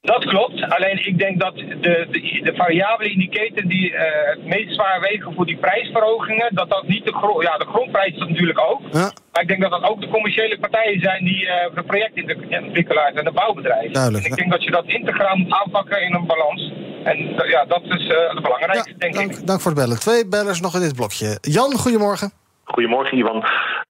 Dat 0.00 0.24
klopt. 0.24 0.62
Alleen 0.76 1.06
ik 1.06 1.18
denk 1.18 1.40
dat 1.40 1.54
de, 1.54 1.66
de, 1.80 2.40
de 2.42 2.54
variabele 2.54 3.10
indicator 3.10 3.62
die 3.68 3.90
uh, 3.90 4.00
het 4.24 4.44
meest 4.44 4.74
zwaar 4.74 5.00
wegen 5.00 5.34
voor 5.34 5.46
die 5.46 5.56
prijsverhogingen, 5.56 6.54
dat 6.54 6.70
dat 6.70 6.86
niet 6.86 7.04
de, 7.04 7.12
gro 7.12 7.42
ja, 7.42 7.58
de 7.58 7.64
grondprijs 7.64 8.12
is 8.12 8.28
natuurlijk 8.28 8.60
ook. 8.60 8.80
Ja. 8.92 9.12
Maar 9.32 9.42
ik 9.42 9.48
denk 9.48 9.60
dat 9.60 9.70
dat 9.70 9.82
ook 9.90 10.00
de 10.00 10.08
commerciële 10.08 10.58
partijen 10.58 11.00
zijn 11.00 11.24
die 11.24 11.42
uh, 11.42 11.50
de 11.74 11.82
projectontwikkelaars 11.82 13.14
en 13.14 13.24
de 13.24 13.32
bouwbedrijven. 13.32 13.92
Duidelijk. 13.92 14.24
En 14.24 14.30
ik 14.30 14.36
denk 14.36 14.50
dat 14.50 14.64
je 14.64 14.70
dat 14.70 14.86
integraal 14.86 15.36
moet 15.36 15.52
aanpakken 15.52 16.02
in 16.02 16.14
een 16.14 16.26
balans. 16.26 16.72
En 17.04 17.48
ja, 17.48 17.64
dat 17.64 17.82
is 17.82 18.08
uh, 18.08 18.16
het 18.28 18.42
belangrijkste, 18.42 18.90
ja, 18.90 18.96
denk 18.98 19.14
dank, 19.14 19.30
ik. 19.30 19.46
Dank 19.46 19.60
voor 19.60 19.70
het 19.70 19.80
bellen. 19.80 20.00
Twee 20.00 20.28
bellers 20.28 20.60
nog 20.60 20.74
in 20.74 20.80
dit 20.80 20.96
blokje. 20.96 21.38
Jan, 21.40 21.72
goedemorgen. 21.72 22.32
Goedemorgen, 22.64 23.18
Ivan. 23.18 23.44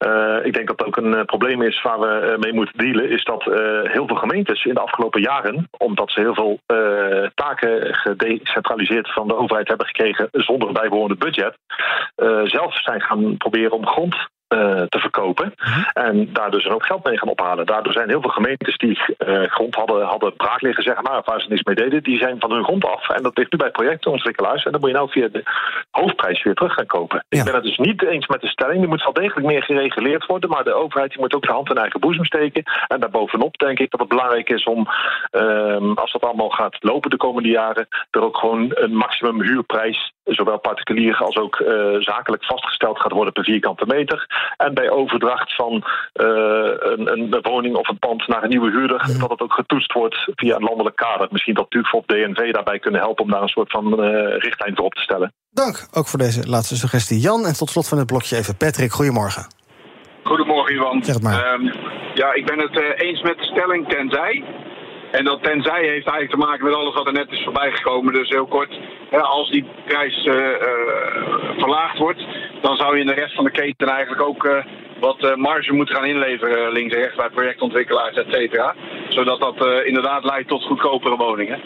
Uh, 0.06 0.46
ik 0.46 0.52
denk 0.54 0.66
dat 0.68 0.86
ook 0.86 0.96
een 0.96 1.12
uh, 1.12 1.24
probleem 1.24 1.62
is 1.62 1.82
waar 1.82 2.00
we 2.00 2.30
uh, 2.32 2.38
mee 2.38 2.52
moeten 2.52 2.78
dealen, 2.78 3.10
is 3.10 3.24
dat 3.24 3.44
heel 3.82 4.06
veel 4.06 4.16
gemeentes 4.16 4.64
in 4.64 4.74
de 4.74 4.80
afgelopen 4.80 5.20
jaren, 5.20 5.68
omdat 5.78 6.10
ze 6.10 6.20
heel 6.20 6.34
veel 6.34 6.60
taken 7.34 7.94
gedecentraliseerd 7.94 9.12
van 9.12 9.28
de 9.28 9.36
overheid 9.36 9.68
hebben 9.68 9.86
gekregen 9.86 10.28
zonder 10.32 10.68
een 10.68 10.74
bijbehorende 10.74 11.24
budget, 11.24 11.56
zelf 12.44 12.82
zijn 12.82 13.00
gaan 13.00 13.36
proberen 13.36 13.72
om 13.72 13.86
grond 13.86 14.16
te 14.88 14.98
verkopen. 14.98 15.54
Mhm. 15.56 15.80
En 16.06 16.32
daar 16.32 16.50
dus 16.50 16.64
hoop 16.64 16.82
geld 16.82 17.04
mee 17.04 17.18
gaan 17.18 17.28
ophalen. 17.28 17.66
Daardoor 17.66 17.92
zijn 17.92 18.08
heel 18.08 18.20
veel 18.20 18.30
gemeentes 18.30 18.76
die 18.76 18.98
uh, 19.26 19.42
grond 19.42 19.74
hadden, 19.74 20.06
hadden 20.06 20.36
braak 20.36 20.60
liggen, 20.60 20.84
zeg 20.84 21.02
maar, 21.02 21.22
waar 21.24 21.40
ze 21.40 21.48
niks 21.48 21.62
mee 21.62 21.74
deden, 21.74 22.02
die 22.02 22.18
zijn 22.18 22.36
van 22.40 22.52
hun 22.52 22.64
grond 22.64 22.84
af. 22.84 23.08
En 23.08 23.22
dat 23.22 23.38
ligt 23.38 23.52
nu 23.52 23.58
bij 23.58 23.70
projectontwikkelaars. 23.70 24.64
En 24.64 24.72
dan 24.72 24.80
moet 24.80 24.90
je 24.90 24.96
nou 24.96 25.10
via 25.10 25.28
de 25.28 25.42
hoofdprijs 25.90 26.42
weer 26.42 26.54
terug 26.54 26.74
gaan 26.74 26.86
kopen. 26.86 27.24
Ik 27.28 27.44
ben 27.44 27.54
het 27.54 27.62
dus 27.62 27.78
niet 27.78 28.04
eens 28.04 28.26
met 28.26 28.40
de 28.40 28.48
stelling. 28.48 28.78
Die 28.78 28.88
moet 28.88 29.02
wel 29.02 29.12
degelijk 29.12 29.46
meer 29.46 29.62
gereguleerd 29.62 30.26
worden. 30.26 30.50
Maar 30.50 30.64
de 30.64 30.72
overheid 30.72 31.10
die 31.10 31.20
moet 31.20 31.34
ook 31.34 31.46
de 31.46 31.52
hand 31.52 31.70
in 31.70 31.76
eigen 31.76 32.00
boezem 32.00 32.24
steken. 32.24 32.62
En 32.86 33.00
daarbovenop 33.00 33.58
denk 33.58 33.78
ik 33.78 33.90
dat 33.90 34.00
het 34.00 34.08
belangrijk 34.08 34.50
is 34.50 34.64
om, 34.64 34.88
uh, 35.32 35.94
als 35.94 36.12
dat 36.12 36.24
allemaal 36.24 36.50
gaat 36.50 36.76
lopen 36.80 37.10
de 37.10 37.16
komende 37.16 37.48
jaren, 37.48 37.88
er 38.10 38.22
ook 38.22 38.36
gewoon 38.36 38.70
een 38.74 38.96
maximum 38.96 39.42
huurprijs, 39.42 40.12
zowel 40.24 40.58
particulier 40.58 41.16
als 41.16 41.36
ook 41.36 41.58
uh, 41.58 41.96
zakelijk 41.98 42.44
vastgesteld 42.44 43.00
gaat 43.00 43.12
worden 43.12 43.32
per 43.32 43.44
vierkante 43.44 43.86
meter. 43.86 44.33
En 44.56 44.74
bij 44.74 44.90
overdracht 44.90 45.54
van 45.54 45.84
een, 46.12 47.12
een, 47.12 47.38
woning 47.42 47.76
of 47.76 47.88
een 47.88 47.98
pand 47.98 48.28
naar 48.28 48.42
een 48.42 48.48
nieuwe 48.48 48.70
huurder, 48.70 49.04
mhm. 49.06 49.18
dat 49.18 49.30
het 49.30 49.40
ook 49.40 49.52
getoetst 49.52 49.92
wordt 49.92 50.16
via 50.34 50.56
een 50.56 50.62
landelijk 50.62 50.96
kader. 50.96 51.28
Misschien 51.30 51.54
dat 51.54 51.64
natuurlijk 51.64 51.94
of 51.94 52.04
DNV 52.06 52.52
daarbij 52.52 52.78
kunnen 52.78 53.00
helpen 53.00 53.24
om 53.24 53.30
daar 53.30 53.42
een 53.42 53.48
soort 53.48 53.70
van 53.70 54.00
richtlijn 54.38 54.76
voor 54.76 54.84
op 54.84 54.94
te 54.94 55.00
stellen. 55.00 55.32
Dank 55.50 55.88
ook 55.92 56.08
voor 56.08 56.18
deze 56.18 56.48
laatste 56.48 56.76
suggestie, 56.76 57.18
Jan. 57.18 57.46
En 57.46 57.56
tot 57.56 57.70
slot 57.70 57.88
van 57.88 57.98
het 57.98 58.06
blokje 58.06 58.36
even 58.36 58.56
Patrick. 58.56 58.92
Goedemorgen. 58.92 59.46
Goedemorgen, 60.22 60.74
Ivan. 60.74 61.04
Zeg 61.04 61.14
het 61.14 61.22
maar. 61.22 61.44
Ehm, 61.44 61.64
ja, 62.14 62.32
ik 62.32 62.46
ben 62.46 62.58
het 62.58 62.76
uh, 62.80 63.06
eens 63.08 63.22
met 63.22 63.38
de 63.38 63.44
stelling 63.44 63.88
tenzij. 63.88 64.44
En 65.18 65.24
dat 65.24 65.42
tenzij 65.42 65.82
heeft 65.82 66.08
eigenlijk 66.08 66.30
te 66.30 66.46
maken 66.46 66.64
met 66.64 66.74
alles 66.74 66.94
wat 66.94 67.06
er 67.06 67.12
net 67.12 67.30
is 67.30 67.42
voorbijgekomen. 67.44 68.12
Dus 68.12 68.28
heel 68.28 68.46
kort, 68.46 68.78
als 69.10 69.50
die 69.50 69.64
prijs 69.86 70.24
uh, 70.24 70.34
uh, 70.34 70.40
verlaagd 71.58 71.98
wordt, 71.98 72.22
dan 72.62 72.76
zou 72.76 72.94
je 72.94 73.00
in 73.00 73.06
de 73.06 73.20
rest 73.22 73.34
van 73.34 73.44
de 73.44 73.50
keten 73.50 73.88
eigenlijk 73.88 74.22
ook 74.22 74.48
wat 75.00 75.36
marge 75.36 75.72
moeten 75.72 75.94
gaan 75.94 76.04
inleveren 76.04 76.72
links 76.72 76.94
en 76.94 77.00
rechts 77.00 77.16
bij 77.16 77.28
projectontwikkelaars, 77.28 78.16
et 78.16 78.26
cetera. 78.30 78.74
Zodat 79.08 79.40
dat 79.40 79.84
inderdaad 79.84 80.24
leidt 80.24 80.48
tot 80.48 80.64
goedkopere 80.64 81.16
woningen. 81.16 81.60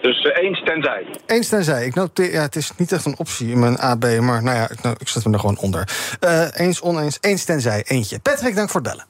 Dus 0.00 0.24
eens 0.24 0.62
tenzij. 0.64 1.06
Eens 1.26 1.48
tenzij. 1.48 1.86
Ik 1.86 1.94
noteer, 1.94 2.32
ja, 2.32 2.42
het 2.42 2.56
is 2.56 2.72
niet 2.76 2.92
echt 2.92 3.04
een 3.04 3.18
optie 3.18 3.50
in 3.50 3.58
mijn 3.58 3.78
AB, 3.78 4.04
maar 4.04 4.42
nou 4.42 4.56
ja, 4.56 4.70
ik, 4.70 4.82
nou, 4.82 4.96
ik 4.98 5.08
zet 5.08 5.24
hem 5.24 5.32
er 5.32 5.40
gewoon 5.40 5.58
onder. 5.58 5.88
Uh, 6.24 6.46
eens, 6.56 6.80
oneens, 6.80 7.18
eens 7.20 7.44
tenzij, 7.44 7.84
eentje. 7.86 8.20
Patrick, 8.20 8.54
dank 8.54 8.70
voor 8.70 8.80
het 8.80 8.90
bellen. 8.90 9.06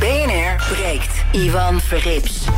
BNR 0.00 0.74
breekt. 0.74 1.24
Ivan 1.32 1.80
Verrips. 1.80 2.48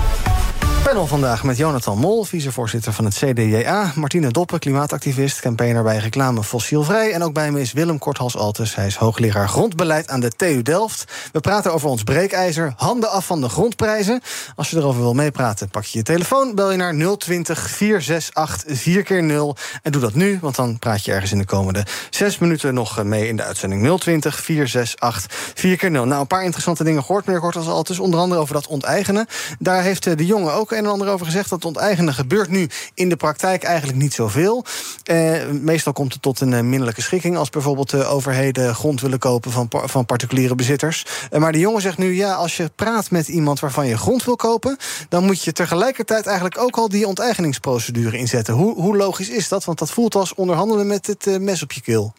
Panel 0.82 1.06
vandaag 1.06 1.44
met 1.44 1.56
Jonathan 1.56 1.98
Mol, 1.98 2.24
vicevoorzitter 2.24 2.92
van 2.92 3.04
het 3.04 3.14
CDJA... 3.14 3.92
Martine 3.94 4.30
Doppen, 4.30 4.58
klimaatactivist, 4.58 5.40
campaigner 5.40 5.82
bij 5.82 5.96
reclame 5.96 6.42
Fossielvrij... 6.42 7.12
en 7.12 7.22
ook 7.22 7.32
bij 7.32 7.50
me 7.50 7.60
is 7.60 7.72
Willem 7.72 7.98
Korthals-Altes. 7.98 8.74
Hij 8.74 8.86
is 8.86 8.96
hoogleraar 8.96 9.48
grondbeleid 9.48 10.08
aan 10.08 10.20
de 10.20 10.30
TU 10.30 10.62
Delft. 10.62 11.04
We 11.32 11.40
praten 11.40 11.72
over 11.72 11.88
ons 11.88 12.02
breekijzer, 12.02 12.72
handen 12.76 13.10
af 13.10 13.26
van 13.26 13.40
de 13.40 13.48
grondprijzen. 13.48 14.20
Als 14.56 14.70
je 14.70 14.76
erover 14.76 15.00
wil 15.00 15.14
meepraten, 15.14 15.68
pak 15.68 15.84
je 15.84 15.98
je 15.98 16.04
telefoon... 16.04 16.54
bel 16.54 16.70
je 16.70 16.76
naar 16.76 17.16
020 17.18 17.70
468 17.70 18.78
4 18.78 19.02
keer 19.02 19.22
0 19.22 19.56
en 19.82 19.92
doe 19.92 20.00
dat 20.00 20.14
nu... 20.14 20.38
want 20.40 20.56
dan 20.56 20.78
praat 20.78 21.04
je 21.04 21.12
ergens 21.12 21.32
in 21.32 21.38
de 21.38 21.44
komende 21.44 21.86
zes 22.10 22.38
minuten 22.38 22.74
nog 22.74 23.02
mee 23.02 23.28
in 23.28 23.36
de 23.36 23.42
uitzending. 23.42 23.98
020 23.98 24.40
468 24.40 25.52
4 25.54 25.76
keer 25.76 25.90
0 25.90 26.06
Nou, 26.06 26.20
een 26.20 26.26
paar 26.26 26.44
interessante 26.44 26.84
dingen 26.84 27.04
gehoord, 27.04 27.26
meneer 27.26 27.40
Korthals-Altes. 27.40 27.98
Onder 27.98 28.20
andere 28.20 28.40
over 28.40 28.54
dat 28.54 28.66
onteigenen. 28.66 29.26
Daar 29.58 29.82
heeft 29.82 30.06
eh, 30.06 30.16
de 30.16 30.26
jongen 30.26 30.52
ook 30.52 30.67
een 30.72 30.84
en 30.84 30.90
ander 30.90 31.08
over 31.08 31.26
gezegd. 31.26 31.50
Dat 31.50 31.64
onteigenen 31.64 32.14
gebeurt 32.14 32.48
nu 32.48 32.68
in 32.94 33.08
de 33.08 33.16
praktijk 33.16 33.62
eigenlijk 33.62 33.98
niet 33.98 34.14
zoveel. 34.14 34.64
Eh, 35.04 35.48
meestal 35.48 35.92
komt 35.92 36.12
het 36.12 36.22
tot 36.22 36.40
een 36.40 36.52
uh, 36.52 36.60
minderlijke 36.60 37.02
schikking... 37.02 37.36
als 37.36 37.50
bijvoorbeeld 37.50 37.90
de 37.90 38.04
overheden 38.04 38.74
grond 38.74 39.00
willen 39.00 39.18
kopen 39.18 39.50
van, 39.50 39.68
van 39.70 40.06
particuliere 40.06 40.54
bezitters. 40.54 41.06
Uh, 41.32 41.38
maar 41.38 41.52
de 41.52 41.58
jongen 41.58 41.82
zegt 41.82 41.98
nu, 41.98 42.14
ja, 42.14 42.34
als 42.34 42.56
je 42.56 42.70
praat 42.74 43.10
met 43.10 43.28
iemand 43.28 43.60
waarvan 43.60 43.86
je 43.86 43.96
grond 43.96 44.24
wil 44.24 44.36
kopen... 44.36 44.76
dan 45.08 45.24
moet 45.24 45.42
je 45.42 45.52
tegelijkertijd 45.52 46.26
eigenlijk 46.26 46.58
ook 46.58 46.76
al 46.76 46.88
die 46.88 47.06
onteigeningsprocedure 47.06 48.18
inzetten. 48.18 48.54
Hoe, 48.54 48.74
hoe 48.74 48.96
logisch 48.96 49.30
is 49.30 49.48
dat? 49.48 49.64
Want 49.64 49.78
dat 49.78 49.90
voelt 49.90 50.14
als 50.14 50.34
onderhandelen 50.34 50.86
met 50.86 51.06
het 51.06 51.26
uh, 51.26 51.38
mes 51.38 51.62
op 51.62 51.72
je 51.72 51.80
keel. 51.80 52.14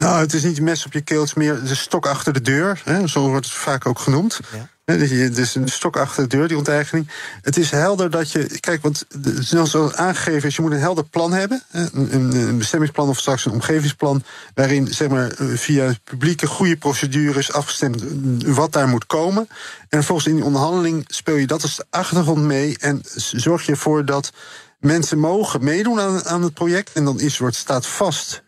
Nou, 0.00 0.20
het 0.20 0.32
is 0.32 0.42
niet 0.42 0.60
mes 0.60 0.86
op 0.86 0.92
je 0.92 1.00
keel, 1.00 1.20
het 1.20 1.28
is 1.28 1.34
meer 1.34 1.64
de 1.64 1.74
stok 1.74 2.06
achter 2.06 2.32
de 2.32 2.40
deur. 2.40 2.82
Hè, 2.84 3.06
zo 3.06 3.28
wordt 3.28 3.46
het 3.46 3.54
vaak 3.54 3.86
ook 3.86 3.98
genoemd. 3.98 4.40
Ja. 4.52 4.68
Dus 4.98 5.54
een 5.54 5.68
stok 5.68 5.96
achter 5.96 6.28
de 6.28 6.36
deur, 6.36 6.48
die 6.48 6.56
onteigening. 6.56 7.08
Het 7.42 7.56
is 7.56 7.70
helder 7.70 8.10
dat 8.10 8.32
je. 8.32 8.58
Kijk, 8.60 8.82
want 8.82 9.06
zoals 9.40 9.94
aangegeven 9.94 10.48
is, 10.48 10.56
je 10.56 10.62
moet 10.62 10.72
een 10.72 10.78
helder 10.78 11.04
plan 11.04 11.32
hebben. 11.32 11.62
Een, 11.70 12.58
bestemmingsplan 12.58 13.08
of 13.08 13.18
straks 13.18 13.44
een 13.44 13.52
omgevingsplan. 13.52 14.22
Waarin 14.54 14.86
zeg 14.86 15.08
maar, 15.08 15.32
via 15.36 15.94
publieke 16.04 16.46
goede 16.46 16.76
procedures 16.76 17.52
afgestemd 17.52 18.04
wat 18.46 18.72
daar 18.72 18.88
moet 18.88 19.06
komen. 19.06 19.48
En 19.88 20.04
volgens 20.04 20.26
in 20.26 20.34
die 20.34 20.44
onderhandeling 20.44 21.04
speel 21.06 21.36
je 21.36 21.46
dat 21.46 21.62
als 21.62 21.76
de 21.76 21.86
achtergrond 21.90 22.42
mee. 22.42 22.78
En 22.78 23.02
zorg 23.14 23.66
je 23.66 23.72
ervoor 23.72 24.04
dat 24.04 24.32
mensen 24.78 25.18
mogen 25.18 25.64
meedoen 25.64 26.00
aan, 26.00 26.24
aan 26.24 26.42
het 26.42 26.54
project. 26.54 26.92
En 26.92 27.04
dan 27.04 27.20
is, 27.20 27.38
wordt, 27.38 27.56
staat 27.56 27.86
vast 27.86 28.42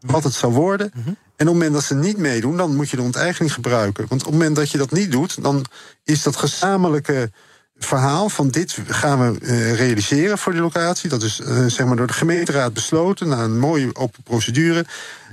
wat 0.00 0.24
het 0.24 0.34
zal 0.34 0.52
worden. 0.52 0.92
Mhm. 0.94 1.10
En 1.36 1.48
op 1.48 1.54
het 1.54 1.62
moment 1.62 1.72
dat 1.72 1.84
ze 1.84 1.94
niet 1.94 2.18
meedoen, 2.18 2.56
dan 2.56 2.76
moet 2.76 2.90
je 2.90 2.96
de 2.96 3.02
onteigening 3.02 3.52
gebruiken. 3.52 4.06
Want 4.08 4.20
op 4.20 4.26
het 4.26 4.38
moment 4.38 4.56
dat 4.56 4.70
je 4.70 4.78
dat 4.78 4.90
niet 4.90 5.12
doet, 5.12 5.42
dan 5.42 5.64
is 6.04 6.22
dat 6.22 6.36
gezamenlijke 6.36 7.30
verhaal 7.78 8.28
van 8.28 8.48
dit 8.48 8.78
gaan 8.86 9.32
we 9.32 9.40
uh, 9.40 9.74
realiseren 9.74 10.38
voor 10.38 10.52
die 10.52 10.60
locatie. 10.60 11.08
Dat 11.08 11.22
is 11.22 11.40
uh, 11.40 11.66
zeg 11.66 11.86
maar 11.86 11.96
door 11.96 12.06
de 12.06 12.12
gemeenteraad 12.12 12.72
besloten 12.72 13.28
na 13.28 13.42
een 13.42 13.58
mooie 13.58 13.94
open 13.94 14.22
procedure. 14.22 14.84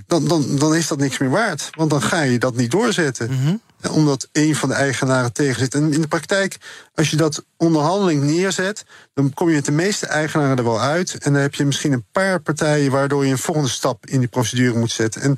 Dan, 0.07 0.27
dan, 0.27 0.57
dan 0.57 0.75
is 0.75 0.87
dat 0.87 0.97
niks 0.97 1.17
meer 1.17 1.29
waard. 1.29 1.69
Want 1.71 1.89
dan 1.89 2.01
ga 2.01 2.21
je 2.21 2.39
dat 2.39 2.55
niet 2.55 2.71
doorzetten. 2.71 3.31
Mhm. 3.31 3.55
Omdat 3.91 4.27
een 4.31 4.55
van 4.55 4.69
de 4.69 4.75
eigenaren 4.75 5.33
tegen 5.33 5.59
zit. 5.59 5.73
En 5.73 5.93
in 5.93 6.01
de 6.01 6.07
praktijk, 6.07 6.57
als 6.95 7.09
je 7.09 7.15
dat 7.15 7.43
onderhandeling 7.57 8.23
neerzet, 8.23 8.83
dan 9.13 9.33
kom 9.33 9.49
je 9.49 9.55
met 9.55 9.65
de 9.65 9.71
meeste 9.71 10.05
eigenaren 10.05 10.57
er 10.57 10.63
wel 10.63 10.81
uit. 10.81 11.13
En 11.19 11.33
dan 11.33 11.41
heb 11.41 11.53
je 11.53 11.65
misschien 11.65 11.91
een 11.91 12.05
paar 12.11 12.39
partijen 12.39 12.91
waardoor 12.91 13.25
je 13.25 13.31
een 13.31 13.37
volgende 13.37 13.69
stap 13.69 14.05
in 14.05 14.19
die 14.19 14.27
procedure 14.27 14.79
moet 14.79 14.91
zetten. 14.91 15.21
En 15.21 15.37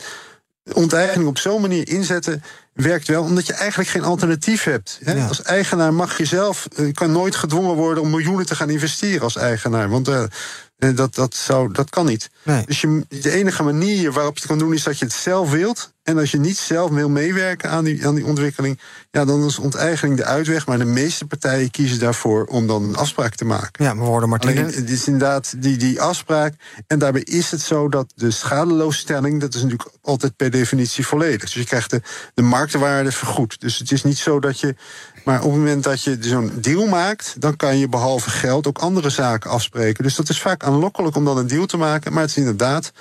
onteigening 0.72 1.30
op 1.30 1.38
zo'n 1.38 1.62
manier 1.62 1.88
inzetten 1.88 2.44
werkt 2.74 3.08
wel, 3.08 3.24
omdat 3.24 3.48
je 3.48 3.54
eigenlijk 3.54 3.90
geen 3.90 4.04
alternatief 4.04 4.64
hebt. 4.64 5.00
Hè? 5.04 5.28
Als 5.28 5.42
eigenaar 5.42 5.94
mag 5.94 6.18
je 6.18 6.26
zelf, 6.26 6.68
je 6.76 6.84
eh, 6.84 6.94
kan 6.94 7.12
nooit 7.12 7.36
gedwongen 7.36 7.76
worden 7.76 8.04
om 8.04 8.10
miljoenen 8.10 8.46
te 8.46 8.56
gaan 8.56 8.70
investeren 8.70 9.22
als 9.22 9.36
eigenaar. 9.36 9.90
Want 9.90 10.10
uh, 10.10 10.24
dat, 10.78 11.16
dat, 11.16 11.36
zou, 11.36 11.74
dat 11.74 11.90
kan 11.90 12.06
niet. 12.06 12.30
Dus 12.66 12.82
je, 12.82 13.06
de 13.10 13.32
enige 13.32 13.64
manier 13.64 14.12
waarop 14.12 14.34
je 14.34 14.40
het 14.40 14.50
kan 14.50 14.60
doen 14.60 14.74
is 14.74 14.84
dat 14.84 15.00
je 15.00 15.06
het 15.06 15.14
zelf 15.14 15.52
wilt. 15.52 15.93
En 16.04 16.18
als 16.18 16.32
je 16.32 16.40
niet 16.40 16.58
zelf 16.58 16.92
wil 16.92 17.10
meewerken 17.10 17.70
aan 17.70 17.84
die, 17.84 18.08
aan 18.08 18.16
die 18.16 18.26
ontwikkeling, 18.26 18.80
ja, 19.12 19.26
dan 19.26 19.46
is 19.46 19.60
onteigening 19.60 20.18
de 20.18 20.26
uitweg. 20.26 20.68
Maar 20.68 20.78
de 20.78 20.86
meeste 20.86 21.26
partijen 21.26 21.72
kiezen 21.72 22.00
daarvoor 22.00 22.46
om 22.46 22.68
dan 22.68 22.84
een 22.84 22.96
afspraak 22.96 23.36
te 23.36 23.46
maken. 23.46 23.86
Ja, 23.86 23.98
we 23.98 24.04
worden 24.04 24.30
Martine. 24.30 24.62
het 24.62 24.90
is 24.90 25.08
inderdaad 25.08 25.54
die, 25.58 25.78
die 25.78 26.02
afspraak. 26.02 26.54
En 26.88 27.00
daarbij 27.00 27.22
is 27.22 27.52
het 27.52 27.62
zo 27.62 27.90
dat 27.90 28.12
de 28.16 28.32
schadeloosstelling, 28.32 29.42
dat 29.42 29.54
is 29.54 29.62
natuurlijk 29.62 29.90
altijd 30.02 30.36
per 30.36 30.52
definitie 30.52 31.08
volledig. 31.08 31.42
Dus 31.42 31.54
je 31.54 31.66
krijgt 31.66 31.90
de, 31.90 32.02
de 32.34 32.42
marktwaarde 32.42 33.12
vergoed. 33.12 33.62
Dus 33.62 33.78
het 33.78 33.92
is 33.92 34.04
niet 34.04 34.18
zo 34.18 34.40
dat 34.40 34.60
je 34.60 34.76
maar 35.24 35.42
op 35.42 35.52
het 35.52 35.60
moment 35.60 35.84
dat 35.84 36.04
je 36.04 36.18
zo'n 36.20 36.52
deal 36.56 36.88
maakt, 36.88 37.36
dan 37.42 37.56
kan 37.56 37.78
je 37.78 37.90
behalve 37.90 38.30
geld 38.30 38.68
ook 38.68 38.78
andere 38.78 39.10
zaken 39.10 39.50
afspreken. 39.50 40.04
Dus 40.04 40.16
dat 40.16 40.30
is 40.30 40.42
vaak 40.42 40.64
aanlokkelijk 40.64 41.16
om 41.16 41.26
dan 41.26 41.38
een 41.38 41.48
deal 41.48 41.66
te 41.66 41.78
maken. 41.78 42.14
Maar 42.14 42.22
het 42.22 42.32
is 42.32 42.38
inderdaad 42.38 42.92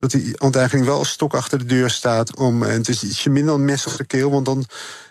dat 0.00 0.10
die 0.10 0.40
onteigening 0.40 0.86
wel 0.86 0.98
een 0.98 1.06
stok 1.06 1.34
achter 1.34 1.58
de 1.58 1.64
deur 1.64 1.90
staat. 1.90 2.36
Om, 2.36 2.62
en 2.62 2.70
het 2.70 2.88
is 2.88 3.02
ietsje 3.02 3.30
minder 3.30 3.54
een 3.54 3.64
mes 3.64 3.86
op 3.86 3.96
de 3.96 4.04
keel, 4.04 4.30
want 4.30 4.46
dan 4.46 4.64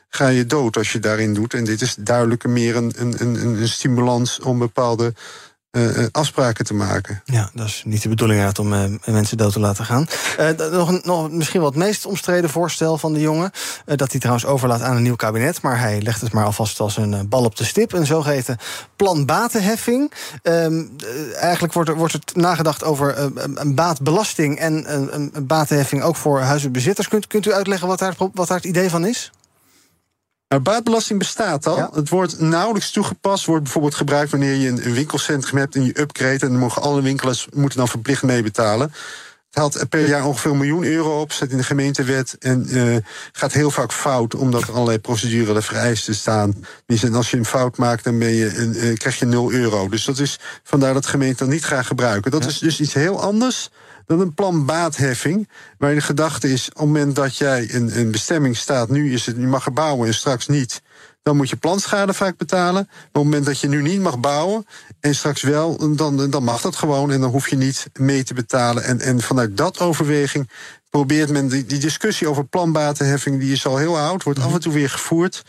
ga 0.10 0.28
je 0.28 0.46
dood 0.46 0.78
als 0.78 0.92
je 0.92 1.00
daarin 1.00 1.34
doet. 1.34 1.54
En 1.54 1.64
dit 1.64 1.82
is 1.82 1.96
duidelijk 2.00 2.48
meer 2.48 2.76
een, 2.76 2.94
een, 2.96 3.16
een, 3.18 3.36
een 3.36 3.68
stimulans 3.68 4.40
om 4.40 4.60
bepaalde 4.60 5.14
uh, 5.72 6.06
afspraken 6.12 6.66
te 6.66 6.74
maken. 6.74 7.22
Ja, 7.26 7.50
dat 7.54 7.66
is 7.66 7.84
niet 7.86 8.02
de 8.02 8.10
bedoeling 8.10 8.42
uit 8.42 8.60
om 8.60 8.74
uh, 8.74 8.84
mensen 9.06 9.38
dood 9.38 9.54
te 9.54 9.60
laten 9.60 9.86
gaan. 9.86 10.08
nog, 10.72 11.04
nog 11.04 11.32
misschien 11.32 11.62
wat 11.62 11.74
het 11.74 11.84
meest 11.84 12.06
omstreden 12.06 12.50
voorstel 12.50 12.98
van 12.98 13.14
de 13.14 13.20
jongen. 13.20 13.52
dat 13.86 14.12
hij 14.12 14.20
trouwens 14.20 14.46
overlaat 14.46 14.82
aan 14.82 14.96
een 14.96 15.04
nieuw 15.04 15.16
kabinet. 15.16 15.62
Maar 15.62 15.80
hij 15.80 16.02
legt 16.02 16.22
het 16.22 16.34
maar 16.34 16.46
alvast 16.46 16.80
als 16.80 16.98
een 16.98 17.30
bal 17.30 17.44
op 17.44 17.56
de 17.56 17.64
stip. 17.64 17.94
Een 17.94 18.06
zogeheten 18.06 18.58
planbatenheffing. 18.96 20.12
Ehm, 20.42 20.84
eigenlijk 21.34 21.74
wordt 21.74 21.90
er, 21.90 21.96
wordt 21.96 22.14
er 22.14 22.22
nagedacht 22.34 22.84
over 22.84 23.18
een 23.56 23.76
baatbelasting 23.76 24.58
en 24.60 24.94
een, 24.94 25.16
een 25.16 25.48
batenheffing 25.48 26.04
ook 26.04 26.16
voor 26.16 26.40
huizenbezitters. 26.40 27.08
Kunt, 27.08 27.28
kunt 27.28 27.46
u 27.46 27.54
uitleggen 27.54 27.88
wat 27.88 28.00
daar, 28.00 28.16
wat 28.34 28.48
daar 28.48 28.58
het 28.58 28.66
idee 28.66 28.90
van 28.90 29.06
is? 29.06 29.32
Baatbelasting 30.58 31.20
bestaat 31.20 31.68
al. 31.68 31.90
Het 31.94 32.10
wordt 32.10 32.40
nauwelijks 32.40 32.92
toegepast. 32.92 33.46
Wordt 33.46 33.64
bijvoorbeeld 33.64 33.96
gebruikt 33.96 34.32
wanneer 34.32 34.56
je 34.56 34.68
een 34.68 34.94
winkelcentrum 34.94 35.58
hebt 35.58 35.76
en 35.76 35.86
je 35.86 36.00
upgrade. 36.00 36.40
En 36.40 36.50
dan 36.52 36.60
mogen 36.60 36.82
alle 36.82 37.02
winkelaars 37.02 37.48
moeten 37.54 37.78
dan 37.78 37.88
verplicht 37.88 38.24
meebetalen. 38.24 38.92
Het 39.50 39.58
haalt 39.58 39.90
per 39.90 40.08
jaar 40.08 40.26
ongeveer 40.26 40.52
een 40.52 40.58
miljoen 40.58 40.84
euro 40.84 41.22
op, 41.22 41.32
zet 41.32 41.52
in 41.52 41.58
de 41.58 41.64
gemeentewet. 41.64 42.36
En 42.40 42.66
uh, 42.68 42.96
gaat 43.32 43.54
heel 43.54 43.72
vaak 43.72 43.94
fout, 43.94 44.36
omdat 44.36 44.62
er 44.62 44.74
allerlei 44.74 45.00
procedurele 45.00 45.62
vereisten 45.62 46.16
staan. 46.16 46.66
En 46.86 47.14
als 47.14 47.32
je 47.32 47.38
een 47.38 47.46
fout 47.46 47.78
maakt, 47.78 48.04
dan 48.04 48.20
ben 48.20 48.34
je 48.34 48.58
een, 48.58 48.76
uh, 48.76 48.98
krijg 48.98 49.20
je 49.20 49.26
0 49.26 49.52
euro. 49.52 49.90
Dus 49.90 50.06
dat 50.06 50.20
is 50.20 50.40
vandaar 50.64 50.94
dat 50.94 51.06
gemeenten 51.06 51.46
dat 51.46 51.54
niet 51.54 51.64
graag 51.64 51.88
gebruiken. 51.88 52.32
Dat 52.32 52.46
is 52.46 52.60
dus 52.60 52.80
iets 52.80 52.94
heel 52.94 53.22
anders 53.22 53.70
dan 54.10 54.20
een 54.20 54.34
plan 54.34 54.66
baatheffing. 54.66 55.50
Waar 55.78 55.94
de 55.94 56.02
gedachte 56.02 56.52
is, 56.52 56.70
op 56.70 56.78
het 56.78 56.86
moment 56.86 57.16
dat 57.16 57.38
jij 57.38 57.74
een, 57.74 58.00
een 58.00 58.12
bestemming 58.12 58.58
staat, 58.58 58.90
nu 58.90 59.14
is 59.14 59.26
het, 59.26 59.36
je 59.36 59.48
mag 59.48 59.66
er 59.66 59.74
bouwen 59.74 60.08
en 60.08 60.14
straks 60.14 60.48
niet. 60.48 60.82
Dan 61.22 61.38
moet 61.38 61.50
je 61.50 61.56
planschade 61.56 62.14
vaak 62.14 62.38
betalen. 62.38 62.88
Maar 62.88 63.00
op 63.02 63.14
het 63.14 63.24
moment 63.24 63.46
dat 63.46 63.60
je 63.60 63.68
nu 63.68 63.82
niet 63.82 64.02
mag 64.02 64.20
bouwen 64.20 64.66
en 65.00 65.16
straks 65.16 65.42
wel, 65.42 65.96
dan, 65.96 66.30
dan 66.30 66.44
mag 66.44 66.62
dat 66.62 66.76
gewoon. 66.76 67.12
En 67.12 67.22
dan 67.22 67.30
hoef 67.30 67.50
je 67.50 67.56
niet 67.56 67.90
mee 67.94 68.24
te 68.24 68.34
betalen. 68.34 68.84
En, 68.84 69.00
en 69.00 69.22
vanuit 69.22 69.58
dat 69.58 69.80
overweging 69.80 70.50
probeert 70.90 71.30
men 71.30 71.48
die, 71.48 71.66
die 71.66 71.80
discussie 71.80 72.28
over 72.28 72.46
planbatenheffing, 72.46 73.40
die 73.40 73.52
is 73.52 73.66
al 73.66 73.78
heel 73.78 73.98
oud, 73.98 74.24
wordt 74.24 74.40
af 74.40 74.54
en 74.54 74.60
toe 74.60 74.74
weer 74.74 74.90
gevoerd. 74.90 75.44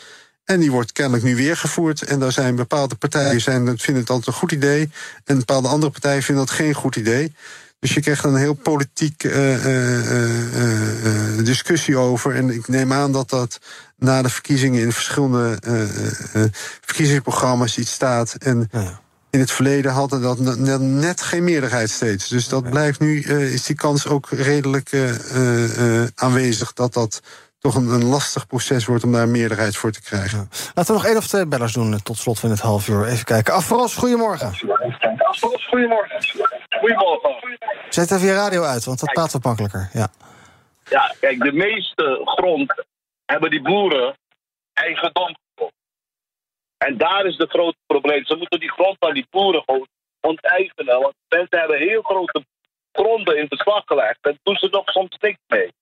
En 0.44 0.60
die 0.60 0.70
wordt 0.70 0.92
kennelijk 0.92 1.24
nu 1.24 1.36
weer 1.36 1.56
gevoerd. 1.56 2.02
En 2.02 2.18
daar 2.18 2.32
zijn 2.32 2.56
bepaalde 2.56 2.94
partijen 2.94 3.40
zijn, 3.40 3.78
vinden 3.78 4.02
het 4.02 4.10
altijd 4.10 4.26
een 4.26 4.40
goed 4.40 4.52
idee. 4.52 4.90
En 5.24 5.38
bepaalde 5.38 5.68
andere 5.68 5.92
partijen 5.92 6.22
vinden 6.22 6.46
dat 6.46 6.54
geen 6.54 6.74
goed 6.74 6.96
idee. 6.96 7.32
Dus 7.80 7.94
je 7.94 8.00
krijgt 8.00 8.24
een 8.24 8.36
heel 8.36 8.54
politiek 8.54 9.24
uh, 9.24 9.64
uh, 9.64 10.12
uh, 11.38 11.44
discussie 11.44 11.96
over. 11.96 12.34
En 12.34 12.50
ik 12.50 12.68
neem 12.68 12.92
aan 12.92 13.12
dat 13.12 13.30
dat 13.30 13.58
na 13.96 14.22
de 14.22 14.28
verkiezingen 14.28 14.82
in 14.82 14.92
verschillende 14.92 15.58
verkiezingsprogramma's 16.80 17.78
iets 17.78 17.92
staat. 17.92 18.34
En 18.34 18.70
in 19.30 19.40
het 19.40 19.50
verleden 19.50 19.92
hadden 19.92 20.22
dat 20.22 20.80
net 20.80 21.22
geen 21.22 21.44
meerderheid 21.44 21.90
steeds. 21.90 22.28
Dus 22.28 22.48
dat 22.48 22.70
blijft 22.70 23.00
nu, 23.00 23.22
is 23.22 23.64
die 23.64 23.76
kans 23.76 24.06
ook 24.06 24.28
redelijk 24.30 24.90
aanwezig 26.14 26.72
dat 26.72 26.92
dat 26.92 27.20
toch 27.60 27.74
een, 27.74 27.88
een, 27.88 28.04
lastig 28.04 28.46
proces 28.46 28.86
wordt 28.86 29.04
om 29.04 29.12
daar 29.12 29.22
een 29.22 29.30
meerderheid 29.30 29.76
voor 29.76 29.90
te 29.90 30.02
krijgen. 30.02 30.48
Laten 30.74 30.94
we 30.94 31.00
nog 31.00 31.06
één 31.06 31.16
of 31.16 31.26
twee 31.26 31.46
bellers 31.46 31.72
doen 31.72 32.02
tot 32.02 32.16
slot 32.16 32.40
van 32.40 32.50
het 32.50 32.60
half 32.60 32.88
uur. 32.88 33.06
Even 33.06 33.24
kijken. 33.24 33.54
Afros, 33.54 33.94
goedemorgen. 33.94 34.46
Afros, 35.18 35.66
goedemorgen. 35.66 36.22
Goedemorgen. 36.80 37.58
Zet 37.88 38.10
even 38.10 38.26
je 38.26 38.34
radio 38.34 38.62
uit, 38.62 38.84
want 38.84 39.00
dat 39.00 39.12
praat 39.12 39.32
wat 39.32 39.44
makkelijker. 39.44 39.90
Ja. 39.92 40.08
ja, 40.84 41.14
kijk, 41.20 41.40
de 41.42 41.52
meeste 41.52 42.20
grond 42.24 42.84
hebben 43.24 43.50
die 43.50 43.62
boeren 43.62 44.14
eigendom. 44.72 45.36
En 46.76 46.96
daar 46.96 47.24
is 47.24 47.36
het 47.36 47.50
grote 47.50 47.78
probleem. 47.86 48.24
Ze 48.24 48.34
moeten 48.34 48.60
die 48.60 48.72
grond 48.72 48.96
aan 48.98 49.14
die 49.14 49.26
boeren 49.30 49.62
gewoon 49.66 49.88
onteigenen. 50.20 51.00
Want 51.00 51.14
mensen 51.28 51.58
hebben 51.58 51.78
heel 51.78 52.02
grote 52.02 52.44
gronden 52.92 53.38
in 53.38 53.48
beslag 53.48 53.82
gelegd. 53.84 54.18
En 54.20 54.38
doen 54.42 54.56
ze 54.56 54.68
nog 54.70 54.88
soms 54.90 55.16
niks 55.20 55.38
mee. 55.46 55.72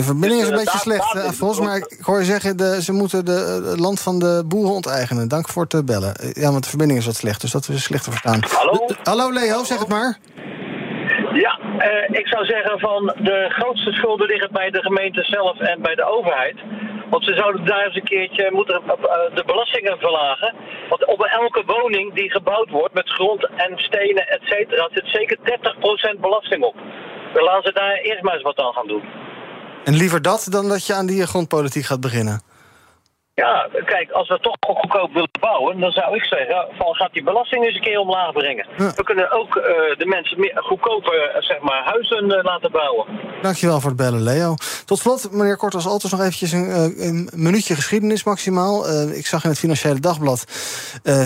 Je 0.00 0.02
verbinding 0.02 0.40
is 0.42 0.48
een 0.48 0.62
beetje 0.62 0.84
slecht, 0.88 1.14
uh, 1.14 1.22
Vos, 1.40 1.60
maar 1.60 1.76
ik 1.76 1.98
hoor 2.00 2.18
je 2.18 2.24
zeggen... 2.24 2.56
De, 2.56 2.82
ze 2.82 2.92
moeten 2.92 3.24
de, 3.24 3.38
het 3.70 3.80
land 3.80 4.00
van 4.00 4.18
de 4.18 4.44
boeren 4.46 4.74
onteigenen. 4.74 5.28
Dank 5.28 5.48
voor 5.48 5.66
het 5.68 5.86
bellen. 5.86 6.14
Ja, 6.42 6.50
want 6.50 6.62
de 6.62 6.68
verbinding 6.74 6.98
is 7.00 7.06
wat 7.06 7.22
slecht, 7.22 7.40
dus 7.40 7.52
dat 7.56 7.66
we 7.66 7.78
slecht 7.78 8.04
te 8.04 8.10
verstaan. 8.10 8.40
Hallo? 8.60 8.78
hallo 9.02 9.26
Leo, 9.32 9.64
zeg 9.64 9.78
het 9.78 9.88
maar. 9.88 10.18
Ja, 11.44 11.58
uh, 11.88 12.20
ik 12.20 12.26
zou 12.26 12.44
zeggen 12.44 12.78
van 12.78 13.00
de 13.28 13.38
grootste 13.48 13.92
schulden 13.92 14.26
liggen 14.26 14.52
bij 14.52 14.70
de 14.70 14.82
gemeente 14.82 15.22
zelf 15.22 15.58
en 15.58 15.82
bij 15.82 15.94
de 15.94 16.04
overheid. 16.04 16.56
Want 17.10 17.24
ze 17.24 17.34
zouden 17.34 17.64
daar 17.64 17.84
eens 17.84 17.96
een 17.96 18.12
keertje 18.14 18.50
moeten 18.52 18.82
de 19.34 19.44
belastingen 19.46 19.98
verlagen. 19.98 20.54
Want 20.88 21.06
op 21.06 21.22
elke 21.22 21.62
woning 21.66 22.14
die 22.14 22.30
gebouwd 22.30 22.70
wordt 22.70 22.94
met 22.94 23.08
grond 23.08 23.48
en 23.56 23.72
stenen, 23.76 24.28
et 24.28 24.42
cetera, 24.42 24.88
zit 24.92 25.06
zeker 25.06 25.38
30% 26.16 26.20
belasting 26.20 26.62
op. 26.64 26.76
Dan 27.34 27.44
laten 27.44 27.62
ze 27.62 27.72
daar 27.72 27.94
eerst 27.94 28.22
maar 28.22 28.34
eens 28.34 28.42
wat 28.42 28.58
aan 28.58 28.72
gaan 28.72 28.88
doen. 28.88 29.23
En 29.84 29.94
liever 29.94 30.22
dat 30.22 30.46
dan 30.50 30.68
dat 30.68 30.86
je 30.86 30.94
aan 30.94 31.06
die 31.06 31.26
grondpolitiek 31.26 31.84
gaat 31.84 32.00
beginnen? 32.00 32.42
Ja, 33.34 33.68
kijk, 33.84 34.10
als 34.10 34.28
we 34.28 34.38
toch 34.40 34.56
goedkoop 34.60 35.12
willen 35.12 35.28
bouwen, 35.40 35.80
dan 35.80 35.90
zou 35.90 36.16
ik 36.16 36.24
zeggen, 36.24 36.66
van 36.78 36.94
gaat 36.94 37.12
die 37.12 37.22
belasting 37.22 37.64
eens 37.64 37.74
een 37.74 37.80
keer 37.80 37.98
omlaag 37.98 38.32
brengen. 38.32 38.66
We 38.76 39.04
kunnen 39.04 39.32
ook 39.32 39.56
uh, 39.56 39.64
de 39.98 40.06
mensen 40.06 40.40
meer 40.40 40.62
goedkoper 40.64 41.14
uh, 41.14 41.42
zeg 41.42 41.60
maar, 41.60 41.84
huizen 41.84 42.24
uh, 42.24 42.42
laten 42.42 42.70
bouwen. 42.70 43.06
Dankjewel 43.42 43.80
voor 43.80 43.90
het 43.90 43.98
bellen, 43.98 44.22
Leo. 44.22 44.54
Tot 44.84 44.98
slot, 44.98 45.32
meneer 45.32 45.56
Kort 45.56 45.74
als 45.74 45.86
Altos, 45.86 46.10
nog 46.10 46.20
eventjes 46.20 46.52
een, 46.52 46.94
een 47.06 47.30
minuutje 47.34 47.74
geschiedenis 47.74 48.24
maximaal. 48.24 48.88
ik 49.10 49.26
zag 49.26 49.44
in 49.44 49.50
het 49.50 49.58
Financiële 49.58 50.00
Dagblad, 50.00 50.44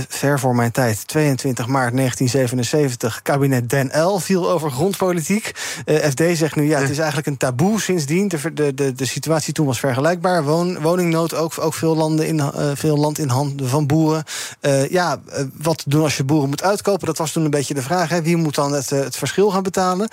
ver 0.09 0.39
voor 0.39 0.55
mijn 0.55 0.73
tijd, 0.73 1.09
22 1.09 1.67
maart 1.67 1.97
1977, 1.97 3.23
kabinet 3.23 3.71
Den 3.71 3.91
L 4.03 4.19
viel 4.19 4.51
over 4.51 4.71
grondpolitiek. 4.71 5.53
FD 5.87 6.23
zegt 6.33 6.57
nu, 6.57 6.63
ja, 6.69 6.79
het 6.79 6.91
is 6.91 6.99
eigenlijk 6.99 7.27
een 7.27 7.37
taboe 7.37 7.81
sindsdien. 7.81 8.29
De, 8.29 8.53
de, 8.55 8.75
de, 8.75 8.93
de 8.93 9.07
situatie 9.07 9.53
toen 9.53 9.67
was 9.67 9.79
vergelijkbaar. 9.81 10.45
Woon, 10.45 10.81
woningnood 10.81 11.35
ook, 11.35 11.53
ook 11.61 11.75
veel 11.75 11.97
landen 11.99 12.27
in, 12.27 12.37
uh, 12.37 12.71
veel 12.75 12.97
land 12.97 13.19
in 13.19 13.29
handen 13.29 13.69
van 13.69 13.87
boeren. 13.87 14.25
Uh, 14.61 14.89
ja, 14.91 15.21
uh, 15.29 15.41
wat 15.55 15.83
doen 15.87 16.03
als 16.03 16.17
je 16.17 16.25
boeren 16.25 16.49
moet 16.49 16.63
uitkopen? 16.63 17.07
Dat 17.07 17.19
was 17.19 17.33
toen 17.33 17.45
een 17.45 17.51
beetje 17.51 17.75
de 17.75 17.83
vraag. 17.83 18.09
Hè? 18.09 18.23
Wie 18.23 18.37
moet 18.37 18.55
dan 18.55 18.73
het, 18.73 18.91
het 18.91 19.17
verschil 19.17 19.51
gaan 19.51 19.63
betalen? 19.63 20.09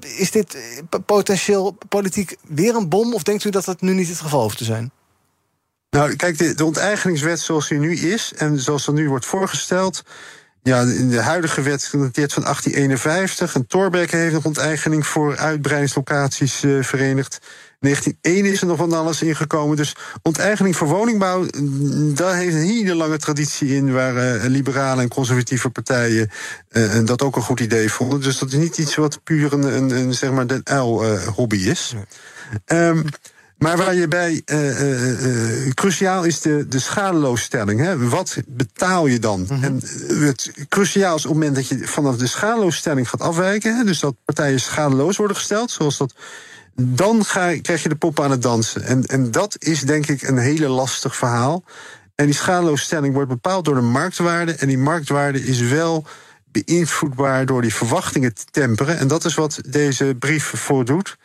is 0.00 0.30
dit 0.30 0.56
potentieel 1.06 1.78
politiek 1.88 2.36
weer 2.48 2.74
een 2.74 2.88
bom? 2.88 3.14
Of 3.14 3.22
denkt 3.22 3.44
u 3.44 3.50
dat 3.50 3.64
dat 3.64 3.80
nu 3.80 3.94
niet 3.94 4.08
het 4.08 4.20
geval 4.20 4.42
hoeft 4.42 4.58
te 4.58 4.64
zijn? 4.64 4.90
Nou, 5.90 6.16
kijk, 6.16 6.38
de, 6.38 6.54
de 6.54 6.64
onteigeningswet 6.64 7.40
zoals 7.40 7.68
die 7.68 7.78
nu 7.78 7.96
is... 7.96 8.32
en 8.36 8.60
zoals 8.60 8.84
dat 8.84 8.94
nu 8.94 9.08
wordt 9.08 9.26
voorgesteld... 9.26 10.02
Ja, 10.62 10.80
in 10.80 11.08
de 11.08 11.20
huidige 11.20 11.62
wet 11.62 11.88
dateert 11.92 12.32
van 12.32 12.42
1851. 12.42 13.54
En 13.54 13.66
Thorbecke 13.66 14.16
heeft 14.16 14.34
nog 14.34 14.44
onteigening 14.44 15.06
voor 15.06 15.36
uitbreidingslocaties 15.36 16.54
verenigd. 16.80 17.38
1901 17.78 18.52
is 18.52 18.60
er 18.60 18.66
nog 18.66 18.76
van 18.76 18.92
alles 18.92 19.22
ingekomen. 19.22 19.76
Dus 19.76 19.96
onteigening 20.22 20.76
voor 20.76 20.88
woningbouw, 20.88 21.46
daar 22.14 22.36
heeft 22.36 22.54
een 22.54 22.60
hele 22.60 22.94
lange 22.94 23.18
traditie 23.18 23.74
in... 23.74 23.92
waar 23.92 24.16
uh, 24.16 24.44
liberale 24.44 25.02
en 25.02 25.08
conservatieve 25.08 25.70
partijen 25.70 26.30
uh, 26.72 27.04
dat 27.04 27.22
ook 27.22 27.36
een 27.36 27.42
goed 27.42 27.60
idee 27.60 27.92
vonden. 27.92 28.20
Dus 28.20 28.38
dat 28.38 28.48
is 28.48 28.58
niet 28.58 28.78
iets 28.78 28.94
wat 28.94 29.20
puur 29.24 29.52
een, 29.52 29.62
een, 29.62 29.90
een 29.90 30.14
zeg 30.14 30.30
maar, 30.30 30.46
den 30.46 30.62
hobby 31.34 31.56
is. 31.56 31.94
Um, 32.66 33.04
maar 33.58 33.76
waar 33.76 33.94
je 33.94 34.08
bij 34.08 34.42
uh, 34.46 35.66
uh, 35.66 35.70
cruciaal 35.70 36.24
is 36.24 36.40
de, 36.40 36.68
de 36.68 36.78
schadeloosstelling. 36.78 37.80
Hè? 37.80 38.08
Wat 38.08 38.36
betaal 38.46 39.06
je 39.06 39.18
dan? 39.18 39.40
Mm 39.40 39.46
-hmm. 39.46 39.62
En 39.62 39.80
het 40.26 40.52
cruciaal 40.68 41.16
is 41.16 41.26
op 41.26 41.30
het 41.30 41.38
moment 41.38 41.54
dat 41.54 41.68
je 41.68 41.86
vanaf 41.86 42.16
de 42.16 42.26
schadeloosstelling 42.26 43.08
gaat 43.08 43.20
afwijken, 43.20 43.76
hè? 43.76 43.84
dus 43.84 44.00
dat 44.00 44.14
partijen 44.24 44.60
schadeloos 44.60 45.16
worden 45.16 45.36
gesteld, 45.36 45.70
zoals 45.70 45.96
dat 45.96 46.14
dan 46.80 47.24
ga, 47.24 47.60
krijg 47.60 47.82
je 47.82 47.88
de 47.88 47.96
pop 47.96 48.20
aan 48.20 48.30
het 48.30 48.42
dansen. 48.42 48.82
En, 48.82 49.04
en 49.04 49.30
dat 49.30 49.56
is 49.58 49.80
denk 49.80 50.06
ik 50.06 50.22
een 50.22 50.38
hele 50.38 50.68
lastig 50.68 51.16
verhaal. 51.16 51.64
En 52.14 52.24
die 52.24 52.34
schadeloosstelling 52.34 53.14
wordt 53.14 53.28
bepaald 53.28 53.64
door 53.64 53.74
de 53.74 53.80
marktwaarde. 53.80 54.52
En 54.52 54.68
die 54.68 54.78
marktwaarde 54.78 55.44
is 55.44 55.60
wel 55.60 56.06
beïnvloedbaar 56.44 57.46
door 57.46 57.62
die 57.62 57.74
verwachtingen 57.74 58.34
te 58.34 58.44
temperen. 58.50 58.98
En 58.98 59.08
dat 59.08 59.24
is 59.24 59.34
wat 59.34 59.60
deze 59.66 60.16
brief 60.18 60.44
voordoet. 60.44 61.16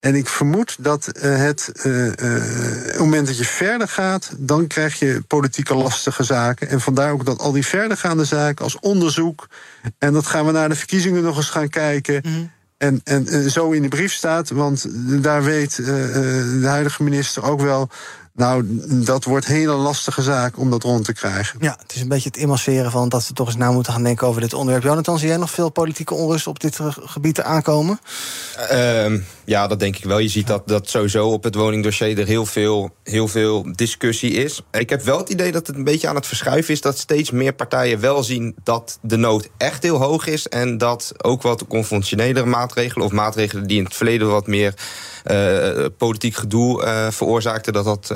En 0.00 0.14
ik 0.14 0.28
vermoed 0.28 0.76
dat 0.78 1.08
uh, 1.16 1.36
het, 1.36 1.72
uh, 1.86 2.06
op 2.06 2.18
het 2.18 2.98
moment 2.98 3.26
dat 3.26 3.38
je 3.38 3.44
verder 3.44 3.88
gaat, 3.88 4.30
dan 4.38 4.66
krijg 4.66 4.98
je 4.98 5.22
politieke 5.26 5.74
lastige 5.74 6.22
zaken. 6.22 6.68
En 6.68 6.80
vandaar 6.80 7.12
ook 7.12 7.24
dat 7.24 7.38
al 7.38 7.52
die 7.52 7.66
verdergaande 7.66 8.24
zaken 8.24 8.64
als 8.64 8.78
onderzoek. 8.78 9.48
En 9.98 10.12
dat 10.12 10.26
gaan 10.26 10.46
we 10.46 10.52
naar 10.52 10.68
de 10.68 10.74
verkiezingen 10.74 11.22
nog 11.22 11.36
eens 11.36 11.50
gaan 11.50 11.68
kijken. 11.68 12.22
Mm. 12.26 12.50
En, 12.82 13.00
en, 13.04 13.50
zo 13.50 13.70
in 13.70 13.82
de 13.82 13.88
brief 13.88 14.12
staat, 14.12 14.50
want 14.50 14.86
daar 15.22 15.42
weet 15.42 15.76
de 15.76 16.62
huidige 16.64 17.02
minister 17.02 17.44
ook 17.44 17.60
wel 17.60 17.88
nou, 18.34 18.64
dat 19.04 19.24
wordt 19.24 19.48
een 19.48 19.54
hele 19.54 19.72
lastige 19.72 20.22
zaak 20.22 20.58
om 20.58 20.70
dat 20.70 20.82
rond 20.82 21.04
te 21.04 21.12
krijgen. 21.12 21.58
Ja, 21.60 21.76
het 21.82 21.94
is 21.94 22.00
een 22.00 22.08
beetje 22.08 22.28
het 22.28 22.38
emanceren 22.38 22.90
van 22.90 23.08
dat 23.08 23.22
ze 23.22 23.32
toch 23.32 23.46
eens 23.46 23.56
na 23.56 23.70
moeten 23.70 23.92
gaan 23.92 24.02
denken 24.02 24.26
over 24.26 24.40
dit 24.40 24.54
onderwerp. 24.54 24.84
Jonathan, 24.84 25.18
zie 25.18 25.28
jij 25.28 25.36
nog 25.36 25.50
veel 25.50 25.70
politieke 25.70 26.14
onrust 26.14 26.46
op 26.46 26.60
dit 26.60 26.78
gebied 27.00 27.40
aankomen? 27.40 28.00
Uh, 28.72 29.12
ja, 29.44 29.66
dat 29.66 29.80
denk 29.80 29.96
ik 29.96 30.04
wel. 30.04 30.18
Je 30.18 30.28
ziet 30.28 30.46
dat, 30.46 30.68
dat 30.68 30.88
sowieso 30.88 31.28
op 31.28 31.44
het 31.44 31.54
woningdossier 31.54 32.18
er 32.18 32.26
heel 32.26 32.46
veel, 32.46 32.90
heel 33.02 33.28
veel 33.28 33.72
discussie 33.72 34.30
is. 34.30 34.62
Ik 34.70 34.90
heb 34.90 35.02
wel 35.02 35.18
het 35.18 35.28
idee 35.28 35.52
dat 35.52 35.66
het 35.66 35.76
een 35.76 35.84
beetje 35.84 36.08
aan 36.08 36.14
het 36.14 36.26
verschuiven 36.26 36.74
is... 36.74 36.80
dat 36.80 36.98
steeds 36.98 37.30
meer 37.30 37.52
partijen 37.52 38.00
wel 38.00 38.22
zien 38.22 38.54
dat 38.62 38.98
de 39.02 39.16
nood 39.16 39.48
echt 39.56 39.82
heel 39.82 39.98
hoog 39.98 40.26
is... 40.26 40.48
en 40.48 40.78
dat 40.78 41.12
ook 41.16 41.42
wat 41.42 41.66
conventionelere 41.66 42.46
maatregelen... 42.46 43.06
of 43.06 43.12
maatregelen 43.12 43.66
die 43.66 43.78
in 43.78 43.84
het 43.84 43.94
verleden 43.94 44.30
wat 44.30 44.46
meer 44.46 44.74
politiek 45.96 46.34
gedoe 46.34 46.84
uh, 46.84 47.10
veroorzaakten... 47.10 47.72
dat 47.72 47.84
dat 47.84 48.12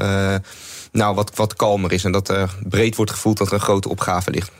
nou, 0.92 1.14
wat, 1.14 1.36
wat 1.36 1.54
kalmer 1.54 1.92
is 1.92 2.04
en 2.04 2.12
dat 2.12 2.28
er 2.28 2.56
breed 2.68 2.96
wordt 2.96 3.10
gevoeld 3.10 3.38
dat 3.38 3.46
er 3.46 3.52
een 3.52 3.60
grote 3.60 3.88
opgave 3.88 4.30
ligt. 4.30 4.50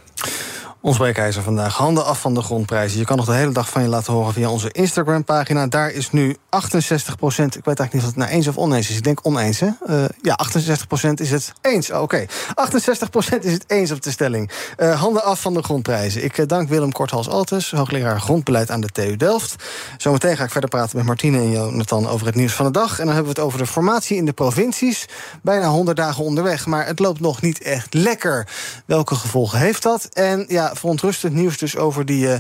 Ons 0.86 0.96
breekijzer 0.96 1.42
vandaag. 1.42 1.76
Handen 1.76 2.04
af 2.04 2.20
van 2.20 2.34
de 2.34 2.42
grondprijzen. 2.42 2.98
Je 2.98 3.04
kan 3.04 3.16
nog 3.16 3.26
de 3.26 3.32
hele 3.32 3.52
dag 3.52 3.68
van 3.68 3.82
je 3.82 3.88
laten 3.88 4.12
horen 4.12 4.32
via 4.32 4.50
onze 4.50 4.72
Instagram-pagina. 4.72 5.66
Daar 5.66 5.90
is 5.90 6.10
nu 6.10 6.36
68 6.48 7.16
procent. 7.16 7.56
Ik 7.56 7.64
weet 7.64 7.78
eigenlijk 7.78 7.92
niet 7.92 8.02
of 8.02 8.08
het 8.08 8.18
nou 8.18 8.30
eens 8.30 8.48
of 8.48 8.56
oneens 8.56 8.90
is. 8.90 8.96
Ik 8.96 9.04
denk 9.04 9.18
oneens, 9.22 9.60
hè? 9.60 9.68
Uh, 9.86 10.04
ja, 10.22 10.34
68 10.34 10.86
procent 10.86 11.20
is 11.20 11.30
het 11.30 11.52
eens. 11.60 11.90
Oh, 11.90 12.02
Oké. 12.02 12.14
Okay. 12.14 12.28
68 12.54 13.10
procent 13.10 13.44
is 13.44 13.52
het 13.52 13.64
eens 13.66 13.90
op 13.90 14.02
de 14.02 14.10
stelling. 14.10 14.50
Uh, 14.78 15.00
handen 15.00 15.24
af 15.24 15.40
van 15.40 15.54
de 15.54 15.62
grondprijzen. 15.62 16.24
Ik 16.24 16.38
uh, 16.38 16.46
dank 16.46 16.68
Willem 16.68 16.92
Korthals-Altes, 16.92 17.70
hoogleraar 17.70 18.20
grondbeleid 18.20 18.70
aan 18.70 18.80
de 18.80 18.88
TU 18.88 19.16
Delft. 19.16 19.54
Zometeen 19.96 20.36
ga 20.36 20.44
ik 20.44 20.50
verder 20.50 20.70
praten 20.70 20.96
met 20.96 21.06
Martine 21.06 21.38
en 21.38 21.50
Jonathan 21.50 22.08
over 22.08 22.26
het 22.26 22.34
nieuws 22.34 22.52
van 22.52 22.66
de 22.66 22.72
dag. 22.72 22.98
En 22.98 23.06
dan 23.06 23.14
hebben 23.14 23.32
we 23.34 23.40
het 23.40 23.48
over 23.48 23.58
de 23.58 23.66
formatie 23.66 24.16
in 24.16 24.24
de 24.24 24.32
provincies. 24.32 25.08
Bijna 25.42 25.66
100 25.66 25.96
dagen 25.96 26.24
onderweg, 26.24 26.66
maar 26.66 26.86
het 26.86 26.98
loopt 26.98 27.20
nog 27.20 27.42
niet 27.42 27.62
echt 27.62 27.94
lekker. 27.94 28.48
Welke 28.84 29.14
gevolgen 29.14 29.58
heeft 29.58 29.82
dat? 29.82 30.04
En 30.04 30.44
ja, 30.48 30.74
verontrustend 30.78 31.34
nieuws 31.34 31.58
dus 31.58 31.76
over 31.76 32.04
die 32.06 32.26
uh, 32.26 32.34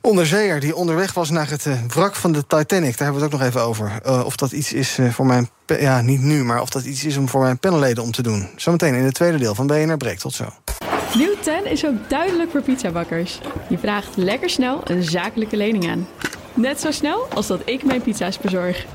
onderzeeër... 0.00 0.60
die 0.60 0.76
onderweg 0.76 1.12
was 1.12 1.30
naar 1.30 1.50
het 1.50 1.66
uh, 1.66 1.74
wrak 1.88 2.14
van 2.14 2.32
de 2.32 2.46
Titanic. 2.46 2.98
Daar 2.98 3.06
hebben 3.06 3.14
we 3.14 3.22
het 3.24 3.34
ook 3.34 3.40
nog 3.40 3.48
even 3.48 3.62
over. 3.62 4.00
Uh, 4.06 4.24
of 4.24 4.36
dat 4.36 4.52
iets 4.52 4.72
is 4.72 4.98
voor 5.10 5.26
mijn... 5.26 5.48
Ja, 5.66 6.00
niet 6.00 6.20
nu, 6.20 6.44
maar 6.44 6.60
of 6.60 6.70
dat 6.70 6.84
iets 6.84 7.04
is 7.04 7.16
om 7.16 7.28
voor 7.28 7.42
mijn 7.42 7.58
panelleden 7.58 8.02
om 8.02 8.10
te 8.10 8.22
doen. 8.22 8.48
Zometeen 8.56 8.94
in 8.94 9.04
het 9.04 9.14
tweede 9.14 9.38
deel 9.38 9.54
van 9.54 9.66
BNR 9.66 9.96
Breek. 9.96 10.18
Tot 10.18 10.34
zo. 10.34 10.44
Nieuw 11.14 11.34
10 11.40 11.66
is 11.66 11.86
ook 11.86 12.08
duidelijk 12.08 12.50
voor 12.50 12.62
pizzabakkers. 12.62 13.40
Je 13.68 13.78
vraagt 13.78 14.16
lekker 14.16 14.50
snel 14.50 14.80
een 14.84 15.02
zakelijke 15.02 15.56
lening 15.56 15.90
aan. 15.90 16.08
Net 16.54 16.80
zo 16.80 16.90
snel 16.90 17.26
als 17.34 17.46
dat 17.46 17.60
ik 17.64 17.84
mijn 17.84 18.02
pizza's 18.02 18.38
bezorg. 18.38 18.86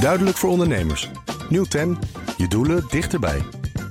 Duidelijk 0.00 0.36
voor 0.36 0.50
ondernemers. 0.50 1.10
Nieuw 1.48 1.64
10. 1.64 1.98
Je 2.36 2.48
doelen 2.48 2.84
dichterbij. 2.90 3.42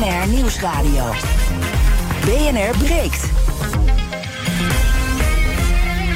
BNR 0.00 0.28
Nieuwsradio. 0.28 1.04
BNR 2.24 2.78
breekt. 2.78 3.24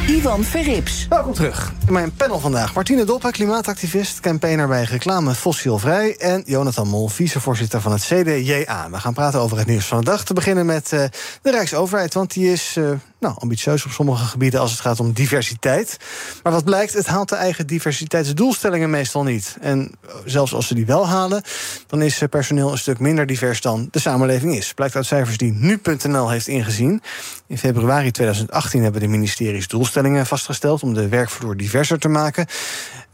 Ivan 0.09 0.45
Verrips. 0.45 1.07
Welkom 1.09 1.33
terug. 1.33 1.73
In 1.87 1.93
mijn 1.93 2.13
panel 2.13 2.39
vandaag 2.39 2.75
Martine 2.75 3.05
Doppen, 3.05 3.33
klimaatactivist, 3.33 4.21
campaigner 4.21 4.69
bij 4.69 4.83
reclame 4.83 5.35
Fossielvrij... 5.35 6.17
en 6.17 6.43
Jonathan 6.47 6.89
Mol, 6.89 7.09
vicevoorzitter 7.09 7.81
van 7.81 7.93
het 7.93 8.03
CDJA. 8.03 8.91
We 8.91 9.01
gaan 9.01 9.15
praten 9.15 9.41
over 9.41 9.59
het 9.59 9.67
nieuws 9.67 9.87
van 9.87 9.99
de 9.99 10.05
dag. 10.05 10.25
Te 10.25 10.35
beginnen 10.35 10.67
met 10.67 10.93
uh, 10.93 11.05
de 11.43 11.51
Rijksoverheid, 11.51 12.15
want 12.15 12.33
die 12.33 12.53
is 12.53 12.77
uh, 12.79 12.91
nou, 13.25 13.37
ambitieus 13.39 13.85
op 13.85 13.91
sommige 13.91 14.25
gebieden... 14.25 14.61
als 14.61 14.71
het 14.71 14.81
gaat 14.81 15.01
om 15.01 15.13
diversiteit. 15.13 15.97
Maar 16.43 16.53
wat 16.53 16.65
blijkt, 16.65 16.93
het 16.93 17.07
haalt 17.07 17.29
de 17.29 17.35
eigen 17.35 17.67
diversiteitsdoelstellingen 17.67 18.91
meestal 18.91 19.23
niet. 19.23 19.57
En 19.61 19.93
zelfs 20.25 20.55
als 20.55 20.67
ze 20.67 20.75
die 20.75 20.87
wel 20.87 21.07
halen, 21.07 21.43
dan 21.87 22.03
is 22.03 22.23
personeel 22.31 22.73
een 22.73 22.79
stuk 22.79 22.99
minder 22.99 23.27
divers... 23.27 23.61
dan 23.61 23.89
de 23.91 23.99
samenleving 23.99 24.57
is. 24.57 24.73
Blijkt 24.75 24.97
uit 24.97 25.07
cijfers 25.07 25.37
die 25.37 25.53
nu.nl 25.53 26.31
heeft 26.31 26.47
ingezien. 26.47 27.03
In 27.47 27.59
februari 27.59 28.11
2018 28.11 28.83
hebben 28.83 29.01
de 29.01 29.09
ministeries 29.09 29.69
doelstellingen 29.69 30.27
vastgesteld... 30.27 30.83
om 30.83 30.95
de 30.95 31.09
werkvloer 31.09 31.57
diverser 31.57 31.99
te 31.99 32.09
maken. 32.09 32.47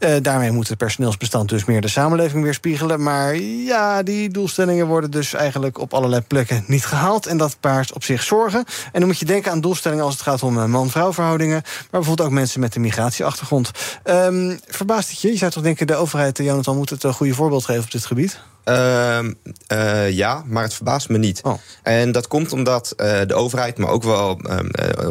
Uh, 0.03 0.15
daarmee 0.21 0.51
moet 0.51 0.67
het 0.67 0.77
personeelsbestand 0.77 1.49
dus 1.49 1.65
meer 1.65 1.81
de 1.81 1.87
samenleving 1.87 2.43
weerspiegelen. 2.43 3.03
Maar 3.03 3.35
ja, 3.35 4.03
die 4.03 4.29
doelstellingen 4.29 4.87
worden 4.87 5.11
dus 5.11 5.33
eigenlijk 5.33 5.79
op 5.79 5.93
allerlei 5.93 6.21
plekken 6.21 6.63
niet 6.67 6.85
gehaald. 6.85 7.25
En 7.25 7.37
dat 7.37 7.57
paart 7.59 7.93
op 7.93 8.03
zich 8.03 8.23
zorgen. 8.23 8.63
En 8.91 8.99
dan 8.99 9.05
moet 9.07 9.19
je 9.19 9.25
denken 9.25 9.51
aan 9.51 9.61
doelstellingen 9.61 10.03
als 10.03 10.13
het 10.13 10.23
gaat 10.23 10.43
om 10.43 10.69
man-vrouw 10.69 11.13
verhoudingen. 11.13 11.61
Maar 11.63 11.87
bijvoorbeeld 11.89 12.27
ook 12.27 12.33
mensen 12.33 12.59
met 12.59 12.75
een 12.75 12.81
migratieachtergrond. 12.81 13.71
Um, 14.03 14.59
verbaast 14.67 15.09
het 15.09 15.21
je? 15.21 15.27
Je 15.27 15.37
zou 15.37 15.51
toch 15.51 15.63
denken, 15.63 15.87
de 15.87 15.95
overheid, 15.95 16.37
Jonathan, 16.37 16.75
moet 16.75 16.89
het 16.89 17.03
een 17.03 17.13
goede 17.13 17.33
voorbeeld 17.33 17.65
geven 17.65 17.83
op 17.83 17.91
dit 17.91 18.05
gebied? 18.05 18.39
Uh, 18.65 19.19
uh, 19.73 20.09
ja, 20.09 20.43
maar 20.45 20.63
het 20.63 20.73
verbaast 20.73 21.09
me 21.09 21.17
niet. 21.17 21.41
Oh. 21.43 21.53
En 21.83 22.11
dat 22.11 22.27
komt 22.27 22.53
omdat 22.53 22.93
uh, 22.97 23.19
de 23.27 23.33
overheid, 23.33 23.77
maar 23.77 23.89
ook 23.89 24.03
wel 24.03 24.39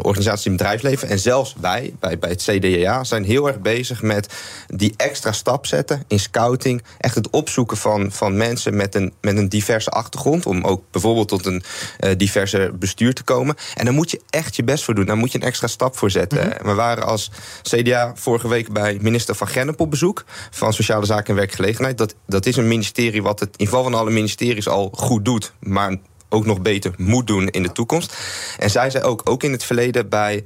organisaties 0.01 0.45
in 0.45 0.51
het 0.51 0.61
bedrijfsleven... 0.61 1.07
en 1.09 1.19
zelfs 1.19 1.55
wij, 1.59 1.93
bij, 1.99 2.19
bij 2.19 2.29
het 2.29 2.43
CDA, 2.43 3.03
zijn 3.03 3.23
heel 3.23 3.47
erg 3.47 3.59
bezig 3.59 4.01
met 4.01 4.33
die 4.67 4.93
extra 4.97 5.31
stap 5.31 5.65
zetten 5.65 6.03
in 6.07 6.19
scouting. 6.19 6.83
Echt 6.97 7.15
het 7.15 7.29
opzoeken 7.29 7.77
van, 7.77 8.11
van 8.11 8.37
mensen 8.37 8.75
met 8.75 8.95
een, 8.95 9.13
met 9.21 9.37
een 9.37 9.49
diverse 9.49 9.89
achtergrond... 9.89 10.45
om 10.45 10.63
ook 10.63 10.83
bijvoorbeeld 10.91 11.27
tot 11.27 11.45
een 11.45 11.63
diverse 12.17 12.71
bestuur 12.79 13.13
te 13.13 13.23
komen. 13.23 13.55
En 13.75 13.85
daar 13.85 13.93
moet 13.93 14.11
je 14.11 14.21
echt 14.29 14.55
je 14.55 14.63
best 14.63 14.83
voor 14.83 14.95
doen. 14.95 15.05
Daar 15.05 15.17
moet 15.17 15.31
je 15.31 15.37
een 15.37 15.47
extra 15.47 15.67
stap 15.67 15.97
voor 15.97 16.11
zetten. 16.11 16.47
Mhm. 16.47 16.67
We 16.67 16.73
waren 16.73 17.05
als 17.05 17.31
CDA 17.61 18.11
vorige 18.15 18.47
week 18.47 18.73
bij 18.73 18.97
minister 19.01 19.35
Van 19.35 19.47
Gennep 19.47 19.79
op 19.79 19.89
bezoek... 19.89 20.23
van 20.51 20.73
Sociale 20.73 21.05
Zaken 21.05 21.29
en 21.29 21.35
Werkgelegenheid. 21.35 21.97
Dat, 21.97 22.15
dat 22.27 22.45
is 22.45 22.55
een 22.55 22.67
ministerie 22.67 23.21
wat 23.21 23.40
het 23.41 23.57
in 23.57 23.65
geval 23.65 23.83
van 23.83 23.93
alle 23.93 24.11
ministeries 24.11 24.67
al 24.67 24.91
goed 24.93 25.25
doet, 25.25 25.53
maar 25.59 25.97
ook 26.29 26.45
nog 26.45 26.61
beter 26.61 26.93
moet 26.97 27.27
doen 27.27 27.47
in 27.47 27.63
de 27.63 27.71
toekomst. 27.71 28.17
En 28.57 28.69
zij 28.69 28.89
zei 28.89 29.03
ook, 29.03 29.29
ook 29.29 29.43
in 29.43 29.51
het 29.51 29.63
verleden 29.63 30.09
bij 30.09 30.43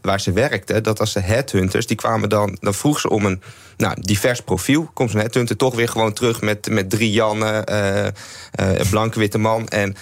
waar 0.00 0.20
ze 0.20 0.32
werkte, 0.32 0.80
dat 0.80 1.00
als 1.00 1.12
ze 1.12 1.20
headhunters, 1.20 1.86
die 1.86 1.96
kwamen 1.96 2.28
dan, 2.28 2.56
dan 2.60 2.74
vroeg 2.74 3.00
ze 3.00 3.10
om 3.10 3.24
een 3.24 3.42
nou, 3.76 3.96
divers 4.00 4.40
profiel. 4.40 4.90
Komt 4.94 5.10
zo'n 5.10 5.20
headhunter 5.20 5.56
toch 5.56 5.74
weer 5.74 5.88
gewoon 5.88 6.12
terug 6.12 6.40
met, 6.40 6.68
met 6.70 6.90
drie 6.90 7.10
Jannen, 7.10 7.72
uh, 7.72 8.06
een 8.52 8.88
blanke 8.90 9.18
witte 9.18 9.38
man. 9.38 9.68
En 9.68 9.96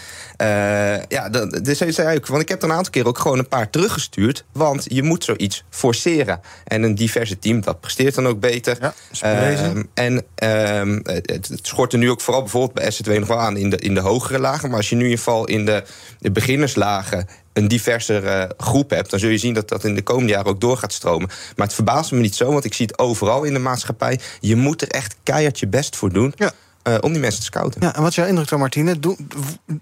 ja, 1.08 1.28
dat, 1.28 1.64
dus 1.64 1.78
zei 1.78 2.16
ook, 2.16 2.26
want 2.26 2.42
ik 2.42 2.48
heb 2.48 2.62
er 2.62 2.68
een 2.68 2.74
aantal 2.76 2.92
keer 2.92 3.06
ook 3.06 3.18
gewoon 3.18 3.38
een 3.38 3.48
paar 3.48 3.70
teruggestuurd, 3.70 4.44
want 4.52 4.84
je 4.88 5.02
moet 5.02 5.24
zoiets 5.24 5.64
forceren. 5.70 6.40
En 6.64 6.82
een 6.82 6.94
diverse 6.94 7.38
team, 7.38 7.60
dat 7.60 7.80
presteert 7.80 8.14
dan 8.14 8.26
ook 8.26 8.40
beter. 8.40 8.76
Ja, 8.80 8.94
Ehm, 9.20 9.82
en 9.94 10.24
ehm, 10.34 11.00
het, 11.02 11.48
het 11.48 11.58
schort 11.62 11.92
er 11.92 11.98
nu 11.98 12.10
ook 12.10 12.20
vooral 12.20 12.42
bijvoorbeeld 12.42 12.72
bij 12.72 12.92
SC2 12.92 13.18
nog 13.18 13.28
wel 13.28 13.40
aan 13.40 13.56
in 13.56 13.70
de, 13.70 13.76
in 13.76 13.94
de 13.94 14.00
hogere 14.00 14.38
lagen. 14.38 14.68
Maar 14.68 14.78
als 14.78 14.88
je 14.88 14.94
nu 14.94 15.04
in 15.04 15.10
ieder 15.10 15.24
geval 15.24 15.46
in 15.46 15.64
de, 15.64 15.84
de 16.18 16.30
beginnerslagen 16.30 17.28
een 17.56 17.68
diversere 17.68 18.50
groep 18.56 18.90
hebt, 18.90 19.10
dan 19.10 19.18
zul 19.18 19.30
je 19.30 19.38
zien 19.38 19.54
dat 19.54 19.68
dat 19.68 19.84
in 19.84 19.94
de 19.94 20.02
komende 20.02 20.32
jaren 20.32 20.46
ook 20.46 20.60
door 20.60 20.76
gaat 20.76 20.92
stromen. 20.92 21.28
Maar 21.56 21.66
het 21.66 21.74
verbaast 21.74 22.12
me 22.12 22.20
niet 22.20 22.34
zo, 22.34 22.52
want 22.52 22.64
ik 22.64 22.74
zie 22.74 22.86
het 22.86 22.98
overal 22.98 23.44
in 23.44 23.52
de 23.52 23.58
maatschappij. 23.58 24.20
Je 24.40 24.56
moet 24.56 24.82
er 24.82 24.88
echt 24.88 25.16
keihard 25.22 25.58
je 25.58 25.68
best 25.68 25.96
voor 25.96 26.12
doen. 26.12 26.32
Ja. 26.36 26.52
Uh, 26.88 26.94
om 27.00 27.12
die 27.12 27.20
mensen 27.20 27.40
te 27.40 27.46
scouten. 27.46 27.80
Ja, 27.80 27.94
en 27.94 28.00
wat 28.00 28.10
is 28.10 28.16
jouw 28.16 28.26
indruk 28.26 28.48
dan, 28.48 28.58
Martine? 28.58 29.00
Doe, 29.00 29.16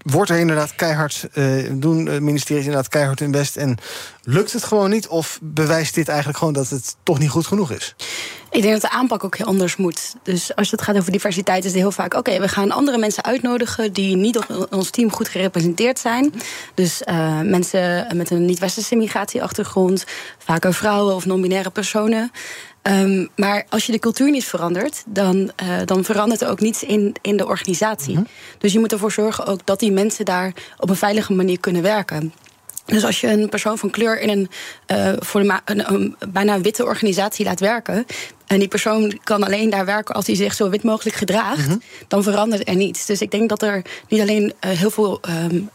wordt 0.03 0.29
er 0.29 0.39
inderdaad 0.39 0.75
keihard, 0.75 1.27
uh, 1.33 1.69
doen 1.71 2.23
ministeries 2.23 2.63
inderdaad 2.63 2.87
keihard 2.87 3.19
hun 3.19 3.31
best 3.31 3.55
en 3.55 3.77
lukt 4.23 4.53
het 4.53 4.63
gewoon 4.63 4.89
niet? 4.89 5.07
Of 5.07 5.39
bewijst 5.41 5.95
dit 5.95 6.07
eigenlijk 6.07 6.37
gewoon 6.37 6.53
dat 6.53 6.69
het 6.69 6.95
toch 7.03 7.19
niet 7.19 7.29
goed 7.29 7.47
genoeg 7.47 7.71
is? 7.71 7.95
Ik 8.55 8.61
denk 8.61 8.73
dat 8.81 8.91
de 8.91 8.97
aanpak 8.97 9.23
ook 9.23 9.37
heel 9.37 9.45
anders 9.45 9.75
moet. 9.75 10.15
Dus 10.23 10.55
als 10.55 10.71
het 10.71 10.81
gaat 10.81 10.97
over 10.97 11.11
diversiteit, 11.11 11.65
is 11.65 11.71
het 11.71 11.79
heel 11.79 11.91
vaak: 11.91 12.13
oké, 12.13 12.17
okay, 12.17 12.39
we 12.39 12.47
gaan 12.47 12.71
andere 12.71 12.97
mensen 12.97 13.23
uitnodigen 13.23 13.93
die 13.93 14.15
niet 14.15 14.37
op 14.37 14.67
ons 14.69 14.89
team 14.89 15.11
goed 15.11 15.27
gerepresenteerd 15.27 15.99
zijn. 15.99 16.33
Dus 16.73 17.01
uh, 17.05 17.41
mensen 17.41 18.07
met 18.15 18.29
een 18.29 18.45
niet-westerse 18.45 18.95
migratieachtergrond, 18.95 20.05
vaker 20.37 20.73
vrouwen 20.73 21.15
of 21.15 21.25
non-binaire 21.25 21.69
personen. 21.69 22.31
Um, 22.81 23.29
maar 23.35 23.65
als 23.69 23.85
je 23.85 23.91
de 23.91 23.99
cultuur 23.99 24.31
niet 24.31 24.45
verandert, 24.45 25.03
dan, 25.07 25.35
uh, 25.35 25.77
dan 25.85 26.03
verandert 26.03 26.41
er 26.41 26.49
ook 26.49 26.59
niets 26.59 26.83
in, 26.83 27.15
in 27.21 27.37
de 27.37 27.47
organisatie. 27.47 28.11
Mm 28.11 28.17
-hmm. 28.17 28.27
Dus 28.57 28.73
je 28.73 28.79
moet 28.79 28.91
ervoor 28.91 29.11
zorgen 29.11 29.45
ook 29.45 29.65
dat 29.65 29.79
die 29.79 29.91
mensen 29.91 30.25
daar 30.25 30.53
op 30.77 30.89
een 30.89 30.95
veilige 30.95 31.33
manier 31.33 31.59
kunnen 31.59 31.81
werken. 31.81 32.33
Dus 32.85 33.05
als 33.05 33.21
je 33.21 33.27
een 33.27 33.49
persoon 33.49 33.77
van 33.77 33.89
kleur 33.89 34.19
in 34.19 34.29
een, 34.29 34.49
uh, 34.97 35.13
voor 35.19 35.41
de 35.41 35.59
een, 35.65 35.93
een 35.93 36.15
bijna 36.29 36.61
witte 36.61 36.83
organisatie 36.85 37.45
laat 37.45 37.59
werken. 37.59 38.05
En 38.45 38.59
die 38.59 38.67
persoon 38.67 39.19
kan 39.23 39.43
alleen 39.43 39.69
daar 39.69 39.85
werken 39.85 40.15
als 40.15 40.27
hij 40.27 40.35
zich 40.35 40.53
zo 40.53 40.69
wit 40.69 40.83
mogelijk 40.83 41.15
gedraagt. 41.15 41.57
Mm 41.57 41.65
-hmm. 41.65 41.81
Dan 42.07 42.23
verandert 42.23 42.67
er 42.67 42.75
niets. 42.75 43.05
Dus 43.05 43.21
ik 43.21 43.31
denk 43.31 43.49
dat 43.49 43.61
er 43.61 43.81
niet 44.09 44.21
alleen 44.21 44.53
uh, 44.65 44.71
heel 44.71 44.91
veel. 44.91 45.19
Um, 45.29 45.69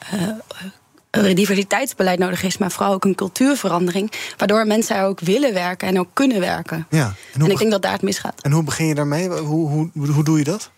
uh, 1.16 1.34
diversiteitsbeleid 1.34 2.18
nodig 2.18 2.42
is, 2.42 2.58
maar 2.58 2.70
vooral 2.70 2.92
ook 2.92 3.04
een 3.04 3.14
cultuurverandering. 3.14 4.12
Waardoor 4.36 4.66
mensen 4.66 4.96
er 4.96 5.04
ook 5.04 5.20
willen 5.20 5.54
werken 5.54 5.88
en 5.88 5.98
ook 5.98 6.08
kunnen 6.12 6.40
werken. 6.40 6.86
Ja, 6.90 7.14
en, 7.34 7.40
en 7.40 7.50
ik 7.50 7.58
denk 7.58 7.70
dat 7.70 7.82
daar 7.82 7.92
het 7.92 8.02
misgaat. 8.02 8.42
En 8.42 8.52
hoe 8.52 8.62
begin 8.62 8.86
je 8.86 8.94
daarmee? 8.94 9.28
Hoe, 9.28 9.68
hoe, 9.68 9.90
hoe 10.08 10.24
doe 10.24 10.38
je 10.38 10.44
dat? 10.44 10.70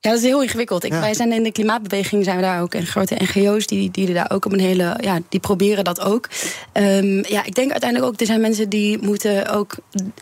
Ja, 0.00 0.12
dat 0.12 0.20
is 0.20 0.26
heel 0.26 0.42
ingewikkeld. 0.42 0.84
Ik, 0.84 0.92
ja. 0.92 1.00
Wij 1.00 1.14
zijn 1.14 1.32
in 1.32 1.42
de 1.42 1.52
klimaatbeweging 1.52 2.24
zijn 2.24 2.36
we 2.36 2.42
daar 2.42 2.62
ook. 2.62 2.74
En 2.74 2.86
grote 2.86 3.16
NGO's 3.18 3.66
die, 3.66 3.90
die 3.90 4.12
daar 4.12 4.30
ook 4.30 4.44
op 4.44 4.52
een 4.52 4.60
hele. 4.60 4.96
Ja, 5.00 5.18
die 5.28 5.40
proberen 5.40 5.84
dat 5.84 6.00
ook. 6.00 6.28
Um, 6.72 7.24
ja, 7.28 7.44
ik 7.44 7.54
denk 7.54 7.70
uiteindelijk 7.70 8.12
ook, 8.12 8.20
er 8.20 8.26
zijn 8.26 8.40
mensen 8.40 8.68
die 8.68 8.98
moeten 8.98 9.48
ook 9.48 9.74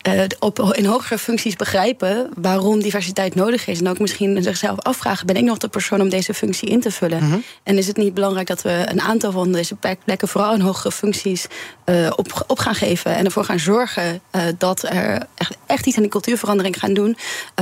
uh, 0.08 0.22
op, 0.38 0.60
in 0.60 0.84
hogere 0.84 1.18
functies 1.18 1.56
begrijpen 1.56 2.30
waarom 2.37 2.82
diversiteit 2.82 3.34
nodig 3.34 3.66
is. 3.66 3.78
En 3.78 3.88
ook 3.88 3.98
misschien 3.98 4.42
zichzelf 4.42 4.80
afvragen: 4.80 5.26
ben 5.26 5.37
ik 5.37 5.44
nog 5.44 5.58
de 5.58 5.68
persoon 5.68 6.00
om 6.00 6.08
deze 6.08 6.34
functie 6.34 6.68
in 6.68 6.80
te 6.80 6.90
vullen? 6.90 7.18
Mhm. 7.18 7.26
Mm 7.26 7.32
-hmm. 7.32 7.42
En 7.62 7.78
is 7.78 7.87
het 7.87 7.96
niet 7.96 8.14
belangrijk 8.14 8.46
dat 8.46 8.62
we 8.62 8.84
een 8.87 9.00
aantal 9.00 9.32
van 9.32 9.52
deze 9.52 9.76
plekken, 10.04 10.28
vooral 10.28 10.54
in 10.54 10.60
hogere 10.60 10.92
functies, 10.92 11.46
uh, 11.87 12.10
op, 12.16 12.44
op 12.46 12.58
gaan 12.58 12.74
geven 12.74 13.14
en 13.14 13.24
ervoor 13.24 13.44
gaan 13.44 13.58
zorgen 13.58 14.20
uh, 14.32 14.42
dat 14.58 14.82
er 14.82 15.26
echt, 15.34 15.56
echt 15.66 15.87
iets 15.87 15.96
aan 15.96 16.02
die 16.02 16.12
cultuurverandering 16.12 16.78
gaan 16.78 16.94
doen 16.94 17.16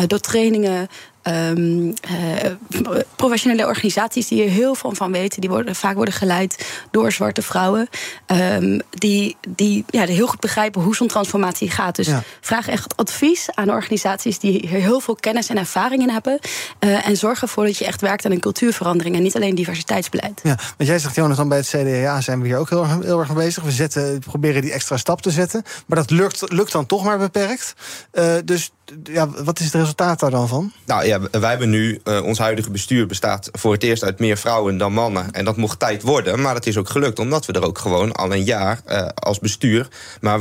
door 0.06 0.20
trainingen. 0.20 0.88
Um, 1.28 1.94
uh, 2.10 2.94
professionele 3.16 3.66
organisaties 3.66 4.28
die 4.28 4.42
er 4.44 4.50
heel 4.50 4.74
veel 4.74 4.94
van 4.94 5.12
weten, 5.12 5.40
die 5.40 5.50
worden, 5.50 5.74
vaak 5.74 5.94
worden 5.94 6.14
geleid 6.14 6.66
door 6.90 7.12
zwarte 7.12 7.42
vrouwen, 7.42 7.88
um, 8.26 8.80
die, 8.90 9.36
die, 9.48 9.84
ja, 9.86 10.04
heel 10.04 10.26
goed 10.26 10.40
begrijpen 10.40 10.82
hoe 10.82 10.96
zo'n 10.96 11.08
transformatie 11.08 11.70
gaat. 11.70 11.96
Dus 11.96 12.06
ja. 12.06 12.22
vraag 12.40 12.68
echt 12.68 12.96
advies 12.96 13.48
aan 13.54 13.70
organisaties 13.70 14.38
die 14.38 14.50
hier 14.68 14.80
heel 14.80 15.00
veel 15.00 15.14
kennis 15.14 15.48
en 15.48 15.58
ervaring 15.58 16.02
in 16.02 16.10
hebben. 16.10 16.38
Uh, 16.80 17.08
en 17.08 17.16
zorg 17.16 17.42
ervoor 17.42 17.64
dat 17.64 17.78
je 17.78 17.84
echt 17.84 18.00
werkt 18.00 18.24
aan 18.24 18.32
een 18.32 18.40
cultuurverandering 18.40 19.16
en 19.16 19.22
niet 19.22 19.36
alleen 19.36 19.54
diversiteitsbeleid. 19.54 20.40
Ja, 20.42 20.58
want 20.76 20.88
jij 20.88 20.98
zegt, 20.98 21.14
Jonathan, 21.14 21.48
bij 21.48 21.58
het 21.58 21.68
CDA 21.68 22.20
zijn 22.20 22.40
we 22.40 22.46
hier 22.46 22.58
ook 22.58 22.70
heel, 22.70 22.86
heel 22.86 23.18
erg 23.18 23.28
mee 23.28 23.44
bezig. 23.44 23.62
We 23.62 23.70
zetten, 23.70 24.18
proberen 24.18 24.62
die 24.62 24.72
extra 24.72 24.96
stap 24.96 25.22
te 25.22 25.30
zetten. 25.30 25.62
Maar 25.86 25.98
dat 25.98 26.10
lukt, 26.10 26.52
lukt 26.52 26.72
dan 26.72 26.86
toch 26.86 27.04
maar 27.04 27.18
beperkt. 27.18 27.74
Uh, 28.12 28.34
dus 28.44 28.70
ja, 29.04 29.28
wat 29.44 29.58
is 29.58 29.64
het 29.64 29.74
resultaat 29.74 30.20
daar 30.20 30.30
dan 30.30 30.48
van? 30.48 30.72
Nou 30.86 31.06
ja, 31.06 31.20
wij 31.30 31.50
hebben 31.50 31.70
nu, 31.70 32.00
uh, 32.04 32.24
ons 32.24 32.38
huidige 32.38 32.70
bestuur 32.70 33.06
bestaat 33.06 33.48
voor 33.52 33.72
het 33.72 33.82
eerst 33.82 34.04
uit 34.04 34.18
meer 34.18 34.36
vrouwen 34.36 34.78
dan 34.78 34.92
mannen. 34.92 35.32
En 35.32 35.44
dat 35.44 35.56
mocht 35.56 35.78
tijd 35.78 36.02
worden, 36.02 36.40
maar 36.40 36.54
het 36.54 36.66
is 36.66 36.76
ook 36.76 36.88
gelukt 36.88 37.18
omdat 37.18 37.46
we 37.46 37.52
er 37.52 37.64
ook 37.64 37.78
gewoon 37.78 38.12
al 38.12 38.32
een 38.32 38.44
jaar 38.44 38.80
uh, 38.88 39.06
als 39.14 39.38
bestuur. 39.38 39.88
Maar 40.20 40.40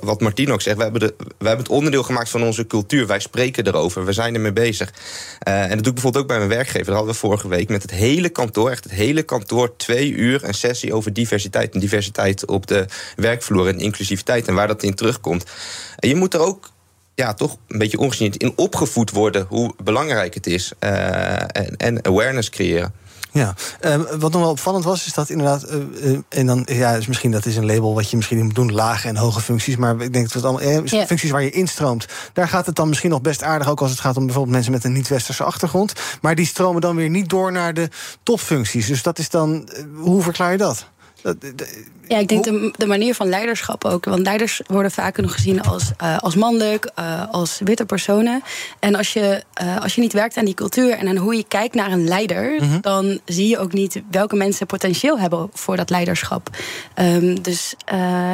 wat 0.00 0.20
Martien 0.20 0.52
ook 0.52 0.60
zegt, 0.60 0.76
we 0.76 0.82
hebben, 0.82 1.00
de, 1.00 1.14
we 1.18 1.46
hebben 1.46 1.64
het 1.64 1.74
onderdeel 1.74 2.02
gemaakt 2.02 2.28
van 2.28 2.42
onze 2.42 2.66
cultuur. 2.66 3.06
Wij 3.06 3.20
spreken 3.20 3.66
erover, 3.66 4.04
we 4.04 4.12
zijn 4.12 4.34
ermee 4.34 4.52
bezig. 4.52 4.92
en 5.38 5.68
dat 5.68 5.78
doe 5.78 5.86
ik 5.86 5.94
bijvoorbeeld 5.94 6.22
ook 6.22 6.28
bij 6.28 6.38
mijn 6.38 6.50
werkgever. 6.50 6.86
Dat 6.86 6.94
hadden 6.94 7.12
we 7.12 7.18
vorige 7.18 7.48
week 7.48 7.68
met 7.68 7.82
het 7.82 7.90
hele 7.90 8.28
kantoor, 8.28 8.70
echt 8.70 8.84
het 8.84 8.92
hele 8.92 9.22
kantoor, 9.22 9.76
twee 9.76 10.12
uur 10.12 10.44
een 10.44 10.54
sessie 10.54 10.94
over 10.94 11.12
diversiteit. 11.12 11.74
En 11.74 11.80
diversiteit 11.80 12.46
op 12.46 12.66
de 12.66 12.86
werkvloer 13.16 13.68
en 13.68 13.78
inclusiviteit 13.78 14.48
en 14.48 14.54
waar 14.54 14.68
dat 14.68 14.82
in 14.82 14.94
terugkomt. 14.94 15.44
En 15.96 16.08
je 16.08 16.14
moet 16.14 16.34
er 16.34 16.40
ook 16.40 16.70
ja, 17.20 17.34
toch 17.34 17.56
een 17.68 17.78
beetje 17.78 17.98
ongezien 17.98 18.32
in 18.32 18.52
opgevoed 18.56 19.10
worden 19.10 19.46
hoe 19.48 19.74
belangrijk 19.82 20.34
het 20.34 20.46
is. 20.46 20.72
Uh, 20.80 21.40
en, 21.40 21.76
en, 21.76 22.04
awareness 22.04 22.50
creëren. 22.50 22.92
Ja, 23.32 23.54
uh, 23.80 23.94
wat 24.18 24.32
nog 24.32 24.40
wel 24.40 24.50
opvallend 24.50 24.84
was, 24.84 25.06
is 25.06 25.12
dat 25.12 25.30
inderdaad. 25.30 25.66
Uh, 25.70 26.18
en 26.28 26.46
dan, 26.46 26.62
ja, 26.66 26.96
dus 26.96 27.06
misschien 27.06 27.30
dat 27.30 27.46
is 27.46 27.56
een 27.56 27.66
label 27.66 27.94
wat 27.94 28.10
je 28.10 28.16
misschien 28.16 28.36
niet 28.36 28.46
moet 28.46 28.54
doen, 28.54 28.72
lage 28.72 29.08
en 29.08 29.16
hoge 29.16 29.40
functies. 29.40 29.76
Maar 29.76 30.00
ik 30.00 30.12
denk 30.12 30.24
dat 30.24 30.32
het 30.32 30.44
allemaal. 30.44 30.68
Eh, 30.68 31.06
functies 31.06 31.30
waar 31.30 31.42
je 31.42 31.50
instroomt. 31.50 32.06
Daar 32.32 32.48
gaat 32.48 32.66
het 32.66 32.76
dan 32.76 32.88
misschien 32.88 33.10
nog 33.10 33.20
best 33.20 33.42
aardig. 33.42 33.68
Ook 33.68 33.80
als 33.80 33.90
het 33.90 34.00
gaat 34.00 34.16
om 34.16 34.24
bijvoorbeeld 34.24 34.54
mensen 34.54 34.72
met 34.72 34.84
een 34.84 34.92
niet-westerse 34.92 35.44
achtergrond. 35.44 35.92
Maar 36.20 36.34
die 36.34 36.46
stromen 36.46 36.80
dan 36.80 36.96
weer 36.96 37.10
niet 37.10 37.28
door 37.28 37.52
naar 37.52 37.74
de 37.74 37.88
topfuncties. 38.22 38.86
Dus 38.86 39.02
dat 39.02 39.18
is 39.18 39.28
dan. 39.28 39.68
hoe 39.94 40.22
verklaar 40.22 40.52
je 40.52 40.58
dat? 40.58 40.86
Ja, 42.10 42.18
ik 42.18 42.28
denk 42.28 42.44
de, 42.44 42.72
de, 42.76 42.86
manier 42.86 43.14
van 43.14 43.28
leiderschap 43.28 43.84
ook. 43.84 44.04
Want 44.04 44.22
leiders 44.22 44.60
worden 44.66 44.90
vaak 44.90 45.16
nog 45.16 45.32
gezien 45.32 45.62
als, 45.62 45.90
uh, 46.02 46.18
als 46.18 46.34
mannelijk, 46.34 46.90
uh, 46.98 47.22
als 47.30 47.60
witte 47.64 47.84
personen. 47.84 48.42
En 48.78 48.94
als 48.94 49.12
je, 49.12 49.42
uh, 49.62 49.82
als 49.82 49.94
je 49.94 50.00
niet 50.00 50.12
werkt 50.12 50.36
aan 50.36 50.44
die 50.44 50.54
cultuur 50.54 50.92
en 50.92 51.08
aan 51.08 51.16
hoe 51.16 51.36
je 51.36 51.44
kijkt 51.48 51.74
naar 51.74 51.92
een 51.92 52.08
leider, 52.08 52.56
-hmm. 52.58 52.80
dan 52.80 53.20
zie 53.24 53.48
je 53.48 53.58
ook 53.58 53.72
niet 53.72 54.02
welke 54.10 54.36
mensen 54.36 54.66
potentieel 54.66 55.18
hebben 55.18 55.50
voor 55.52 55.76
dat 55.76 55.90
leiderschap. 55.90 56.48
Um, 56.98 57.42
dus 57.42 57.74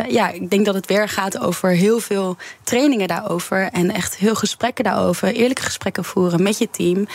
ja, 0.09 0.31
ik 0.31 0.51
denk 0.51 0.64
dat 0.64 0.75
het 0.75 0.87
weer 0.87 1.09
gaat 1.09 1.38
over 1.38 1.70
heel 1.70 2.01
veel 2.01 2.37
trainingen 2.62 3.09
daarover. 3.09 3.68
En 3.72 3.92
echt 3.92 4.16
heel 4.16 4.35
gesprekken 4.35 4.85
daarover. 4.85 5.35
Eerlijke 5.35 5.62
gesprekken 5.62 6.05
voeren 6.05 6.42
met 6.42 6.59
je 6.59 6.70
team. 6.70 7.07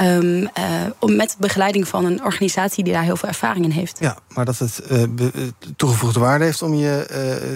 Um, 0.00 0.48
om 0.98 1.16
met 1.16 1.36
begeleiding 1.38 1.88
van 1.88 2.04
een 2.04 2.24
organisatie 2.24 2.84
die 2.84 2.92
daar 2.92 3.02
heel 3.02 3.16
veel 3.16 3.28
ervaring 3.28 3.64
in 3.64 3.70
heeft. 3.70 3.96
Ja, 4.00 4.16
maar 4.36 4.44
dat 4.44 4.58
het 4.58 4.74
toegevoegd 4.74 5.76
toegevoegde 5.76 6.20
waarde 6.20 6.44
heeft 6.44 6.62
om 6.62 6.74
je 6.74 7.06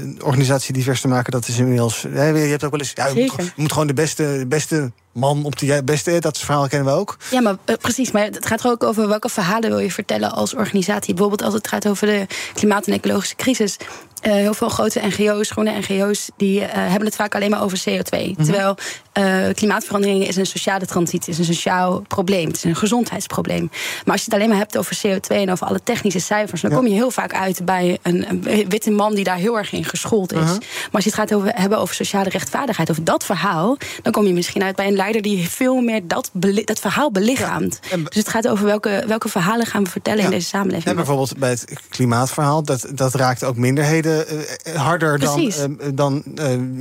uh, 0.07 0.27
organisatie 0.27 0.75
divers 0.75 1.01
te 1.01 1.09
maken. 1.09 1.33
Dat 1.33 1.49
is 1.49 1.59
inmiddels. 1.59 2.01
je 2.01 2.09
hebt 2.19 2.65
ook 2.65 2.71
wel 2.71 2.81
eens. 2.81 2.93
Ja, 2.95 3.07
je, 3.07 3.21
moet, 3.21 3.47
je, 3.47 3.53
moet, 3.57 3.73
gewoon 3.73 3.87
de 3.87 3.95
beste, 3.95 4.39
de 4.39 4.47
beste 4.47 4.93
man 5.13 5.45
op 5.45 5.59
de 5.59 5.83
beste. 5.85 6.19
Dat 6.19 6.39
verhaal 6.39 6.69
kennen 6.69 6.93
we 6.93 6.99
ook. 6.99 7.17
Ja, 7.31 7.41
maar 7.41 7.57
uh, 7.67 7.77
precies. 7.77 8.11
Maar 8.11 8.25
het 8.25 8.47
gaat 8.47 8.65
er 8.65 8.71
ook 8.71 8.83
over 8.85 9.09
welke 9.09 9.29
verhalen 9.29 9.71
wil 9.71 9.79
je 9.79 9.91
vertellen 9.91 10.33
als 10.33 10.55
organisatie. 10.55 11.15
Bijvoorbeeld 11.15 11.43
als 11.43 11.55
het 11.55 11.69
gaat 11.69 11.89
over 11.89 12.07
de 12.07 12.27
klimaat- 12.55 12.87
en 12.87 12.93
ecologische 12.93 13.37
crisis. 13.37 13.77
Uh, 14.23 14.33
heel 14.33 14.55
veel 14.55 14.69
grote 14.69 15.01
NGO's, 15.07 15.51
groene 15.51 15.79
NGO's, 15.79 16.31
die 16.37 16.61
uh, 16.61 16.67
hebben 16.73 17.05
het 17.05 17.17
vaak 17.17 17.35
alleen 17.35 17.51
maar 17.51 17.63
over 17.63 17.83
CO2. 17.89 18.19
Mm 18.19 18.35
-hmm. 18.35 18.45
Terwijl 18.45 18.77
uh, 19.19 19.55
klimaatverandering 19.55 20.27
is 20.27 20.37
een 20.37 20.47
sociale 20.47 20.87
transitie, 20.87 21.33
is 21.33 21.39
een 21.39 21.45
sociaal 21.45 22.01
probleem, 22.01 22.47
het 22.47 22.57
is 22.57 22.65
een 22.65 22.77
gezondheidsprobleem. 22.77 23.71
Maar 24.05 24.15
als 24.15 24.25
je 24.25 24.25
het 24.25 24.35
alleen 24.35 24.49
maar 24.49 24.59
hebt 24.59 24.79
over 24.79 25.01
CO2 25.07 25.37
en 25.37 25.51
over 25.51 25.67
alle 25.67 25.83
technische 25.83 26.21
cijfers, 26.21 26.61
dan 26.61 26.71
ja. 26.71 26.77
kom 26.77 26.87
je 26.87 26.93
heel 26.93 27.11
vaak 27.11 27.35
uit 27.35 27.65
bij 27.65 27.99
een, 28.03 28.29
een, 28.29 28.69
witte 28.69 28.91
man 28.91 29.15
die 29.15 29.25
daar 29.25 29.37
heel 29.37 29.59
erg 29.59 29.73
in 29.73 29.85
geschoold 29.85 30.33
is. 30.33 30.39
-huh. 30.39 30.49
Maar 30.49 30.89
als 30.91 31.05
je 31.05 31.11
het 31.11 31.19
gaat 31.19 31.35
over, 31.35 31.51
hebben 31.55 31.79
over 31.79 31.95
sociale 31.95 32.29
rechtvaardigheid, 32.29 32.91
over 32.91 33.05
dat 33.05 33.25
verhaal, 33.25 33.77
dan 34.03 34.13
kom 34.13 34.27
je 34.27 34.33
misschien 34.33 34.63
uit 34.63 34.77
bij 34.77 34.87
een 34.87 34.97
leider 34.97 35.23
die 35.23 35.49
veel 35.49 35.81
meer 35.81 36.01
dat, 36.07 36.31
dat 36.65 36.79
verhaal 36.79 37.11
belichaamt. 37.11 37.79
Ja. 37.91 37.97
Dus 37.97 38.17
het 38.17 38.29
gaat 38.29 38.49
over 38.49 38.65
welke, 38.65 39.05
welke 39.07 39.29
verhalen 39.29 39.67
gaan 39.67 39.85
we 39.85 39.91
vertellen 39.91 40.21
ja. 40.21 40.25
in 40.25 40.31
deze 40.31 40.47
samenleving. 40.47 40.87
En 40.87 40.97
bijvoorbeeld 40.97 41.39
bij 41.39 41.51
het 41.51 41.65
klimaatverhaal, 41.89 42.63
dat, 42.63 42.87
dat 42.95 43.15
raakt 43.15 43.45
ook 43.45 43.57
minderheden 43.57 44.27
uh, 44.35 44.75
harder 44.75 45.19
Precies. 45.19 45.57
dan, 45.57 45.79
dan 45.95 46.23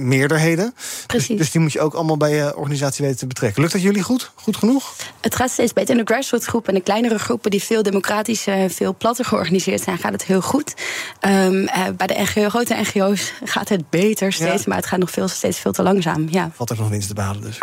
meerderheden. 0.07 0.73
Dus, 1.07 1.27
dus, 1.27 1.51
die 1.51 1.61
moet 1.61 1.71
je 1.71 1.79
ook 1.79 1.93
allemaal 1.93 2.17
bij 2.17 2.28
je 2.29 2.55
organisatie 2.55 3.03
weten 3.05 3.19
te 3.19 3.27
betrekken. 3.27 3.61
Lukt 3.61 3.73
dat 3.73 3.81
jullie 3.81 4.03
goed? 4.03 4.31
Goed 4.35 4.57
genoeg? 4.57 4.93
Het 5.21 5.35
gaat 5.35 5.49
steeds 5.49 5.73
beter. 5.73 5.97
In 5.97 6.05
de 6.05 6.11
grassroots 6.11 6.47
groepen 6.47 6.69
en 6.69 6.75
de 6.75 6.83
kleinere 6.85 7.19
groepen 7.19 7.51
die 7.51 7.63
veel 7.63 7.83
democratischer, 7.83 8.69
veel 8.69 8.95
platter 8.97 9.25
georganiseerd 9.25 9.81
zijn, 9.81 9.97
gaat 9.97 10.11
het 10.11 10.23
heel 10.23 10.41
goed. 10.41 10.73
Um, 11.21 11.65
bij 11.97 12.07
de 12.07 12.15
NGO, 12.17 12.49
grote 12.49 12.75
NGO's 12.75 13.33
gaat 13.43 13.69
het 13.69 13.89
beter 13.89 14.33
steeds, 14.33 14.63
ja. 14.63 14.67
maar 14.67 14.77
het 14.77 14.85
gaat 14.85 14.99
nog 14.99 15.11
veel, 15.11 15.27
steeds 15.27 15.59
veel 15.59 15.71
te 15.71 15.83
langzaam. 15.83 16.27
Ja. 16.29 16.51
Valt 16.53 16.69
er 16.69 16.77
nog 16.77 16.89
winst 16.89 17.07
te 17.07 17.13
behalen 17.13 17.41
dus. 17.41 17.57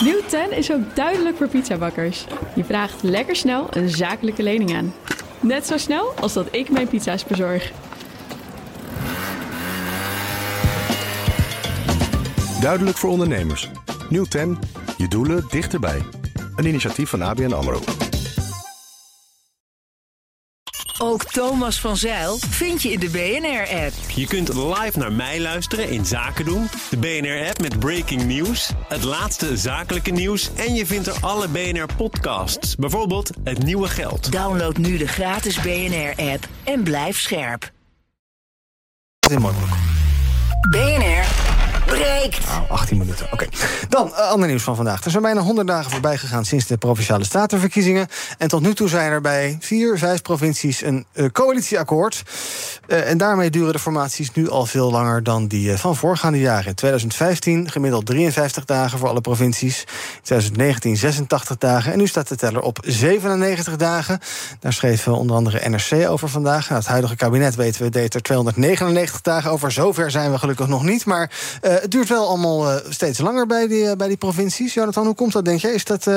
Nieuw 0.00 0.20
10 0.26 0.52
is 0.52 0.72
ook 0.72 0.96
duidelijk 0.96 1.36
voor 1.36 1.48
pizzabakkers. 1.48 2.24
Je 2.54 2.64
vraagt 2.64 3.02
lekker 3.02 3.36
snel 3.36 3.66
een 3.70 3.88
zakelijke 3.88 4.42
lening 4.42 4.76
aan. 4.76 4.94
Net 5.40 5.66
zo 5.66 5.76
snel 5.76 6.12
als 6.20 6.32
dat 6.32 6.46
ik 6.50 6.70
mijn 6.70 6.88
pizza's 6.88 7.24
bezorg. 7.24 7.72
Duidelijk 12.60 12.96
voor 12.96 13.10
ondernemers. 13.10 13.70
Nieuw 14.12 14.24
10. 14.24 14.58
Je 14.96 15.08
doelen 15.08 15.44
dichterbij. 15.48 16.02
Een 16.56 16.66
initiatief 16.66 17.08
van 17.10 17.22
ABN 17.22 17.52
AMRO. 17.52 17.80
Ook 20.98 21.24
Thomas 21.24 21.80
van 21.80 21.96
Zeil 21.96 22.36
vind 22.38 22.82
je 22.82 22.92
in 22.92 23.00
de 23.00 23.10
BNR-app. 23.10 23.92
Je 24.14 24.26
kunt 24.26 24.54
live 24.54 24.98
naar 24.98 25.12
mij 25.12 25.40
luisteren 25.40 25.90
in 25.90 26.06
Zaken 26.06 26.44
doen. 26.44 26.68
De 26.90 26.96
BNR-app 26.96 27.60
met 27.60 27.78
breaking 27.78 28.24
news, 28.24 28.72
het 28.88 29.02
laatste 29.02 29.56
zakelijke 29.56 30.10
nieuws... 30.10 30.50
en 30.54 30.74
je 30.74 30.86
vindt 30.86 31.06
er 31.06 31.16
alle 31.20 31.48
BNR-podcasts, 31.48 32.76
bijvoorbeeld 32.76 33.30
Het 33.44 33.62
Nieuwe 33.62 33.88
Geld. 33.88 34.32
Download 34.32 34.76
nu 34.76 34.96
de 34.96 35.08
gratis 35.08 35.60
BNR-app 35.60 36.48
en 36.64 36.82
blijf 36.82 37.20
scherp. 37.20 37.72
BNR 40.70 41.21
Nou, 42.46 42.68
18 42.68 42.98
minuten. 42.98 43.26
Oké. 43.30 43.46
Dan, 43.88 44.06
uh, 44.08 44.30
ander 44.30 44.48
nieuws 44.48 44.62
van 44.62 44.76
vandaag. 44.76 45.04
Er 45.04 45.10
zijn 45.10 45.22
bijna 45.22 45.40
100 45.40 45.66
dagen 45.66 45.90
voorbij 45.90 46.18
gegaan 46.18 46.44
sinds 46.44 46.66
de 46.66 46.76
provinciale 46.76 47.24
statenverkiezingen. 47.24 48.08
En 48.38 48.48
tot 48.48 48.62
nu 48.62 48.74
toe 48.74 48.88
zijn 48.88 49.10
er 49.10 49.20
bij 49.20 49.56
vier, 49.60 49.98
vijf 49.98 50.22
provincies 50.22 50.82
een 50.82 51.06
uh, 51.14 51.26
coalitieakkoord. 51.28 52.22
Uh, 52.86 53.10
en 53.10 53.18
daarmee 53.18 53.50
duren 53.50 53.72
de 53.72 53.78
formaties 53.78 54.32
nu 54.32 54.50
al 54.50 54.66
veel 54.66 54.90
langer 54.90 55.22
dan 55.22 55.46
die 55.46 55.76
van 55.76 55.96
voorgaande 55.96 56.38
jaren. 56.38 56.66
In 56.66 56.74
2015 56.74 57.70
gemiddeld 57.70 58.06
53 58.06 58.64
dagen 58.64 58.98
voor 58.98 59.08
alle 59.08 59.20
provincies. 59.20 59.80
In 59.80 60.22
2019 60.22 60.96
86 60.96 61.56
dagen. 61.58 61.92
En 61.92 61.98
nu 61.98 62.06
staat 62.06 62.28
de 62.28 62.36
teller 62.36 62.60
op 62.60 62.78
97 62.84 63.76
dagen. 63.76 64.18
Daar 64.60 64.72
schreef 64.72 65.08
onder 65.08 65.36
andere 65.36 65.68
NRC 65.68 66.08
over 66.08 66.28
vandaag. 66.28 66.68
Nou, 66.68 66.80
het 66.80 66.88
huidige 66.88 67.16
kabinet, 67.16 67.54
weten 67.54 67.82
we, 67.82 67.88
deed 67.88 68.14
er 68.14 68.22
299 68.22 69.20
dagen 69.20 69.50
over. 69.50 69.72
Zover 69.72 70.10
zijn 70.10 70.30
we 70.30 70.38
gelukkig 70.38 70.68
nog 70.68 70.82
niet. 70.82 71.04
Maar 71.04 71.30
het 71.82 71.90
duurt 71.90 72.08
wel 72.08 72.28
allemaal 72.28 72.70
uh, 72.70 72.76
steeds 72.88 73.18
langer 73.18 73.46
bij 73.46 73.66
die, 73.66 73.82
uh, 73.82 73.92
bij 73.92 74.08
die 74.08 74.16
provincies. 74.16 74.74
Jonathan, 74.74 75.04
hoe 75.04 75.14
komt 75.14 75.32
dat, 75.32 75.44
denk 75.44 75.60
je? 75.60 75.68
Is 75.68 75.84
dat, 75.84 76.08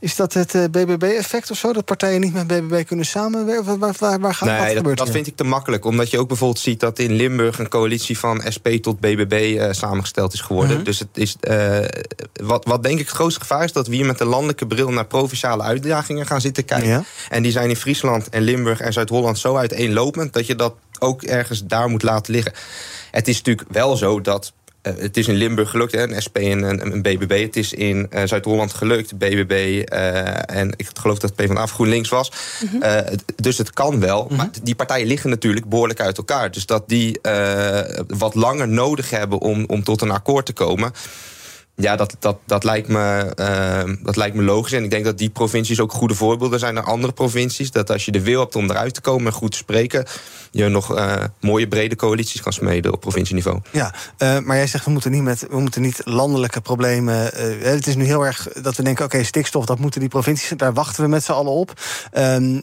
is 0.00 0.16
dat 0.16 0.32
het 0.32 0.52
BBB-effect 0.70 1.50
of 1.50 1.56
zo? 1.56 1.72
Dat 1.72 1.84
partijen 1.84 2.20
niet 2.20 2.32
met 2.32 2.46
BBB 2.46 2.84
kunnen 2.86 3.06
samenwerken? 3.06 3.78
Waar, 3.78 3.94
waar, 3.98 4.20
waar 4.20 4.34
gaat 4.34 4.48
nee, 4.48 4.74
dat, 4.74 4.84
dat, 4.84 4.96
dat 4.96 5.10
vind 5.10 5.26
ik 5.26 5.36
te 5.36 5.44
makkelijk. 5.44 5.84
Omdat 5.84 6.10
je 6.10 6.18
ook 6.18 6.28
bijvoorbeeld 6.28 6.60
ziet 6.60 6.80
dat 6.80 6.98
in 6.98 7.12
Limburg... 7.12 7.58
een 7.58 7.68
coalitie 7.68 8.18
van 8.18 8.42
SP 8.54 8.66
tot 8.68 9.00
BBB 9.00 9.68
samengesteld 9.74 10.32
is 10.32 10.40
geworden. 10.40 10.76
-huh. 10.76 10.84
Dus 10.84 10.98
het 10.98 11.08
is, 11.12 11.36
wat, 12.32 12.64
wat 12.64 12.82
denk 12.82 12.98
ik 12.98 13.06
het 13.06 13.14
grootste 13.14 13.40
gevaar 13.40 13.64
is... 13.64 13.72
dat 13.72 13.86
we 13.86 13.94
hier 13.94 14.06
met 14.06 14.18
de 14.18 14.24
landelijke 14.24 14.66
bril 14.66 14.90
naar 14.90 15.06
provinciale 15.06 15.62
uitdagingen 15.62 16.26
gaan 16.26 16.40
zitten 16.40 16.64
kijken. 16.64 16.88
Ja. 16.88 17.04
En 17.28 17.42
die 17.42 17.52
zijn 17.52 17.68
in 17.68 17.76
Friesland 17.76 18.28
en 18.28 18.42
Limburg 18.42 18.80
en 18.80 18.92
Zuid-Holland 18.92 19.38
zo 19.38 19.56
uiteenlopend... 19.56 20.32
dat 20.32 20.46
je 20.46 20.54
dat 20.54 20.74
ook 20.98 21.22
ergens 21.22 21.66
daar 21.66 21.88
moet 21.88 22.02
laten 22.02 22.32
liggen. 22.32 22.52
Het 23.10 23.28
is 23.28 23.36
natuurlijk 23.36 23.68
wel 23.70 23.96
zo 23.96 24.20
dat 24.20 24.52
uh, 24.82 24.92
het 24.98 25.16
is 25.16 25.28
in 25.28 25.34
Limburg 25.34 25.70
gelukt, 25.70 25.92
hè, 25.92 26.02
een 26.02 26.22
SP 26.26 26.36
en 26.36 26.62
een, 26.62 26.92
een 26.92 27.02
BBB. 27.02 27.42
Het 27.42 27.56
is 27.56 27.72
in 27.72 28.06
uh, 28.10 28.22
Zuid-Holland 28.24 28.74
gelukt, 28.74 29.18
BBB. 29.18 29.84
Uh, 29.92 30.56
en 30.56 30.72
ik 30.76 30.88
geloof 30.94 31.18
dat 31.18 31.34
PvdA 31.34 31.66
GroenLinks 31.66 32.08
was. 32.08 32.32
Mm 32.62 32.80
-hmm. 32.80 33.04
dus 33.36 33.58
het 33.58 33.70
kan 33.70 34.00
wel. 34.00 34.22
Mm 34.22 34.28
-hmm. 34.28 34.36
Maar 34.36 34.48
die 34.62 34.74
partijen 34.74 35.06
liggen 35.06 35.30
natuurlijk 35.30 35.68
behoorlijk 35.68 36.00
uit 36.00 36.16
elkaar. 36.16 36.50
Dus 36.50 36.66
dat 36.66 36.88
die 36.88 37.20
wat 38.06 38.34
langer 38.34 38.68
nodig 38.68 39.10
hebben 39.10 39.38
om, 39.38 39.64
om 39.66 39.84
tot 39.84 40.02
een 40.02 40.10
akkoord 40.10 40.46
te 40.46 40.52
komen... 40.52 40.92
Ja, 41.80 41.96
dat, 41.96 42.16
dat, 42.18 42.38
dat, 42.46 42.64
lijkt 42.64 42.88
me, 42.88 43.32
uh, 43.40 43.94
dat 44.02 44.16
lijkt 44.16 44.36
me 44.36 44.42
logisch. 44.42 44.72
En 44.72 44.84
ik 44.84 44.90
denk 44.90 45.04
dat 45.04 45.18
die 45.18 45.30
provincies 45.30 45.80
ook 45.80 45.92
goede 45.92 46.14
voorbeelden 46.14 46.58
zijn 46.58 46.74
naar 46.74 46.84
andere 46.84 47.12
provincies. 47.12 47.70
Dat 47.70 47.90
als 47.90 48.04
je 48.04 48.12
de 48.12 48.22
wil 48.22 48.40
hebt 48.40 48.56
om 48.56 48.70
eruit 48.70 48.94
te 48.94 49.00
komen 49.00 49.26
en 49.26 49.32
goed 49.32 49.50
te 49.50 49.56
spreken... 49.56 50.06
je 50.50 50.68
nog 50.68 50.96
uh, 50.96 51.14
mooie 51.40 51.68
brede 51.68 51.96
coalities 51.96 52.40
kan 52.40 52.52
smeden 52.52 52.92
op 52.92 53.00
provincieniveau. 53.00 53.60
Ja, 53.70 53.94
uh, 54.18 54.38
maar 54.38 54.56
jij 54.56 54.66
zegt 54.66 54.84
we 54.84 54.90
moeten 54.90 55.10
niet, 55.10 55.22
met, 55.22 55.46
we 55.50 55.60
moeten 55.60 55.82
niet 55.82 56.00
landelijke 56.04 56.60
problemen... 56.60 57.16
het 57.62 57.86
is 57.86 57.96
nu 57.96 58.04
heel 58.04 58.26
erg 58.26 58.48
dat 58.62 58.76
we 58.76 58.82
denken, 58.82 59.04
oké, 59.04 59.24
stikstof, 59.24 59.64
dat 59.64 59.78
moeten 59.78 60.00
die 60.00 60.08
provincies... 60.08 60.52
daar 60.56 60.72
wachten 60.72 61.02
we 61.02 61.08
met 61.08 61.24
z'n 61.24 61.32
allen 61.32 61.52
op. 61.52 61.72
Ehm, 62.10 62.60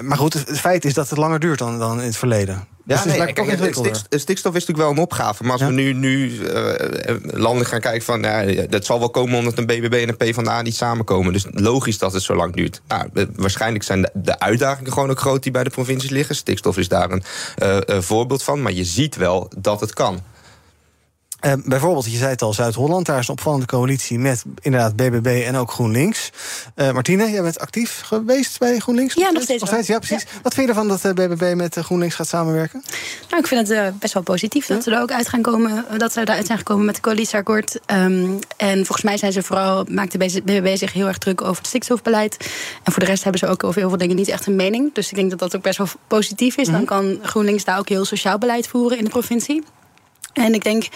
maar 0.00 0.18
goed, 0.18 0.32
het 0.32 0.60
feit 0.60 0.84
is 0.84 0.94
dat 0.94 1.08
het 1.08 1.18
langer 1.18 1.40
duurt 1.40 1.58
dan, 1.58 1.78
dan 1.78 2.00
in 2.00 2.06
het 2.06 2.16
verleden. 2.16 2.73
Ja, 2.86 3.02
dus 3.02 3.16
nee, 3.16 3.32
kijk, 3.32 3.50
het, 3.50 4.20
stikstof, 4.20 4.54
is 4.54 4.66
natuurlijk 4.66 4.78
wel 4.78 4.90
een 4.90 4.98
opgave. 4.98 5.42
Maar 5.42 5.52
als 5.52 5.62
we 5.62 5.70
nu, 5.70 5.92
nu 5.92 6.30
uh, 6.30 6.72
landen 7.20 7.66
gaan 7.66 7.80
kijken 7.80 8.02
van... 8.02 8.22
Ja, 8.22 8.66
dat 8.66 8.84
zal 8.84 8.98
wel 8.98 9.10
komen 9.10 9.38
omdat 9.38 9.58
een 9.58 9.66
BBB 9.66 9.92
en 9.92 10.08
een 10.08 10.16
PvdA 10.16 10.62
niet 10.62 10.76
samenkomen. 10.76 11.32
Dus 11.32 11.46
logisch 11.50 11.98
dat 11.98 12.12
het 12.12 12.22
zo 12.22 12.34
lang 12.34 12.54
duurt. 12.54 12.80
Nou, 12.88 13.08
waarschijnlijk 13.36 13.84
zijn 13.84 14.02
de, 14.02 14.10
de, 14.14 14.38
uitdagingen 14.38 14.92
gewoon 14.92 15.10
ook 15.10 15.20
groot 15.20 15.42
die 15.42 15.52
bij 15.52 15.64
de 15.64 15.70
provincies 15.70 16.10
liggen. 16.10 16.34
Stikstof 16.34 16.78
is 16.78 16.88
daar 16.88 17.10
een 17.10 17.22
uh, 17.62 18.00
voorbeeld 18.00 18.42
van. 18.42 18.62
Maar 18.62 18.72
je 18.72 18.84
ziet 18.84 19.16
wel 19.16 19.50
dat 19.58 19.80
het 19.80 19.92
kan. 19.92 20.22
Uh, 21.44 21.52
bijvoorbeeld, 21.64 22.04
je 22.04 22.16
zei 22.16 22.30
het 22.30 22.42
al, 22.42 22.52
Zuid-Holland. 22.52 23.06
Daar 23.06 23.18
is 23.18 23.28
een 23.28 23.34
opvallende 23.34 23.66
coalitie 23.66 24.18
met 24.18 24.44
inderdaad 24.60 24.96
BBB 24.96 25.42
en 25.46 25.56
ook 25.56 25.70
GroenLinks. 25.70 26.30
Uh, 26.76 26.92
Martine, 26.92 27.30
jij 27.30 27.42
bent 27.42 27.58
actief 27.58 28.00
geweest 28.04 28.58
bij 28.58 28.78
GroenLinks? 28.78 29.14
Ja, 29.14 29.30
nog 29.30 29.42
steeds. 29.42 29.60
Nog 29.60 29.70
steeds 29.70 29.86
ja, 29.86 29.98
precies. 29.98 30.26
Wat 30.42 30.54
vind 30.54 30.66
je 30.66 30.72
ervan 30.72 30.88
dat 30.88 31.00
de 31.00 31.08
eh, 31.08 31.14
BBB 31.14 31.54
met 31.56 31.76
GroenLinks 31.76 32.14
gaat 32.14 32.28
samenwerken? 32.28 32.82
Nou, 33.30 33.42
ik 33.42 33.46
vind 33.46 33.68
het 33.68 33.98
best 33.98 34.14
wel 34.14 34.22
positief 34.22 34.66
dat 34.66 34.82
ze 34.82 34.90
er 34.90 35.00
ook 35.00 35.10
uit 35.10 35.28
gaan 35.28 35.42
komen. 35.42 35.84
Dat 35.96 36.12
ze 36.12 36.20
eruit 36.20 36.46
zijn 36.46 36.58
gekomen 36.58 36.84
met 36.84 36.94
het 36.94 37.04
coalitieakkoord. 37.04 37.80
Um, 37.86 38.38
en 38.56 38.76
volgens 38.76 39.02
mij 39.02 39.16
zijn 39.16 39.32
ze 39.32 39.42
vooral, 39.42 39.84
maakt 39.88 40.12
de 40.12 40.18
BBB 40.18 40.76
zich 40.76 40.92
heel 40.92 41.06
erg 41.06 41.18
druk 41.18 41.40
over 41.40 41.56
het 41.56 41.66
stikstofbeleid. 41.66 42.36
En 42.82 42.92
voor 42.92 43.02
de 43.02 43.08
rest 43.08 43.22
hebben 43.22 43.40
ze 43.40 43.46
ook 43.46 43.64
over 43.64 43.80
heel 43.80 43.88
veel 43.88 43.98
dingen 43.98 44.16
niet 44.16 44.28
echt 44.28 44.46
een 44.46 44.56
mening. 44.56 44.94
Dus 44.94 45.08
ik 45.10 45.16
denk 45.16 45.30
dat 45.30 45.38
dat 45.38 45.56
ook 45.56 45.62
best 45.62 45.78
wel 45.78 45.88
positief 46.06 46.56
is. 46.56 46.66
Dan 46.66 46.74
mhm. 46.74 46.84
kan 46.84 47.18
GroenLinks 47.22 47.64
daar 47.64 47.78
ook 47.78 47.88
heel 47.88 48.04
sociaal 48.04 48.38
beleid 48.38 48.66
voeren 48.66 48.98
in 48.98 49.04
de 49.04 49.10
provincie. 49.10 49.62
En 50.34 50.54
ik 50.54 50.64
denk, 50.64 50.88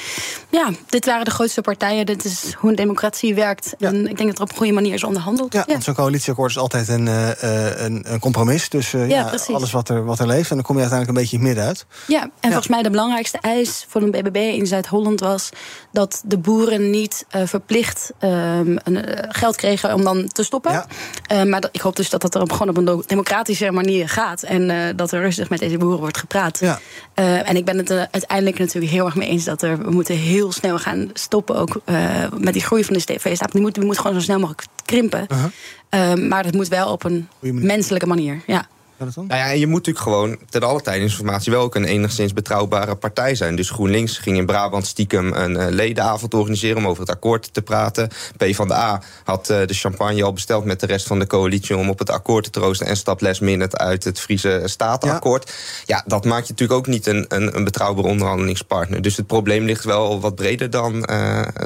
ja, 0.50 0.70
dit 0.86 1.04
waren 1.04 1.24
de 1.24 1.30
grootste 1.30 1.60
partijen. 1.60 2.06
Dit 2.06 2.24
is 2.24 2.54
hoe 2.58 2.70
een 2.70 2.76
democratie 2.76 3.34
werkt. 3.34 3.74
En 3.78 4.08
ik 4.08 4.16
denk 4.16 4.28
dat 4.28 4.36
er 4.36 4.42
op 4.42 4.50
een 4.50 4.56
goede 4.56 4.72
manier 4.72 4.94
is 4.94 5.04
onderhandeld. 5.04 5.52
Ja, 5.52 5.64
ja. 5.66 5.80
zo'n 5.80 5.94
coalitieakkoord 5.94 6.50
is 6.50 6.58
altijd 6.58 6.88
een, 6.88 7.06
uh, 7.06 7.28
een, 7.76 8.12
een, 8.12 8.18
compromis. 8.20 8.68
Dus 8.68 8.92
uh, 8.92 9.08
ja, 9.08 9.30
ja 9.46 9.54
alles 9.54 9.72
wat 9.72 9.88
er, 9.88 10.04
wat 10.04 10.18
er 10.18 10.26
leeft. 10.26 10.50
En 10.50 10.56
dan 10.56 10.64
kom 10.64 10.74
je 10.74 10.80
uiteindelijk 10.80 11.18
een 11.18 11.24
beetje 11.24 11.38
in 11.38 11.44
het 11.44 11.54
midden 11.54 11.66
uit. 11.66 11.86
Ja, 12.06 12.22
en 12.22 12.30
volgens 12.40 12.68
mij 12.68 12.82
de 12.82 12.90
belangrijkste 12.90 13.38
eis 13.40 13.86
voor 13.88 14.02
een 14.02 14.10
BBB 14.10 14.36
in 14.36 14.66
Zuid-Holland 14.66 15.20
was... 15.20 15.48
dat 15.92 16.22
de 16.24 16.38
boeren 16.38 16.90
niet 16.90 17.26
uh, 17.36 17.42
verplicht 17.44 18.12
ehm, 18.18 18.76
geld 19.28 19.56
kregen 19.56 19.94
om 19.94 20.04
dan 20.04 20.28
te 20.28 20.42
stoppen. 20.42 20.86
maar 21.46 21.60
dat, 21.60 21.70
ik 21.72 21.80
hoop 21.80 21.96
dus 21.96 22.10
dat 22.10 22.20
dat 22.20 22.34
er 22.34 22.40
op, 22.40 22.52
gewoon 22.52 22.68
op 22.68 22.76
een 22.76 23.02
democratische 23.06 23.70
manier 23.70 24.08
gaat. 24.08 24.42
En 24.42 24.96
dat 24.96 25.12
er 25.12 25.20
rustig 25.20 25.48
met 25.48 25.58
deze 25.58 25.78
boeren 25.78 25.98
wordt 25.98 26.18
gepraat. 26.18 26.58
Ja. 26.58 26.78
en 27.14 27.56
ik 27.56 27.64
ben 27.64 27.78
het 27.78 27.90
uiteindelijk 27.90 28.58
natuurlijk 28.58 28.92
heel 28.92 29.04
erg 29.06 29.14
mee 29.14 29.27
eens 29.28 29.44
dat 29.44 29.62
er, 29.62 29.78
we 29.78 29.90
moeten 29.90 30.16
heel 30.16 30.52
snel 30.52 30.78
gaan 30.78 31.10
stoppen. 31.12 31.56
Ook 31.56 31.80
uh, 31.84 32.24
met 32.38 32.52
die 32.52 32.62
groei 32.62 32.84
van 32.84 32.94
de 32.94 33.00
stv-staat. 33.00 33.52
Die 33.52 33.60
moet, 33.60 33.74
die 33.74 33.84
moet 33.84 33.98
gewoon 33.98 34.14
zo 34.14 34.20
snel 34.20 34.38
mogelijk 34.38 34.64
krimpen. 34.84 35.26
Uh 35.32 35.44
-huh. 35.90 36.16
uh, 36.18 36.28
maar 36.28 36.42
dat 36.42 36.54
moet 36.54 36.68
wel 36.68 36.92
op 36.92 37.04
een 37.04 37.28
menselijke 37.40 38.06
manier. 38.06 38.42
Ja. 38.46 38.66
Nou 39.28 39.40
ja, 39.40 39.48
je 39.48 39.66
moet 39.66 39.86
natuurlijk 39.86 40.04
gewoon 40.04 40.38
ten 40.48 40.62
alle 40.62 40.80
tijde 40.80 41.02
informatie 41.02 41.52
wel 41.52 41.62
ook 41.62 41.74
een 41.74 41.84
enigszins 41.84 42.32
betrouwbare 42.32 42.94
partij 42.94 43.34
zijn. 43.34 43.56
Dus 43.56 43.70
GroenLinks 43.70 44.18
ging 44.18 44.36
in 44.36 44.46
Brabant 44.46 44.86
stiekem 44.86 45.32
een 45.32 45.52
uh, 45.52 45.66
ledenavond 45.68 46.34
organiseren 46.34 46.76
om 46.76 46.86
over 46.86 47.00
het 47.00 47.10
akkoord 47.10 47.54
te 47.54 47.62
praten. 47.62 48.08
P 48.36 48.44
van 48.54 48.68
de 48.68 48.74
A 48.74 49.02
had 49.24 49.50
uh, 49.50 49.66
de 49.66 49.74
champagne 49.74 50.24
al 50.24 50.32
besteld 50.32 50.64
met 50.64 50.80
de 50.80 50.86
rest 50.86 51.06
van 51.06 51.18
de 51.18 51.26
coalitie 51.26 51.76
om 51.76 51.88
op 51.88 51.98
het 51.98 52.10
akkoord 52.10 52.44
te 52.44 52.50
troosten 52.50 52.86
en 52.86 52.96
stapt 52.96 53.20
last 53.20 53.40
minute 53.40 53.78
uit 53.78 54.04
het 54.04 54.20
Friese 54.20 54.62
Statenakkoord. 54.64 55.52
Ja. 55.84 55.96
ja, 55.96 56.04
dat 56.06 56.24
maakt 56.24 56.46
je 56.46 56.52
natuurlijk 56.52 56.78
ook 56.78 56.86
niet 56.86 57.06
een, 57.06 57.24
een, 57.28 57.56
een, 57.56 57.64
betrouwbare 57.64 58.08
onderhandelingspartner. 58.08 59.02
Dus 59.02 59.16
het 59.16 59.26
probleem 59.26 59.64
ligt 59.64 59.84
wel 59.84 60.20
wat 60.20 60.34
breder 60.34 60.70
dan 60.70 60.94
uh, 60.94 61.04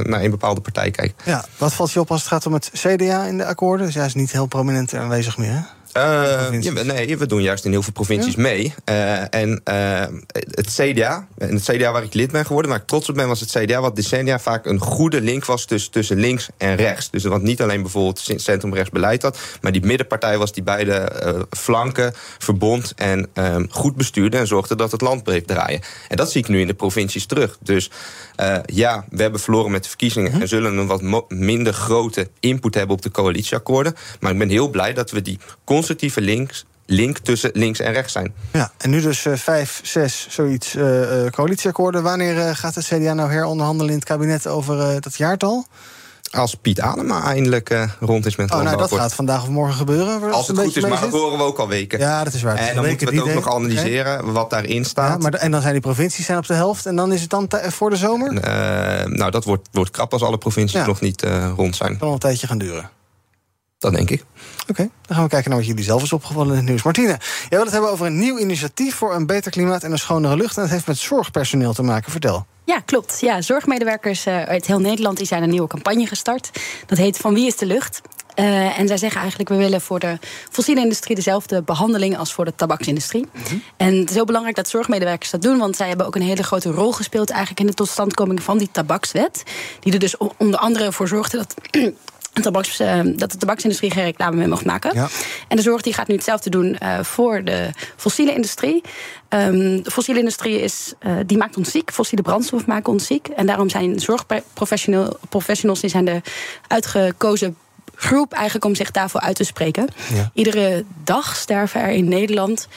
naar 0.03 0.23
een 0.23 0.31
bepaalde 0.31 0.61
partij 0.61 0.91
kijken. 0.91 1.17
Ja, 1.25 1.45
wat 1.59 1.73
valt 1.73 1.93
je 1.93 2.01
op 2.01 2.11
als 2.11 2.21
het 2.21 2.29
gaat 2.29 2.47
om 2.47 2.53
het 2.53 2.71
CDA 2.73 3.25
in 3.25 3.39
de 3.39 3.45
akkoorden? 3.45 3.87
Dus 3.87 3.95
hij 3.95 4.07
is 4.07 4.15
niet 4.15 4.33
heel 4.33 4.47
prominent 4.47 4.95
aanwezig 4.95 5.39
meer. 5.39 5.53
Hè? 5.53 5.61
Uh, 5.97 6.49
nee, 6.83 7.19
we 7.19 7.27
doen 7.27 7.43
juist 7.43 7.65
in 7.65 7.71
heel 7.71 7.83
veel 7.83 7.93
provincies 7.93 8.37
mee. 8.37 8.75
Uh, 8.89 9.35
en 9.35 9.61
uh, 9.71 10.01
het 10.33 10.79
CDA, 10.81 11.27
en 11.39 11.55
het 11.55 11.63
CDA 11.63 11.93
waar 11.93 12.03
ik 12.03 12.15
lid 12.15 12.31
ben 12.31 12.47
geworden, 12.47 12.71
waar 12.71 12.81
ik 12.81 12.87
trots 12.87 13.09
op 13.09 13.15
ben, 13.15 13.29
was 13.29 13.41
het 13.41 13.51
CDA 13.51 13.81
wat 13.81 13.97
decennia 13.97 14.39
vaak 14.39 14.67
een 14.67 14.79
goede 14.79 15.21
link 15.21 15.45
was 15.45 15.65
tussen, 15.65 15.91
tussen 15.91 16.19
links 16.21 16.49
en 16.57 16.77
rechts. 16.77 17.11
Dus 17.11 17.25
wat 17.25 17.43
niet 17.43 17.63
alleen 17.63 17.83
bijvoorbeeld 17.83 18.31
centrum-rechts 18.37 18.91
beleid 18.91 19.23
had, 19.23 19.39
maar 19.61 19.73
die 19.73 19.85
middenpartij 19.85 20.39
was 20.39 20.53
die 20.53 20.63
beide 20.63 21.13
flanken 21.51 22.13
verbond 22.39 22.93
en 22.97 23.29
ehm, 23.33 23.67
goed 23.71 23.97
bestuurde 23.97 24.37
en 24.37 24.47
zorgde 24.47 24.77
dat 24.77 24.93
het 24.93 25.01
land 25.01 25.23
bleef 25.23 25.45
draaien. 25.45 25.81
En 26.09 26.17
dat 26.17 26.31
zie 26.31 26.41
ik 26.41 26.49
nu 26.49 26.61
in 26.61 26.67
de 26.67 26.75
provincies 26.75 27.27
terug. 27.27 27.59
Dus 27.61 27.91
ja, 28.65 29.05
we 29.11 29.23
hebben 29.23 29.41
verloren 29.41 29.71
met 29.71 29.83
de 29.83 29.89
verkiezingen 29.89 30.31
mhm. 30.31 30.41
en 30.41 30.49
zullen 30.49 30.77
een 30.77 30.87
wat 30.87 31.31
minder 31.31 31.73
grote 31.73 32.29
input 32.41 32.75
hebben 32.75 32.97
op 32.97 33.03
de 33.03 33.11
coalitieakkoorden. 33.11 33.95
Maar 34.21 34.33
ik 34.33 34.39
ben 34.39 34.49
heel 34.49 34.69
blij 34.69 34.93
dat 34.93 35.11
we 35.11 35.23
die 35.23 35.39
constructieve 35.83 36.21
links, 36.21 36.65
link 36.87 37.19
tussen 37.19 37.51
links 37.55 37.81
en 37.81 37.93
rechts 37.93 38.13
zijn. 38.13 38.35
Ja, 38.53 38.73
en 38.79 38.91
nu 38.91 39.01
dus 39.01 39.25
uh, 39.25 39.35
vijf, 39.35 39.81
zes, 39.83 40.27
zoiets 40.31 40.75
uh, 40.75 41.27
coalitieakkoorden. 41.31 42.03
Wanneer 42.03 42.57
gaat 42.57 42.75
de 42.75 42.83
CDA 42.83 43.15
nou 43.15 43.31
heronderhandelen 43.31 43.93
in 43.93 43.99
het 43.99 44.09
kabinet 44.09 44.47
over 44.47 45.01
dat 45.01 45.17
jaartal? 45.17 45.67
Als 46.31 46.55
Piet 46.55 46.81
Adema 46.81 47.25
eindelijk 47.25 47.89
rond 48.01 48.27
is 48.27 48.37
met 48.37 48.53
Oh, 48.53 48.63
nou, 48.63 48.77
dat 48.77 48.93
gaat 48.93 49.15
vandaag 49.15 49.43
of 49.43 49.49
morgen 49.49 49.77
gebeuren. 49.77 50.33
Als 50.33 50.49
het 50.49 50.59
goed 50.59 50.77
is, 50.77 50.83
maar 50.83 51.01
dat 51.01 51.11
horen 51.11 51.39
we 51.39 51.45
ook 51.45 51.59
al 51.59 51.69
weken. 51.69 51.99
Ja, 51.99 52.25
dat 52.25 52.35
is 52.35 52.43
waar. 52.43 52.57
En 52.57 52.75
dan 52.75 52.87
moeten 52.87 53.09
we 53.09 53.15
het 53.15 53.23
ook 53.23 53.35
nog 53.35 53.55
analyseren 53.55 54.33
wat 54.33 54.51
daarin 54.51 54.85
staat. 54.85 55.23
Ja, 55.23 55.31
maar 55.31 55.41
en 55.41 55.51
dan 55.51 55.61
zijn 55.61 55.73
die 55.73 55.83
provincies 55.83 56.27
zijn 56.27 56.39
op 56.39 56.47
de 56.47 56.55
helft. 56.55 56.87
En 56.87 56.97
dan 56.97 57.13
is 57.13 57.21
het 57.21 57.31
dan 57.31 57.49
voor 57.51 57.91
de 57.91 57.97
zomer? 57.97 58.33
nou, 59.09 59.31
dat 59.31 59.45
wordt, 59.45 59.69
wordt 59.73 59.91
krap 59.91 60.13
als 60.13 60.23
alle 60.23 60.39
provincies 60.39 60.87
nog 60.87 61.01
niet 61.01 61.23
rond 61.57 61.77
zijn. 61.77 61.91
Dat 61.91 61.99
kan 61.99 62.07
nog 62.07 62.13
een 62.13 62.19
tijdje 62.19 62.47
gaan 62.47 62.59
duren. 62.59 62.91
Dat 63.83 63.93
denk 63.93 64.11
ik. 64.11 64.25
Oké, 64.69 64.91
dan 65.03 65.17
gaan 65.17 65.25
we 65.25 65.31
kijken 65.31 65.51
naar 65.51 65.59
wat 65.59 65.69
jullie 65.69 65.85
zelf 65.85 66.03
is 66.03 66.13
opgevallen 66.13 66.51
in 66.51 66.57
het 66.57 66.65
nieuws. 66.65 66.83
Martine, 66.83 67.07
jij 67.09 67.19
wil 67.49 67.63
het 67.63 67.71
hebben 67.73 67.91
over 67.91 68.07
een 68.07 68.19
nieuw 68.19 68.39
initiatief 68.39 68.95
voor 68.95 69.15
een 69.15 69.27
beter 69.27 69.51
klimaat 69.51 69.83
en 69.83 69.93
een 69.93 69.99
schonere 69.99 70.37
lucht. 70.37 70.57
En 70.57 70.63
dat 70.63 70.71
heeft 70.71 70.87
met 70.87 70.99
zorgpersoneel 70.99 71.73
te 71.73 71.83
maken. 71.83 72.11
Vertel. 72.11 72.47
Ja, 72.65 72.81
klopt. 72.81 73.21
Ja, 73.21 73.41
zorgmedewerkers 73.41 74.27
uh, 74.27 74.43
uit 74.43 74.67
heel 74.67 74.81
Nederland 74.81 75.17
die 75.17 75.27
zijn 75.27 75.43
een 75.43 75.51
nieuwe 75.51 75.69
campagne 75.69 76.07
gestart. 76.07 76.51
Dat 76.87 76.99
heet 76.99 77.17
Van 77.17 77.35
wie 77.35 77.47
is 77.47 77.57
de 77.57 77.67
lucht? 77.67 78.01
Uh, 78.37 78.79
en 78.79 78.87
zij 78.87 78.97
zeggen 78.97 79.21
eigenlijk, 79.21 79.51
we 79.51 79.57
willen 79.57 79.81
voor 79.81 79.99
de 79.99 80.19
fossiele 80.51 80.81
industrie 80.81 81.17
dezelfde 81.17 81.63
behandeling 81.63 82.19
als 82.19 82.33
voor 82.33 82.45
de 82.45 82.55
tabaksindustrie. 82.55 83.27
Mhm. 83.33 83.55
En 83.77 83.99
het 83.99 84.09
is 84.09 84.15
heel 84.15 84.25
belangrijk 84.25 84.57
dat 84.57 84.69
zorgmedewerkers 84.69 85.31
dat 85.31 85.43
doen, 85.43 85.59
want 85.59 85.77
zij 85.77 85.89
hebben 85.89 86.07
ook 86.07 86.15
een 86.15 86.23
hele 86.23 86.43
grote 86.43 86.71
rol 86.71 86.93
gespeeld 86.93 87.31
eigenlijk 87.31 87.61
in 87.61 87.67
de 87.67 87.75
totstandkoming 87.75 88.43
van 88.43 88.59
die 88.59 88.69
tabakswet. 88.71 89.43
Die 89.81 89.93
er 89.93 89.99
dus 89.99 90.17
onder 90.17 90.61
andere 90.61 90.93
voor 90.93 91.09
zorgde 91.09 91.37
dat 91.37 91.55
tabaks, 92.33 92.81
uh, 92.81 93.01
dat 93.05 93.31
de 93.31 93.37
tabaksindustrie 93.37 93.91
geen 93.91 94.05
reclame 94.05 94.37
meer 94.37 94.49
mag 94.49 94.65
maken. 94.65 94.95
Ja. 94.95 95.09
En 95.49 95.57
de 95.57 95.63
zorg 95.63 95.83
die 95.83 95.95
gaat 95.95 96.07
nu 96.09 96.15
hetzelfde 96.15 96.51
doen 96.51 96.77
uh, 96.83 97.01
voor 97.01 97.45
de 97.45 97.71
fossiele 97.97 98.35
industrie. 98.35 98.83
Um, 99.29 99.83
de 99.83 99.91
fossiele 99.91 100.21
industrie 100.21 100.61
is, 100.61 100.93
uh, 101.07 101.13
die 101.27 101.37
maakt 101.37 101.57
ons 101.57 101.71
ziek. 101.71 101.93
Fossiele 101.93 102.23
brandstof 102.23 102.67
maken 102.67 102.93
ons 102.93 103.07
ziek. 103.07 103.29
En 103.29 103.47
daarom 103.47 103.69
zijn 103.69 104.01
zorgprofessionals 104.01 105.81
die 105.81 105.91
zijn 105.91 106.05
de 106.05 106.21
uitgekozen 106.69 107.57
groep 107.95 108.33
eigenlijk 108.33 108.65
om 108.65 108.75
zich 108.75 108.91
daarvoor 108.91 109.21
uit 109.21 109.37
te 109.37 109.45
spreken. 109.45 109.89
Ja. 110.15 110.31
Iedere 110.35 110.85
dag 111.05 111.37
sterven 111.37 111.81
er 111.81 111.91
in 111.91 112.09
Nederland 112.09 112.69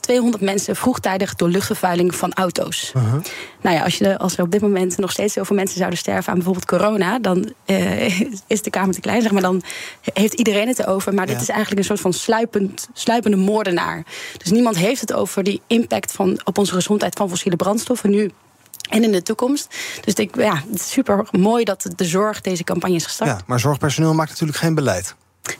200 0.00 0.42
mensen 0.42 0.76
vroegtijdig 0.76 1.34
door 1.34 1.48
luchtvervuiling 1.48 2.14
van 2.14 2.32
auto's. 2.32 2.92
Uh 2.96 3.02
-huh. 3.02 3.22
Nou 3.60 3.76
ja, 3.76 3.82
als, 3.82 3.98
je, 3.98 4.18
als 4.18 4.36
er 4.36 4.44
op 4.44 4.50
dit 4.50 4.60
moment 4.60 4.98
nog 4.98 5.12
steeds 5.12 5.32
zoveel 5.34 5.56
mensen 5.56 5.76
zouden 5.76 5.98
sterven 5.98 6.28
aan 6.28 6.34
bijvoorbeeld 6.34 6.66
corona, 6.66 7.18
dan 7.18 7.52
uh, 7.66 8.20
is 8.46 8.62
de 8.62 8.70
Kamer 8.70 8.94
te 8.94 9.00
klein, 9.00 9.22
zeg 9.22 9.30
maar. 9.30 9.42
Dan 9.42 9.62
heeft 10.12 10.32
iedereen 10.32 10.68
het 10.68 10.78
erover. 10.78 11.14
Maar 11.14 11.26
dit 11.26 11.40
is 11.40 11.48
eigenlijk 11.48 11.78
een 11.80 11.86
soort 11.86 12.00
van 12.00 12.12
sluipend, 12.12 12.88
sluipende 12.92 13.36
moordenaar. 13.36 14.02
Dus 14.36 14.50
niemand 14.50 14.76
heeft 14.76 15.00
het 15.00 15.12
over 15.12 15.42
die 15.42 15.60
impact 15.66 16.12
van, 16.12 16.40
op 16.44 16.58
onze 16.58 16.74
gezondheid 16.74 17.14
van 17.14 17.28
fossiele 17.28 17.56
brandstoffen 17.56 18.10
nu 18.10 18.30
en 18.88 19.02
in 19.02 19.12
de 19.12 19.22
toekomst. 19.22 19.76
Dus 20.04 20.14
ik, 20.14 20.36
ja, 20.36 20.54
het 20.70 20.80
is 20.80 20.90
super 20.90 21.26
mooi 21.30 21.64
dat 21.64 21.86
de 21.96 22.04
zorg 22.04 22.40
deze 22.40 22.64
campagne 22.64 22.96
is 22.96 23.04
gestart. 23.04 23.30
Ja, 23.30 23.40
maar 23.46 23.60
zorgpersoneel 23.60 24.14
maakt 24.14 24.30
natuurlijk 24.30 24.58
geen 24.58 24.74
beleid. 24.74 25.14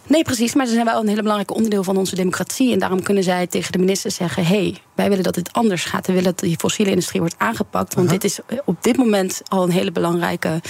Nee, 0.06 0.22
precies. 0.22 0.54
Maar 0.54 0.66
ze 0.66 0.72
zijn 0.72 0.84
wel 0.84 1.00
een 1.00 1.08
hele 1.08 1.22
belangrijk 1.22 1.54
onderdeel 1.54 1.82
van 1.84 1.96
onze 1.96 2.14
democratie. 2.14 2.72
En 2.72 2.78
daarom 2.78 3.02
kunnen 3.02 3.22
zij 3.22 3.46
tegen 3.46 3.72
de 3.72 3.78
minister 3.78 4.10
zeggen: 4.10 4.44
hé, 4.46 4.56
hey, 4.56 4.78
wij 4.94 5.08
willen 5.08 5.24
dat 5.24 5.34
dit 5.34 5.52
anders 5.52 5.84
gaat. 5.84 6.06
We 6.06 6.12
willen 6.12 6.30
dat 6.30 6.38
die 6.38 6.56
fossiele 6.58 6.90
industrie 6.90 7.20
wordt 7.20 7.34
aangepakt. 7.38 7.94
Want 7.94 8.08
dit 8.08 8.24
is 8.24 8.38
op 8.64 8.82
dit 8.82 8.96
moment 8.96 9.42
al 9.48 9.62
een 9.62 9.70
hele 9.70 9.92
belangrijke 9.92 10.60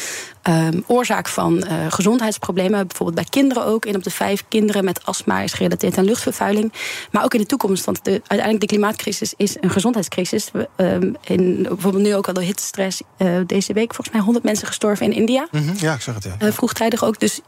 um, 0.49 0.85
oorzaak 0.87 1.29
van 1.29 1.57
uh, 1.57 1.73
gezondheidsproblemen. 1.89 2.87
Bijvoorbeeld 2.87 3.19
bij 3.19 3.27
kinderen 3.31 3.65
ook. 3.65 3.85
Een 3.85 3.97
op 3.97 4.03
de 4.03 4.11
vijf 4.11 4.45
kinderen 4.49 4.85
met 4.85 5.07
astma 5.07 5.41
is 5.41 5.53
gerelateerd 5.53 5.99
aan 5.99 6.05
luchtvervuiling. 6.05 6.73
Maar 7.11 7.25
ook 7.25 7.35
in 7.35 7.41
de 7.41 7.47
toekomst. 7.47 7.85
Want 7.85 8.05
de, 8.05 8.11
uiteindelijk 8.11 8.61
de 8.61 8.67
klimaatcrisis 8.67 9.35
is 9.37 9.57
een 9.61 9.71
gezondheidscrisis. 9.71 10.51
We, 10.53 10.69
um, 10.77 11.17
in, 11.25 11.62
bijvoorbeeld 11.62 12.05
nu 12.05 12.15
ook 12.15 12.29
al 12.29 12.35
door 12.35 12.43
hittestress. 12.43 13.03
Uh, 13.19 13.37
deze 13.47 13.73
week 13.73 13.95
volgens 13.95 14.17
mij 14.17 14.25
100 14.25 14.45
mensen 14.45 14.67
gestorven 14.67 15.07
in 15.07 15.12
India. 15.12 15.47
-hmm. 15.51 15.73
Ja, 15.77 15.95
ik 15.95 16.01
zag 16.01 16.15
het. 16.15 16.25
Ja. 16.25 16.47
Uh, 16.47 16.53
vroegtijdig 16.53 17.05
ook. 17.05 17.21
Dus 17.21 17.41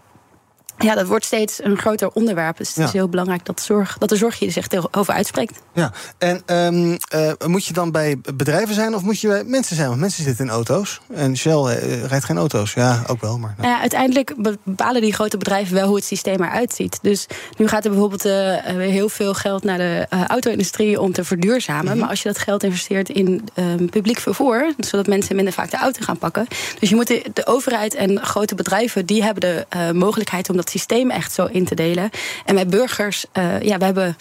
ja, 0.78 0.94
dat 0.94 1.06
wordt 1.06 1.24
steeds 1.24 1.62
een 1.62 1.78
groter 1.78 2.10
onderwerp. 2.10 2.56
Dus 2.56 2.74
het 2.74 2.84
is 2.84 2.92
heel 2.92 3.08
belangrijk 3.08 3.44
dat, 3.44 3.60
zorg, 3.60 3.98
dat 3.98 4.08
de 4.08 4.16
zorg 4.16 4.38
hier 4.38 4.52
zich 4.52 4.66
over 4.90 5.14
uitspreekt. 5.14 5.60
Ja, 5.72 5.92
en 6.18 6.42
um, 6.46 6.98
uh, 7.14 7.32
moet 7.46 7.64
je 7.64 7.72
dan 7.72 7.90
bij 7.90 8.18
bedrijven 8.34 8.74
zijn 8.74 8.94
of 8.94 9.02
moet 9.02 9.20
je 9.20 9.28
bij 9.28 9.44
mensen 9.44 9.76
zijn? 9.76 9.88
Want 9.88 10.00
mensen 10.00 10.24
zitten 10.24 10.44
in 10.44 10.50
auto's. 10.50 11.00
En 11.14 11.36
Shell 11.36 11.52
uh, 11.52 12.04
rijdt 12.04 12.24
geen 12.24 12.36
auto's. 12.36 12.72
Ja, 12.72 13.02
ook 13.06 13.20
wel. 13.20 13.38
Maar, 13.38 13.54
nou. 13.58 13.68
ja, 13.68 13.80
uiteindelijk 13.80 14.34
bepalen 14.64 15.00
die 15.00 15.12
grote 15.12 15.36
bedrijven 15.36 15.74
wel 15.74 15.86
hoe 15.86 15.96
het 15.96 16.04
systeem 16.04 16.42
eruit 16.42 16.72
ziet. 16.72 16.98
Dus 17.02 17.26
nu 17.56 17.68
gaat 17.68 17.84
er 17.84 17.90
bijvoorbeeld 17.90 18.26
uh, 18.26 18.32
heel 18.64 19.08
veel 19.08 19.34
geld 19.34 19.64
naar 19.64 19.78
de 19.78 20.06
auto-industrie 20.26 21.00
om 21.00 21.12
te 21.12 21.24
verduurzamen. 21.24 21.84
Mm 21.84 21.90
-hmm. 21.90 22.00
Maar 22.00 22.08
als 22.08 22.22
je 22.22 22.28
dat 22.28 22.38
geld 22.38 22.62
investeert 22.62 23.08
in 23.08 23.48
um, 23.54 23.90
publiek 23.90 24.18
vervoer, 24.18 24.74
zodat 24.78 25.06
mensen 25.06 25.36
minder 25.36 25.52
vaak 25.52 25.70
de 25.70 25.76
auto 25.76 26.04
gaan 26.04 26.18
pakken. 26.18 26.46
Dus 26.78 26.88
je 26.88 26.94
moet 26.94 27.06
de, 27.06 27.24
de 27.32 27.46
overheid 27.46 27.94
en 27.94 28.24
grote 28.24 28.54
bedrijven, 28.54 29.06
die 29.06 29.22
hebben 29.22 29.40
de 29.40 29.92
mogelijkheid 29.92 30.48
om 30.50 30.56
dat 30.56 30.65
systeem 30.70 31.10
echt 31.10 31.32
zo 31.32 31.44
in 31.44 31.64
te 31.64 31.74
delen. 31.74 32.10
En 32.44 32.54
wij 32.54 32.66
burgers, 32.66 33.24
uh, 33.32 33.60
ja, 33.60 33.78
we 33.78 33.84
hebben 33.84 34.16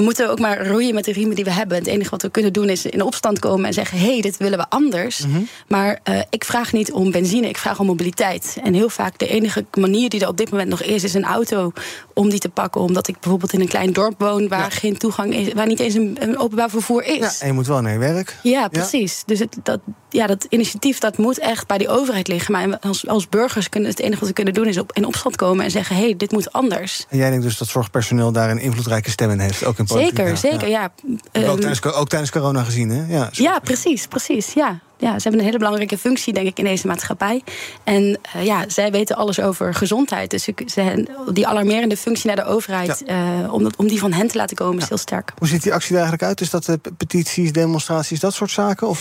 we 0.00 0.06
moeten 0.06 0.30
ook 0.30 0.38
maar 0.38 0.66
roeien 0.66 0.94
met 0.94 1.04
de 1.04 1.12
riemen 1.12 1.36
die 1.36 1.44
we 1.44 1.50
hebben. 1.50 1.78
Het 1.78 1.86
enige 1.86 2.10
wat 2.10 2.22
we 2.22 2.30
kunnen 2.30 2.52
doen 2.52 2.68
is 2.68 2.86
in 2.86 3.02
opstand 3.02 3.38
komen 3.38 3.66
en 3.66 3.72
zeggen: 3.72 3.98
hé, 3.98 4.12
hey, 4.12 4.20
dit 4.20 4.36
willen 4.36 4.58
we 4.58 4.66
anders. 4.68 5.26
Mhm. 5.26 5.40
Maar 5.68 6.00
uh, 6.04 6.20
ik 6.30 6.44
vraag 6.44 6.72
niet 6.72 6.92
om 6.92 7.10
benzine, 7.10 7.48
ik 7.48 7.58
vraag 7.58 7.78
om 7.78 7.86
mobiliteit. 7.86 8.56
En 8.62 8.74
heel 8.74 8.88
vaak 8.88 9.18
de 9.18 9.26
enige 9.26 9.64
manier 9.78 10.08
die 10.08 10.20
er 10.20 10.28
op 10.28 10.36
dit 10.36 10.50
moment 10.50 10.68
nog 10.68 10.82
is, 10.82 11.04
is 11.04 11.14
een 11.14 11.24
auto 11.24 11.72
om 12.14 12.30
die 12.30 12.38
te 12.38 12.48
pakken. 12.48 12.80
Omdat 12.80 13.08
ik 13.08 13.20
bijvoorbeeld 13.20 13.52
in 13.52 13.60
een 13.60 13.68
klein 13.68 13.92
dorp 13.92 14.14
woon 14.18 14.48
waar 14.48 14.70
geen 14.70 14.98
toegang 14.98 15.34
is, 15.34 15.52
waar 15.52 15.66
niet 15.66 15.80
eens 15.80 15.94
een, 15.94 16.16
een 16.20 16.38
openbaar 16.38 16.70
vervoer 16.70 17.04
is. 17.04 17.18
Ja, 17.18 17.32
en 17.40 17.46
je 17.46 17.52
moet 17.52 17.66
wel 17.66 17.80
naar 17.80 17.92
je 17.92 17.98
werk. 17.98 18.36
Ja, 18.42 18.68
precies. 18.68 19.22
Dus 19.26 19.38
het, 19.38 19.56
dat, 19.62 19.80
ja, 20.08 20.26
dat 20.26 20.46
initiatief 20.48 20.98
dat 20.98 21.18
moet 21.18 21.38
echt 21.38 21.66
bij 21.66 21.78
die 21.78 21.88
overheid 21.88 22.28
liggen. 22.28 22.52
Maar 22.52 22.78
als, 22.78 23.06
als 23.06 23.28
burgers 23.28 23.68
kunnen 23.68 23.90
het 23.90 24.00
enige 24.00 24.18
wat 24.18 24.28
we 24.28 24.34
kunnen 24.34 24.54
doen 24.54 24.66
is 24.66 24.78
op, 24.78 24.92
in 24.92 25.04
opstand 25.04 25.36
komen 25.36 25.64
en 25.64 25.70
zeggen: 25.70 25.96
hé, 25.96 26.02
hey, 26.02 26.16
dit 26.16 26.32
moet 26.32 26.52
anders. 26.52 27.06
En 27.08 27.18
jij 27.18 27.30
denkt 27.30 27.44
dus 27.44 27.58
dat 27.58 27.68
zorgpersoneel 27.68 28.32
daar 28.32 28.50
een 28.50 28.58
invloedrijke 28.58 29.10
stem 29.10 29.30
in 29.30 29.38
heeft? 29.38 29.64
Ook 29.64 29.78
in 29.78 29.86
zeker, 29.98 30.36
zeker, 30.36 30.68
ja. 30.68 30.84
ook, 30.84 31.12
ehm, 31.32 31.56
tijdens, 31.56 31.82
ook, 31.82 32.08
tijdens, 32.08 32.30
corona 32.30 32.62
gezien, 32.62 32.90
hè? 32.90 33.16
Ja, 33.16 33.28
ja 33.32 33.58
precies, 33.58 34.06
precies, 34.06 34.52
ja. 34.52 34.80
ja. 34.96 35.14
Ze 35.14 35.22
hebben 35.22 35.38
een 35.40 35.46
hele 35.46 35.58
belangrijke 35.58 35.98
functie, 35.98 36.32
denk 36.32 36.46
ik, 36.46 36.58
in 36.58 36.64
deze 36.64 36.86
maatschappij. 36.86 37.42
En 37.84 38.18
uh, 38.36 38.44
ja, 38.44 38.64
zij 38.68 38.90
weten 38.90 39.16
alles 39.16 39.40
over 39.40 39.74
gezondheid. 39.74 40.30
Dus 40.30 40.48
ze, 40.66 41.06
die 41.32 41.46
alarmerende 41.46 41.96
functie 41.96 42.26
naar 42.26 42.36
de 42.36 42.44
overheid... 42.44 43.02
Uh, 43.06 43.52
om, 43.52 43.62
dat, 43.62 43.76
om 43.76 43.88
die 43.88 43.98
van 43.98 44.12
hen 44.12 44.28
te 44.28 44.36
laten 44.36 44.56
komen, 44.56 44.82
is 44.82 44.88
heel 44.88 44.98
sterk. 44.98 45.32
Hoe 45.38 45.48
ziet 45.48 45.62
die 45.62 45.72
actie 45.72 45.90
er 45.90 46.00
eigenlijk 46.00 46.22
uit? 46.22 46.40
Is 46.40 46.50
dat 46.50 46.68
uh, 46.68 46.74
petities, 46.96 47.52
demonstraties, 47.52 48.20
dat 48.20 48.34
soort 48.34 48.50
zaken? 48.50 48.88
Of 48.88 49.00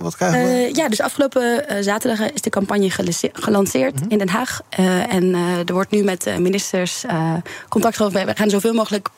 wat 0.00 0.16
krijgen 0.16 0.42
we? 0.42 0.70
ja, 0.72 0.88
dus 0.88 1.00
afgelopen 1.00 1.64
zaterdag 1.84 2.32
is 2.32 2.40
de 2.40 2.50
campagne 2.50 2.90
gelanceerd 3.32 4.00
-hmm. 4.00 4.10
in 4.10 4.18
Den 4.18 4.28
Haag. 4.28 4.60
en 5.08 5.34
er 5.66 5.72
wordt 5.72 5.90
nu 5.90 6.02
met 6.02 6.38
ministers 6.38 7.04
contact 7.68 8.00
over. 8.02 8.26
We 8.26 8.36
gaan 8.36 8.50
zoveel 8.50 8.74
mogelijk 8.74 9.08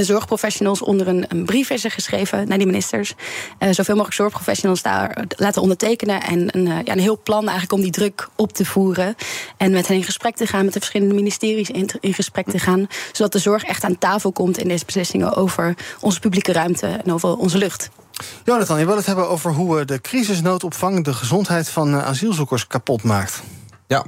zorgprofessionals 0.00 0.82
onder 0.82 1.08
een, 1.08 1.24
een, 1.28 1.44
brief 1.44 1.70
is 1.70 1.84
er 1.84 1.90
geschreven 1.90 2.48
naar 2.48 2.58
die 2.58 2.66
ministers. 2.66 3.14
Uh, 3.58 3.68
zoveel 3.70 3.94
mogelijk 3.94 4.14
zorgprofessionals 4.14 4.82
daar 4.82 5.24
laten 5.36 5.62
ondertekenen. 5.62 6.22
En 6.22 6.56
een, 6.56 6.66
uh, 6.66 6.78
ja, 6.84 6.92
een 6.92 6.98
heel 6.98 7.20
plan 7.22 7.42
eigenlijk 7.42 7.72
om 7.72 7.80
die 7.80 7.90
druk 7.90 8.28
op 8.36 8.52
te 8.52 8.64
voeren. 8.64 9.14
En 9.56 9.72
met 9.72 9.86
hen 9.86 9.96
in 9.96 10.02
gesprek 10.02 10.36
te 10.36 10.46
gaan, 10.46 10.64
met 10.64 10.72
de 10.72 10.78
verschillende 10.78 11.14
ministeries 11.14 11.70
in, 11.70 11.90
in 12.00 12.14
gesprek 12.14 12.50
te 12.50 12.58
gaan. 12.58 12.86
Zodat 13.12 13.32
de 13.32 13.38
zorg 13.38 13.64
echt 13.64 13.84
aan 13.84 13.98
tafel 13.98 14.32
komt 14.32 14.58
in 14.58 14.68
deze 14.68 14.84
beslissingen 14.84 15.34
over 15.34 15.74
onze 16.00 16.20
publieke 16.20 16.52
ruimte 16.52 16.86
en 16.86 17.12
over 17.12 17.36
onze 17.36 17.58
lucht. 17.58 17.90
Jonathan, 18.44 18.78
je 18.78 18.86
wil 18.86 18.96
het 18.96 19.06
hebben 19.06 19.28
over 19.28 19.52
hoe 19.52 19.84
de 19.84 20.00
crisisnoodopvang 20.00 21.04
de 21.04 21.12
gezondheid 21.12 21.68
van 21.68 21.94
asielzoekers 21.94 22.66
kapot 22.66 23.02
maakt. 23.02 23.42
Ja, 23.86 24.04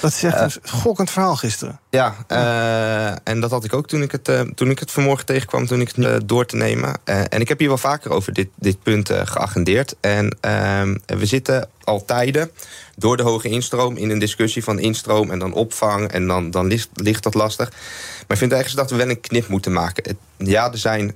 dat 0.00 0.10
is 0.10 0.22
echt 0.22 0.40
een 0.40 0.52
schokkend 0.62 1.10
verhaal 1.10 1.36
gisteren. 1.36 1.80
Ja, 1.90 2.14
uh, 2.28 3.28
en 3.28 3.40
dat 3.40 3.50
had 3.50 3.64
ik 3.64 3.74
ook 3.74 3.86
toen 3.86 4.02
ik 4.02 4.12
het, 4.12 4.28
uh, 4.28 4.40
toen 4.40 4.70
ik 4.70 4.78
het 4.78 4.90
vanmorgen 4.90 5.26
tegenkwam, 5.26 5.66
toen 5.66 5.80
ik 5.80 5.92
het 5.94 6.28
door 6.28 6.46
te 6.46 6.56
nemen. 6.56 6.94
en 7.04 7.40
ik 7.40 7.48
heb 7.48 7.58
hier 7.58 7.68
wel 7.68 7.78
vaker 7.78 8.10
over 8.10 8.32
dit, 8.32 8.48
dit 8.54 8.82
punt 8.82 9.10
geagendeerd. 9.24 9.94
En 10.00 10.36
ehm, 10.40 10.96
we 11.06 11.26
zitten 11.26 11.68
al 11.84 12.04
tijden 12.04 12.50
door 12.96 13.16
de 13.16 13.22
hoge 13.22 13.48
instroom 13.48 13.96
in 13.96 14.10
een 14.10 14.18
discussie 14.18 14.64
van 14.64 14.78
instroom 14.78 15.30
en 15.30 15.38
dan 15.38 15.52
opvang. 15.52 16.08
En 16.08 16.26
dan, 16.26 16.50
dan 16.50 16.66
ligt, 16.66 16.88
ligt 16.94 17.22
dat 17.22 17.34
lastig. 17.34 17.70
Maar 17.70 18.26
ik 18.28 18.36
vind 18.36 18.52
eigenlijk 18.52 18.82
dat 18.82 18.90
we 18.90 19.04
wel 19.04 19.14
een 19.14 19.20
knip 19.20 19.48
moeten 19.48 19.72
maken. 19.72 20.18
ja, 20.38 20.72
er 20.72 20.78
zijn 20.78 21.14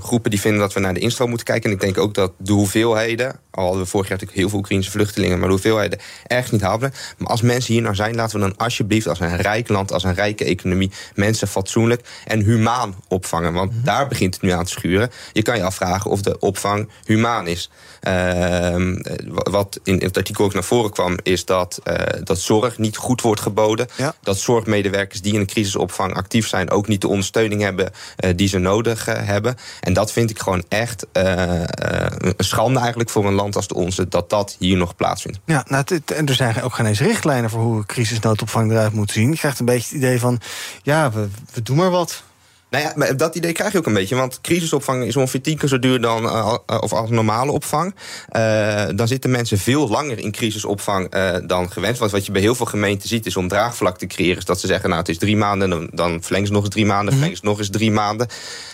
groepen 0.00 0.30
die 0.30 0.40
vinden 0.40 0.60
dat 0.60 0.72
we 0.72 0.80
naar 0.80 0.94
de 0.94 1.00
instroom 1.00 1.28
moeten 1.28 1.46
kijken. 1.46 1.70
En 1.70 1.76
ik 1.76 1.82
denk 1.82 1.98
ook 1.98 2.14
dat 2.14 2.32
de 2.36 2.52
hoeveelheden, 2.52 3.38
al 3.50 3.64
hadden 3.64 3.82
we 3.82 3.88
vorig 3.88 4.08
jaar 4.08 4.18
natuurlijk 4.18 4.40
heel 4.40 4.48
veel 4.48 4.58
Oekraïnse 4.58 4.90
vluchtelingen, 4.90 5.38
maar 5.38 5.46
de 5.46 5.54
hoeveelheden 5.54 5.98
erg 6.26 6.52
niet 6.52 6.60
haalbaar. 6.60 7.14
Maar 7.18 7.28
als 7.28 7.42
mensen 7.42 7.72
hier 7.72 7.82
nou 7.82 7.94
zijn, 7.94 8.14
laten 8.14 8.40
we 8.40 8.46
dan 8.46 8.56
alsjeblieft 8.56 9.08
als 9.08 9.20
een 9.20 9.36
rijk 9.36 9.68
land, 9.68 9.92
als 9.92 10.04
een 10.04 10.14
rijke 10.14 10.44
economie, 10.44 10.90
mensen 11.14 11.48
fatsoenlijk 11.48 12.02
en 12.24 12.40
humaan 12.40 12.94
opvangen. 13.08 13.52
Want 13.52 13.72
mhm. 13.72 13.84
daar 13.84 14.08
begint 14.08 14.34
het 14.34 14.42
nu 14.42 14.50
aan 14.50 14.64
te 14.64 14.70
schuren. 14.70 15.10
Je 15.32 15.42
kan 15.42 15.56
je 15.56 15.62
afvragen 15.62 16.10
of 16.10 16.22
de 16.22 16.38
opvang 16.38 16.88
humaan 17.04 17.46
is. 17.46 17.70
Uh, 18.08 18.94
wat 19.28 19.59
in 19.82 20.02
het 20.02 20.16
artikel 20.16 20.44
ook 20.44 20.54
naar 20.54 20.64
voren 20.64 20.90
kwam, 20.90 21.18
is 21.22 21.44
dat, 21.44 21.80
uh, 21.84 21.94
dat 22.24 22.38
zorg 22.38 22.78
niet 22.78 22.96
goed 22.96 23.20
wordt 23.20 23.40
geboden. 23.40 23.88
Dat 24.22 24.38
zorgmedewerkers 24.38 25.20
die 25.20 25.32
in 25.32 25.40
een 25.40 25.46
crisisopvang 25.46 26.14
actief 26.14 26.48
zijn, 26.48 26.70
ook 26.70 26.88
niet 26.88 27.00
de 27.00 27.08
ondersteuning 27.08 27.62
hebben 27.62 27.90
uh, 28.24 28.30
die 28.36 28.48
ze 28.48 28.58
nodig 28.58 29.08
uh, 29.08 29.14
hebben. 29.18 29.56
En 29.80 29.92
dat 29.92 30.12
vind 30.12 30.30
ik 30.30 30.38
gewoon 30.38 30.64
echt 30.68 31.06
een 31.12 32.34
schande 32.36 32.78
eigenlijk 32.78 33.10
voor 33.10 33.26
een 33.26 33.34
land 33.34 33.56
als 33.56 33.68
de 33.68 33.74
onze, 33.74 34.08
dat 34.08 34.30
dat 34.30 34.56
hier 34.58 34.76
nog 34.76 34.96
plaatsvindt. 34.96 35.38
Ja, 35.44 35.64
nou, 35.68 35.84
en 36.04 36.26
er 36.26 36.34
zijn 36.34 36.62
ook 36.62 36.74
geen 36.74 36.86
eens 36.86 37.00
richtlijnen 37.00 37.50
voor 37.50 37.60
hoe 37.60 37.86
crisisnoodopvang 37.86 38.70
eruit 38.70 38.92
moet 38.92 39.10
zien. 39.10 39.30
Je 39.30 39.36
krijgt 39.36 39.58
een 39.58 39.66
beetje 39.66 39.88
het 39.88 39.96
idee 39.96 40.20
van, 40.20 40.40
ja, 40.82 41.10
we, 41.10 41.28
we 41.52 41.62
doen 41.62 41.76
maar 41.76 41.90
wat. 41.90 42.22
Nou 42.70 42.84
ja, 42.84 42.92
maar 42.96 43.16
dat 43.16 43.34
idee 43.34 43.52
krijg 43.52 43.72
je 43.72 43.78
ook 43.78 43.86
een 43.86 43.92
beetje. 43.92 44.16
Want 44.16 44.40
crisisopvang 44.40 45.04
is 45.04 45.16
ongeveer 45.16 45.40
tien 45.40 45.58
keer 45.58 45.68
zo 45.68 45.78
duur 45.78 46.00
dan 46.00 46.24
uh, 46.24 46.54
of 46.66 46.92
als 46.92 47.10
normale 47.10 47.52
opvang. 47.52 47.94
Uh, 48.36 48.84
dan 48.94 49.08
zitten 49.08 49.30
mensen 49.30 49.58
veel 49.58 49.88
langer 49.88 50.18
in 50.18 50.32
crisisopvang 50.32 51.14
uh, 51.14 51.36
dan 51.46 51.70
gewenst. 51.70 51.98
Want 51.98 52.10
wat 52.10 52.26
je 52.26 52.32
bij 52.32 52.40
heel 52.40 52.54
veel 52.54 52.66
gemeenten 52.66 53.08
ziet 53.08 53.26
is 53.26 53.36
om 53.36 53.48
draagvlak 53.48 53.98
te 53.98 54.06
creëren. 54.06 54.36
Is 54.36 54.44
dat 54.44 54.60
ze 54.60 54.66
zeggen, 54.66 54.88
nou 54.88 55.00
het 55.00 55.10
is 55.10 55.18
drie 55.18 55.36
maanden, 55.36 55.70
dan, 55.70 55.90
dan 55.92 56.22
verlengen 56.22 56.46
ze 56.46 56.52
nog 56.52 56.64
eens 56.64 56.72
drie 56.74 56.86
maanden, 56.86 57.12
verlengen 57.12 57.36
ze 57.36 57.44
nog 57.44 57.58
eens 57.58 57.70
drie 57.70 57.90
maanden. 57.90 58.28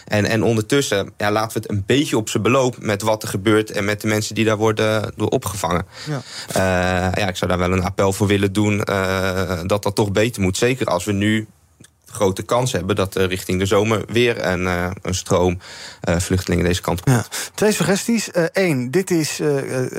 En, 0.04 0.24
en 0.24 0.42
ondertussen 0.42 1.12
ja, 1.16 1.30
laten 1.30 1.52
we 1.52 1.66
het 1.66 1.70
een 1.70 1.84
beetje 1.86 2.16
op 2.16 2.28
zijn 2.28 2.42
beloop 2.42 2.76
met 2.80 3.02
wat 3.02 3.22
er 3.22 3.28
gebeurt 3.28 3.70
en 3.70 3.84
met 3.84 4.00
de 4.00 4.06
mensen 4.06 4.34
die 4.34 4.44
daar 4.44 4.56
worden 4.56 5.12
door 5.16 5.28
opgevangen. 5.28 5.86
Ja. 6.06 7.12
ja, 7.14 7.28
ik 7.28 7.36
zou 7.36 7.50
daar 7.50 7.58
wel 7.58 7.72
een 7.72 7.84
appel 7.84 8.12
voor 8.12 8.26
willen 8.26 8.52
doen 8.52 8.76
dat 9.66 9.82
dat 9.82 9.94
toch 9.94 10.12
beter 10.12 10.42
moet. 10.42 10.56
Zeker 10.56 10.86
als 10.86 11.04
we 11.04 11.12
nu 11.12 11.46
grote 12.16 12.42
kans 12.42 12.72
hebben 12.72 12.96
dat 12.96 13.14
er 13.14 13.28
richting 13.28 13.58
de 13.58 13.66
zomer 13.66 14.04
weer 14.06 14.44
een, 14.44 14.62
uh, 14.62 14.90
een 15.02 15.14
stroom 15.14 15.58
uh, 16.08 16.16
vluchtelingen 16.18 16.64
deze 16.64 16.80
kant 16.80 17.00
op 17.00 17.08
ja. 17.08 17.24
Twee 17.54 17.72
suggesties. 17.72 18.28
Eén, 18.52 18.90
dit 18.90 19.10
is 19.10 19.40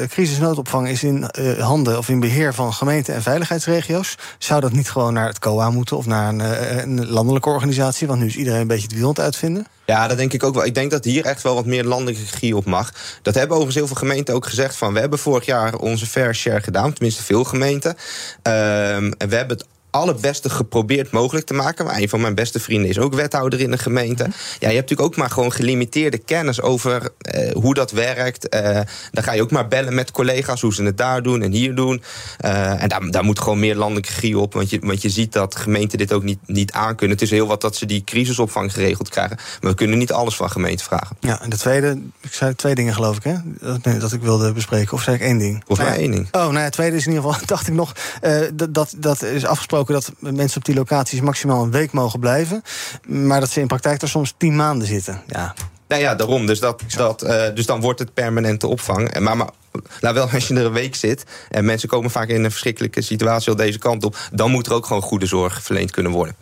crisisnoodopvang 0.08 0.90
is 0.90 1.04
in 1.04 1.30
handen 1.60 1.98
of 1.98 2.10
in 2.10 2.20
beheer 2.20 2.54
van 2.54 2.74
gemeenten 2.74 3.14
en 3.14 3.22
veiligheidsregio's. 3.22 4.16
Zou 4.38 4.62
dat 4.62 4.72
niet 4.72 4.90
gewoon 4.90 5.14
naar 5.14 5.28
het 5.28 5.40
COA 5.40 5.70
moeten 5.70 5.98
of 5.98 6.06
naar 6.06 6.30
een, 6.30 6.40
een 6.82 7.08
landelijke 7.08 7.50
organisatie? 7.50 8.08
Want 8.08 8.20
nu 8.20 8.26
is 8.26 8.36
iedereen 8.36 8.62
een 8.62 8.68
beetje 8.68 8.88
het 8.88 8.96
wiel 8.96 9.16
uitvinden. 9.16 9.68
Ja, 9.86 10.08
dat 10.08 10.18
denk 10.18 10.34
ik 10.34 10.44
ook 10.44 10.54
wel. 10.54 10.66
Ik 10.66 10.76
denk 10.76 10.92
dat 10.92 11.04
hier 11.04 11.26
echt 11.26 11.42
wel 11.42 11.56
wat 11.56 11.66
meer 11.66 11.84
landelijke 11.84 12.22
regie 12.22 12.56
op 12.56 12.66
mag. 12.66 12.92
Dat 13.22 13.34
hebben 13.34 13.58
overigens 13.58 13.76
heel 13.76 13.88
veel 13.88 14.08
gemeenten 14.08 14.36
ook 14.36 14.46
gezegd. 14.46 14.76
Van, 14.76 14.94
we 14.94 15.00
hebben 15.00 15.20
vorig 15.20 15.46
jaar 15.46 15.76
onze 15.76 16.06
fair 16.06 16.36
share 16.36 16.62
gedaan, 16.62 16.94
tenminste 16.94 17.24
veel 17.24 17.44
gemeenten. 17.44 17.96
Ehm, 18.42 19.12
en 19.18 19.30
we 19.30 19.36
hebben 19.36 19.58
het 19.58 19.66
allerbeste 19.90 20.50
geprobeerd 20.50 21.12
mogelijk 21.12 21.46
te 21.46 21.54
maken. 21.54 21.86
Maar 21.86 21.98
een 21.98 22.10
van 22.10 22.22
mijn 22.22 22.36
beste 22.36 22.60
vrienden 22.60 22.90
is 22.90 23.00
ook 23.00 23.14
wethouder 23.14 23.60
in 23.60 23.72
de 23.72 23.78
gemeente. 23.78 24.24
Mhm. 24.24 24.32
Ja, 24.60 24.70
je 24.70 24.76
hebt 24.76 24.90
natuurlijk 24.90 25.02
ook 25.02 25.16
maar 25.16 25.30
gewoon 25.30 25.52
gelimiteerde 25.52 26.18
kennis 26.18 26.62
over 26.62 27.10
eh, 27.18 27.52
hoe 27.52 27.74
dat 27.74 27.92
werkt. 27.92 28.56
Uh, 28.56 28.80
dan 29.12 29.24
ga 29.24 29.32
je 29.32 29.42
ook 29.42 29.52
maar 29.52 29.68
bellen 29.68 29.96
met 29.96 30.12
collega's 30.12 30.62
hoe 30.62 30.74
ze 30.74 30.84
het 30.84 30.98
daar 30.98 31.22
doen 31.22 31.42
en 31.42 31.52
hier 31.52 31.76
doen. 31.76 32.04
Uh, 32.46 32.84
en 32.84 32.90
daar, 32.90 33.12
daar 33.12 33.24
moet 33.24 33.40
gewoon 33.40 33.60
meer 33.60 33.76
landelijke 33.76 34.10
regie 34.10 34.40
op. 34.40 34.54
Want 34.54 34.70
je, 34.70 34.80
want 34.82 35.02
je 35.02 35.10
ziet 35.10 35.34
dat 35.34 35.56
gemeenten 35.56 35.98
dit 35.98 36.14
ook 36.14 36.24
niet, 36.24 36.40
niet 36.46 36.72
aankunnen. 36.72 37.18
Het 37.18 37.26
is 37.26 37.32
heel 37.32 37.48
wat 37.48 37.62
dat 37.62 37.76
ze 37.76 37.86
die 37.86 38.04
crisisopvang 38.04 38.74
geregeld 38.74 39.10
krijgen. 39.10 39.38
Maar 39.62 39.72
we 39.72 39.78
kunnen 39.78 39.98
niet 39.98 40.12
alles 40.12 40.36
van 40.36 40.50
gemeenten 40.50 40.86
vragen. 40.86 41.18
Ja, 41.20 41.42
en 41.42 41.50
de 41.50 41.58
tweede, 41.58 42.02
ik 42.22 42.34
zei 42.34 42.56
twee 42.56 42.76
dingen 42.76 42.94
geloof 42.94 43.18
ik, 43.18 43.24
hè? 43.24 43.36
Dat, 43.60 44.00
dat 44.02 44.12
ik 44.12 44.22
wilde 44.22 44.54
bespreken. 44.54 44.94
Of 44.94 45.02
zei 45.02 45.16
ik 45.16 45.22
één 45.22 45.38
ding? 45.38 45.64
Volgens 45.66 45.88
mij 45.88 45.98
één 45.98 46.12
ding. 46.12 46.28
Oh, 46.32 46.42
nou 46.42 46.54
ja, 46.54 46.60
het 46.60 46.74
tweede 46.74 46.96
is 46.96 47.06
in 47.06 47.14
ieder 47.14 47.30
geval, 47.30 47.46
dacht 47.56 47.68
ik 47.68 47.74
nog, 47.74 47.94
dat, 48.54 48.74
dat, 48.74 48.94
dat 48.98 49.22
is 49.22 49.46
afgesproken 49.46 49.77
dat 49.86 50.12
mensen 50.20 50.58
op 50.58 50.66
die 50.66 50.76
locaties 50.76 51.22
maximaal 51.22 51.64
een 51.64 51.72
week 51.72 51.92
mogen 51.92 52.20
blijven. 52.20 52.62
Maar 53.08 53.40
dat 53.40 53.50
ze 53.50 53.60
in 53.60 53.68
praktijk 53.68 54.02
er 54.02 54.10
soms 54.10 54.34
tien 54.38 54.56
maanden 54.56 54.88
zitten. 54.88 55.22
Ja. 55.28 55.54
Nou 55.88 56.02
ja, 56.02 56.16
daarom. 56.16 56.46
Dus, 56.46 56.60
dat, 56.60 56.84
dat, 56.96 57.24
uh, 57.24 57.44
dus 57.54 57.66
dan 57.66 57.82
wordt 57.82 58.00
het 58.00 58.14
permanente 58.14 58.68
opvang. 58.68 59.20
Maar, 59.20 59.38
maar 59.38 59.50
nou 60.02 60.14
wel, 60.14 60.30
als 60.30 60.48
je 60.48 60.54
er 60.54 60.66
een 60.66 60.72
week 60.72 60.96
zit 60.96 61.24
en 61.50 61.66
mensen 61.66 61.90
komen 61.90 62.12
vaak 62.12 62.28
in 62.28 62.44
een 62.44 62.52
verschrikkelijke 62.52 63.02
situatie 63.02 63.50
al 63.50 63.56
deze 63.56 63.78
kant 63.78 64.04
op, 64.04 64.18
dan 64.32 64.52
moet 64.52 64.66
er 64.66 64.74
ook 64.74 64.86
gewoon 64.86 65.02
goede 65.02 65.26
zorg 65.26 65.64
verleend 65.64 65.92
kunnen 65.92 66.12
worden. 66.12 66.36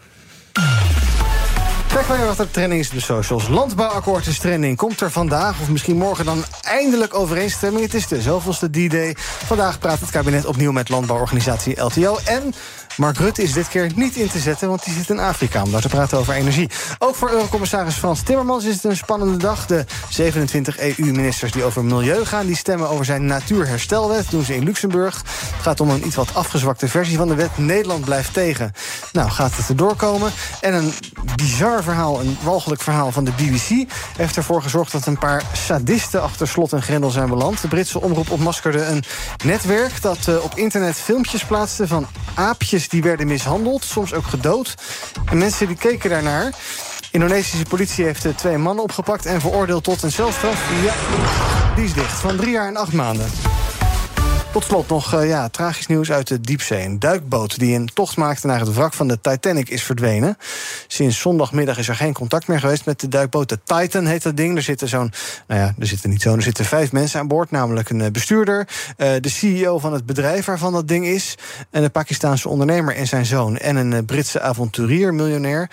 Kijk 1.96 2.08
maar 2.08 2.26
wat 2.26 2.40
er 2.40 2.52
trending 2.52 2.82
is 2.82 2.88
op 2.88 2.94
de 2.94 3.02
socials. 3.02 3.48
Landbouwakkoord 3.48 4.28
is 4.28 4.40
trending. 4.40 4.78
Komt 4.78 5.02
er 5.02 5.12
vandaag 5.12 5.62
of 5.62 5.70
misschien 5.70 5.98
morgen 5.98 6.26
dan 6.26 6.44
eindelijk 6.62 7.14
overeenstemming? 7.14 7.84
Het 7.84 7.94
is 7.94 8.08
de 8.08 8.22
zoveelste 8.22 8.70
D-Day. 8.70 9.16
Vandaag 9.46 9.80
praat 9.80 10.00
het 10.00 10.10
kabinet 10.10 10.46
opnieuw 10.46 10.72
met 10.72 10.90
landbouworganisatie 10.90 11.82
LTO. 11.82 12.18
En 12.26 12.54
Mark 12.98 13.18
Rutte 13.18 13.44
is 13.44 13.54
dit 13.54 13.68
keer 13.68 13.92
niet 13.96 14.16
in 14.16 14.30
te 14.30 14.40
zetten, 14.40 14.68
want 14.68 14.84
die 14.84 14.94
zit 14.94 15.10
in 15.10 15.20
Afrika 15.20 15.64
om 15.64 15.72
daar 15.72 15.82
te 15.82 15.88
praten 15.88 16.18
over 16.18 16.34
energie. 16.34 16.70
Ook 17.00 17.16
voor 17.16 17.32
Eurocommissaris 17.32 17.96
Frans 17.96 18.22
Timmermans 18.22 18.66
is 18.66 18.74
het 18.74 18.84
een 18.84 18.98
spannende 18.98 19.38
dag. 19.38 19.66
De 19.66 19.86
27 20.10 20.80
EU-ministers 20.80 21.52
die 21.52 21.64
over 21.64 21.84
milieu 21.84 22.26
gaan, 22.26 22.46
die 22.46 22.56
stemmen 22.56 22.90
over 22.90 23.06
zijn 23.06 23.26
natuurherstelwet. 23.26 24.30
doen 24.30 24.44
ze 24.44 24.56
in 24.56 24.64
Luxemburg. 24.64 25.16
Het 25.54 25.62
gaat 25.62 25.80
om 25.80 25.90
een 25.90 26.06
iets 26.06 26.16
wat 26.16 26.34
afgezwakte 26.34 26.88
versie 26.88 27.18
van 27.18 27.28
de 27.28 27.36
wet. 27.36 27.58
Nederland 27.58 28.06
blijft 28.06 28.34
tegen. 28.34 28.72
Nou, 29.12 29.30
gaat 29.30 29.58
het 29.58 29.70
erdoor 29.70 29.96
komen? 29.96 30.32
En 30.62 30.74
een 30.74 30.94
bizar 31.36 31.84
verhaal, 31.84 32.20
een 32.20 32.38
walgelijk 32.42 32.82
verhaal 32.82 33.12
van 33.12 33.24
de 33.24 33.32
BBC... 33.32 33.92
heeft 34.18 34.38
ervoor 34.38 34.62
gezorgd 34.62 34.92
dat 34.92 35.06
een 35.06 35.18
paar 35.18 35.44
sadisten 35.54 36.22
achter 36.22 36.48
slot 36.48 36.74
en 36.74 36.82
grendel 36.82 37.10
zijn 37.10 37.30
beland. 37.30 37.62
De 37.62 37.68
Britse 37.68 38.02
omroep 38.02 38.32
ontmaskerde 38.32 38.86
een 38.86 39.04
netwerk 39.44 40.02
dat 40.02 40.28
uh, 40.30 40.44
op 40.44 40.58
internet 40.58 40.96
filmpjes 40.96 41.46
plaatste 41.46 41.88
van 41.88 42.08
aapjes 42.34 42.85
die 42.90 43.02
werden 43.02 43.28
mishandeld, 43.28 43.84
soms 43.84 44.14
ook 44.14 44.26
gedood. 44.26 44.76
En 45.26 45.38
mensen 45.38 45.68
die 45.68 45.76
keken 45.76 46.10
daarnaar. 46.10 46.54
Indonesische 47.12 47.66
politie 47.66 48.06
heeft 48.06 48.38
twee 48.38 48.58
mannen 48.58 48.84
opgepakt 48.84 49.26
en 49.26 49.42
veroordeeld 49.42 49.84
tot 49.84 50.04
een 50.04 50.12
celstraf. 50.12 50.70
Ja, 50.84 50.94
die 51.76 51.86
is 51.86 51.94
dicht. 51.94 52.20
Van 52.20 52.36
drie 52.36 52.52
jaar 52.52 52.68
en 52.68 52.78
acht 52.78 52.94
maanden. 52.94 53.28
Tot 54.56 54.64
slot 54.64 54.88
nog 54.88 55.14
uh, 55.14 55.28
ja, 55.28 55.50
tragisch 55.50 55.88
nieuws 55.88 56.12
uit 56.12 56.28
de 56.28 56.42
diepzee. 56.42 56.86
Een 56.86 57.00
duikboot 57.00 57.60
die 57.60 57.76
een 57.76 57.90
tocht 57.94 58.18
maakte 58.18 58.48
naar 58.48 58.60
het 58.60 58.74
wrak 58.74 58.94
van 58.94 59.08
de 59.08 59.22
Titanic 59.22 59.70
is 59.70 59.84
verdwenen. 59.84 60.38
Sinds 60.88 61.20
zondagmiddag 61.20 61.78
is 61.78 61.88
er 61.88 61.96
geen 61.96 62.14
contact 62.14 62.48
meer 62.48 62.60
geweest 62.60 62.86
met 62.86 63.00
de 63.00 63.08
duikboot. 63.08 63.50
De 63.50 63.60
Titan 63.64 64.06
heet 64.06 64.24
dat 64.24 64.38
ding. 64.38 64.56
Er 64.56 64.62
zitten 64.62 64.88
zo'n, 64.88 65.12
nou 65.48 65.62
ja, 65.62 65.74
er 65.80 65.88
zitten 65.88 66.10
niet 66.10 66.22
zo'n, 66.22 66.36
er 66.36 66.42
zitten 66.42 66.66
vijf 66.66 66.92
mensen 66.92 67.20
aan 67.20 67.28
boord. 67.28 67.52
Namelijk 67.52 67.90
een 67.90 68.12
bestuurder, 68.12 68.68
uh, 68.98 69.10
de 69.20 69.30
CEO 69.30 69.80
van 69.80 69.94
het 69.94 70.06
bedrijf 70.06 70.46
waarvan 70.46 70.74
dat 70.74 70.88
ding 70.88 71.06
is. 71.06 71.36
En 71.70 71.84
een 71.84 71.92
Pakistaanse 71.92 72.50
ondernemer 72.50 72.96
en 72.96 73.08
zijn 73.08 73.26
zoon. 73.26 73.58
En 73.58 73.76
een 73.76 74.06
Britse 74.06 74.42
avonturier, 74.42 75.14
miljonair. 75.14 75.70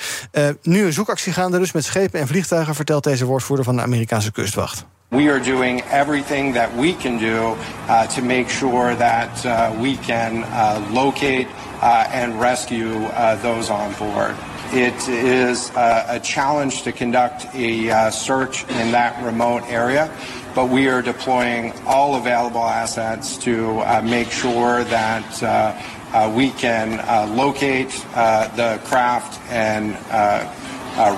nu 0.62 0.84
een 0.84 0.92
zoekactie 0.92 1.32
gaande 1.32 1.58
dus 1.58 1.72
met 1.72 1.84
schepen 1.84 2.20
en 2.20 2.26
vliegtuigen... 2.26 2.74
vertelt 2.74 3.04
deze 3.04 3.24
woordvoerder 3.24 3.64
van 3.64 3.76
de 3.76 3.82
Amerikaanse 3.82 4.32
kustwacht. 4.32 4.84
We 5.12 5.28
are 5.28 5.38
doing 5.38 5.82
everything 5.82 6.54
that 6.54 6.74
we 6.74 6.94
can 6.94 7.18
do 7.18 7.54
uh, 7.86 8.06
to 8.06 8.22
make 8.22 8.48
sure 8.48 8.94
that 8.94 9.44
uh, 9.44 9.76
we 9.78 9.98
can 9.98 10.42
uh, 10.44 10.88
locate 10.90 11.48
uh, 11.82 12.08
and 12.10 12.40
rescue 12.40 12.94
uh, 12.94 13.36
those 13.42 13.68
on 13.68 13.92
board. 13.96 14.34
It 14.72 15.06
is 15.10 15.70
uh, 15.72 16.06
a 16.08 16.18
challenge 16.18 16.84
to 16.84 16.92
conduct 16.92 17.44
a 17.54 18.10
search 18.10 18.62
in 18.70 18.92
that 18.92 19.22
remote 19.22 19.64
area, 19.64 20.10
but 20.54 20.70
we 20.70 20.88
are 20.88 21.02
deploying 21.02 21.74
all 21.84 22.14
available 22.14 22.64
assets 22.64 23.36
to 23.44 23.84
make 24.02 24.30
sure 24.30 24.82
that 24.84 26.32
we 26.34 26.52
can 26.52 27.36
locate 27.36 27.90
the 27.90 28.80
craft 28.84 29.38
and 29.50 29.94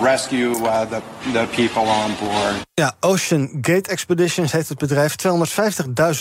rescue 0.03 0.51
uh, 0.51 0.81
the, 0.81 1.01
the 1.33 1.47
people 1.55 1.83
on 1.83 2.13
board. 2.21 2.55
Ja, 2.75 2.95
Ocean 3.01 3.49
Gate 3.61 3.91
Expeditions 3.91 4.53
heet 4.53 4.69
het 4.69 4.79
bedrijf. 4.79 5.17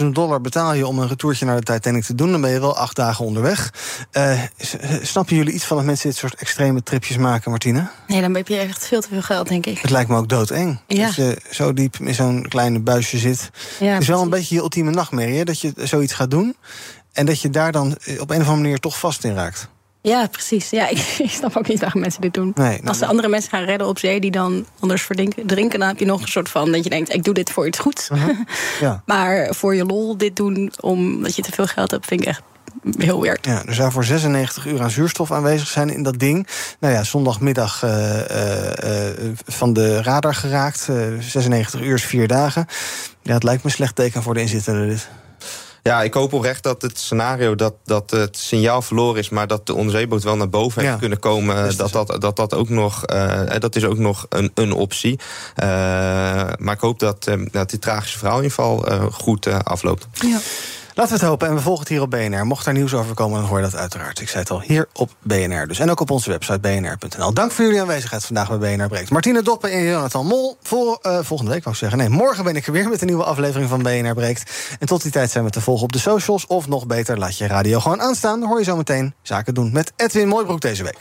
250.000 0.02 0.06
dollar 0.06 0.42
betaal 0.42 0.74
je 0.74 0.88
om 0.88 1.00
een 1.00 1.08
retourtje 1.08 1.46
naar 1.46 1.56
de 1.56 1.74
Titanic 1.74 2.04
te 2.04 2.16
doen. 2.16 2.32
Dan 2.32 2.42
ben 2.42 2.50
je 2.50 2.60
wel 2.60 2.78
acht 2.78 2.96
dagen 2.96 3.26
onderweg. 3.26 3.74
Uh, 4.12 4.42
snappen 5.02 5.36
jullie 5.36 5.54
iets 5.54 5.66
van 5.66 5.78
dat 5.78 5.86
mensen 5.86 6.10
dit 6.10 6.18
soort 6.18 6.36
extreme 6.36 6.84
tripjes 6.84 7.18
maken, 7.18 7.52
Martine? 7.52 7.88
Nee, 8.08 8.22
dan 8.22 8.36
heb 8.36 8.48
je 8.48 8.58
echt 8.58 8.88
veel 8.88 9.02
te 9.02 9.08
veel 9.08 9.22
geld, 9.22 9.48
denk 9.48 9.66
ik. 9.66 9.80
Het 9.80 9.92
lijkt 9.92 10.10
me 10.10 10.18
ook 10.18 10.30
doodeng. 10.30 10.80
Ja. 10.88 11.06
Als 11.06 11.16
je 11.16 11.42
zo 11.52 11.74
diep 11.74 11.96
in 12.00 12.16
zo'n 12.16 12.46
kleine 12.50 12.80
buisje 12.80 13.18
zit. 13.18 13.50
Ja, 13.80 13.94
het 13.94 14.02
is 14.02 14.08
wel 14.08 14.22
een 14.22 14.30
beetje 14.30 14.56
je 14.56 14.62
ultieme 14.62 14.92
nachtmerrie, 14.92 15.46
dat 15.46 15.60
je 15.60 15.74
zoiets 15.78 16.14
gaat 16.14 16.32
doen. 16.32 16.56
En 17.14 17.26
dat 17.26 17.42
je 17.42 17.50
daar 17.50 17.72
dan 17.72 17.98
op 18.20 18.30
een 18.30 18.42
of 18.42 18.48
andere 18.48 18.56
manier 18.56 18.80
toch 18.80 19.00
vast 19.00 19.24
in 19.24 19.36
raakt. 19.36 19.68
Ja, 20.04 20.28
precies. 20.28 20.70
Ja, 20.70 20.90
ik, 20.96 21.16
ik, 21.18 21.30
snap 21.30 21.58
ook 21.58 21.68
niet 21.68 21.80
waarom 21.80 22.02
mensen 22.02 22.22
dit 22.22 22.34
doen. 22.34 22.52
Nee, 22.56 22.82
Als 22.86 22.98
ze 22.98 23.06
andere 23.06 23.28
mensen 23.28 23.50
gaan 23.50 23.64
redden 23.64 23.88
op 23.88 24.00
zee 24.00 24.20
die 24.20 24.32
dan 24.32 24.66
anders 24.80 25.02
verdrinken, 25.02 25.48
drinken, 25.48 25.80
dan 25.80 25.88
heb 25.88 26.00
je 26.00 26.06
nog 26.06 26.22
een 26.22 26.28
soort 26.28 26.50
van 26.50 26.72
dat 26.72 26.84
je 26.84 26.90
denkt: 26.90 27.14
ik 27.14 27.24
doe 27.24 27.34
dit 27.34 27.50
voor 27.50 27.68
iets 27.68 27.80
goeds. 27.80 28.10
Uh 28.10 28.22
-huh. 28.24 28.38
ja. 28.80 29.04
maar 29.06 29.56
voor 29.56 29.76
je 29.76 29.86
lol 29.86 30.18
dit 30.18 30.36
doen 30.36 30.72
omdat 30.80 31.36
je 31.36 31.42
te 31.42 31.52
veel 31.52 31.68
geld 31.68 31.92
hebt, 31.92 32.06
vind 32.06 32.22
ik 32.22 32.28
echt 32.28 32.42
heel 32.98 33.22
weird. 33.22 33.46
Ja, 33.46 33.66
er 33.66 33.74
zou 33.74 33.92
voor 33.92 34.04
96 34.04 34.66
uur 34.66 34.82
aan 34.82 34.90
zuurstof 34.90 35.32
aanwezig 35.32 35.68
zijn 35.68 35.90
in 35.90 36.04
dat 36.04 36.20
ding. 36.20 36.48
Nou 36.80 36.94
ja, 36.94 37.04
zondagmiddag 37.04 37.84
uh, 37.84 38.18
uh, 38.18 39.32
van 39.46 39.74
de 39.74 40.02
radar 40.02 40.36
geraakt. 40.36 40.90
96 41.20 41.82
uur 41.82 41.94
is 41.94 42.04
vier 42.04 42.28
dagen. 42.28 42.66
Ja, 43.22 43.34
het 43.34 43.44
lijkt 43.44 43.64
me 43.64 43.70
een 43.70 43.76
slecht 43.76 43.96
teken 43.96 44.24
voor 44.24 44.34
de 44.34 44.42
inzittenden 44.42 44.88
dit. 44.88 45.10
Ja, 45.84 46.02
ik 46.02 46.14
hoop 46.14 46.34
oprecht 46.34 46.64
dat 46.64 46.82
het 46.82 46.98
scenario 46.98 47.56
dat, 47.56 47.74
dat 47.84 48.12
het 48.12 48.38
signaal 48.38 48.82
verloren 48.82 49.20
is... 49.20 49.30
maar 49.30 49.48
dat 49.48 49.66
de 49.68 49.74
onderzeeboot 49.74 50.24
wel 50.24 50.36
naar 50.36 50.50
boven 50.50 50.86
heeft 50.86 50.98
kunnen 50.98 51.20
komen... 51.20 51.78
dat, 51.78 51.92
dat, 51.92 52.22
dat, 52.22 52.36
dat, 52.36 52.54
ook 52.54 52.70
nog, 52.70 53.04
uh, 53.14 53.42
dat 53.60 53.76
is 53.76 53.86
ook 53.86 53.98
nog 53.98 54.26
een, 54.30 54.52
een 54.54 54.72
optie. 54.72 55.20
Uh, 55.64 55.66
maar 56.58 56.74
ik 56.74 56.80
hoop 56.80 57.00
dat, 57.00 57.28
uh, 57.28 57.46
dat 57.52 57.70
die 57.70 57.80
tragische 57.80 58.18
verhaal 58.18 58.38
in 58.38 58.44
ieder 58.44 58.58
geval 58.58 59.10
goed 59.12 59.48
afloopt. 59.64 60.08
Ja. 60.12 60.40
Laten 60.96 61.14
we 61.14 61.20
het 61.20 61.30
hopen 61.30 61.48
en 61.48 61.56
we 61.56 61.62
volgen 61.62 61.80
het 61.80 61.90
hier 61.90 62.02
op 62.02 62.10
BNR. 62.10 62.46
Mocht 62.46 62.66
daar 62.66 62.74
nieuws 62.74 62.94
over 62.94 63.14
komen, 63.14 63.40
dan 63.40 63.50
hoor 63.50 63.58
je 63.58 63.64
dat 63.64 63.76
uiteraard. 63.76 64.22
Ik 64.22 64.30
zei 64.30 64.42
het 64.42 64.52
al, 64.52 64.62
hier 64.62 64.88
op 64.94 65.12
BNR 65.22 65.68
dus. 65.68 65.80
En 65.80 65.90
ook 65.90 66.00
op 66.00 66.12
onze 66.12 66.30
website 66.30 66.60
bnr.nl. 66.60 67.34
Dank 67.34 67.52
voor 67.52 67.66
jullie 67.66 67.82
aanwezigheid 67.82 68.26
vandaag 68.26 68.58
bij 68.58 68.76
BNR 68.76 68.88
Breekt. 68.88 69.10
Martine 69.10 69.42
Doppen 69.42 69.72
en 69.72 69.84
Jonathan 69.84 70.26
Mol. 70.26 70.58
Voor, 70.62 71.00
uh, 71.04 71.20
volgende 71.22 71.52
week 71.52 71.64
wou 71.64 71.76
ik 71.76 71.82
zeggen. 71.82 71.98
Nee, 71.98 72.10
morgen 72.10 72.44
ben 72.44 72.56
ik 72.56 72.68
er 72.68 72.72
weer 72.72 72.90
met 72.90 73.02
een 73.02 73.08
nieuwe 73.08 73.24
aflevering 73.24 73.70
van 73.70 73.82
BNR 73.84 74.14
Breekt. 74.14 74.52
En 74.80 74.88
tot 74.88 75.02
die 75.02 75.12
tijd 75.12 75.32
zijn 75.32 75.44
we 75.44 75.50
te 75.50 75.62
volgen 75.62 75.84
op 75.84 75.92
de 75.92 76.00
socials. 76.00 76.48
Of 76.48 76.68
nog 76.68 76.88
beter, 76.88 77.18
laat 77.18 77.38
je 77.38 77.48
radio 77.48 77.80
gewoon 77.80 78.02
aanstaan. 78.02 78.40
Dan 78.40 78.50
hoor 78.50 78.58
je 78.58 78.66
zo 78.66 78.76
meteen 78.76 79.14
zaken 79.22 79.54
doen 79.54 79.72
met 79.72 79.94
Edwin 79.96 80.28
Mooibroek 80.28 80.62
deze 80.62 80.84
week. 80.84 80.98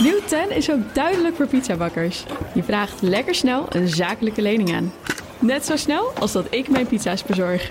Nieuw 0.00 0.20
10 0.28 0.50
is 0.50 0.70
ook 0.70 0.94
duidelijk 0.94 1.36
voor 1.36 1.46
pizzabakkers. 1.46 2.24
Je 2.54 2.62
vraagt 2.62 3.02
lekker 3.02 3.34
snel 3.34 3.66
een 3.68 3.88
zakelijke 3.88 4.42
lening 4.42 4.74
aan. 4.74 4.92
Net 5.38 5.66
zo 5.66 5.76
snel 5.76 6.12
als 6.18 6.32
dat 6.32 6.46
ik 6.50 6.68
mijn 6.68 6.86
pizza's 6.86 7.22
bezorg. 7.22 7.70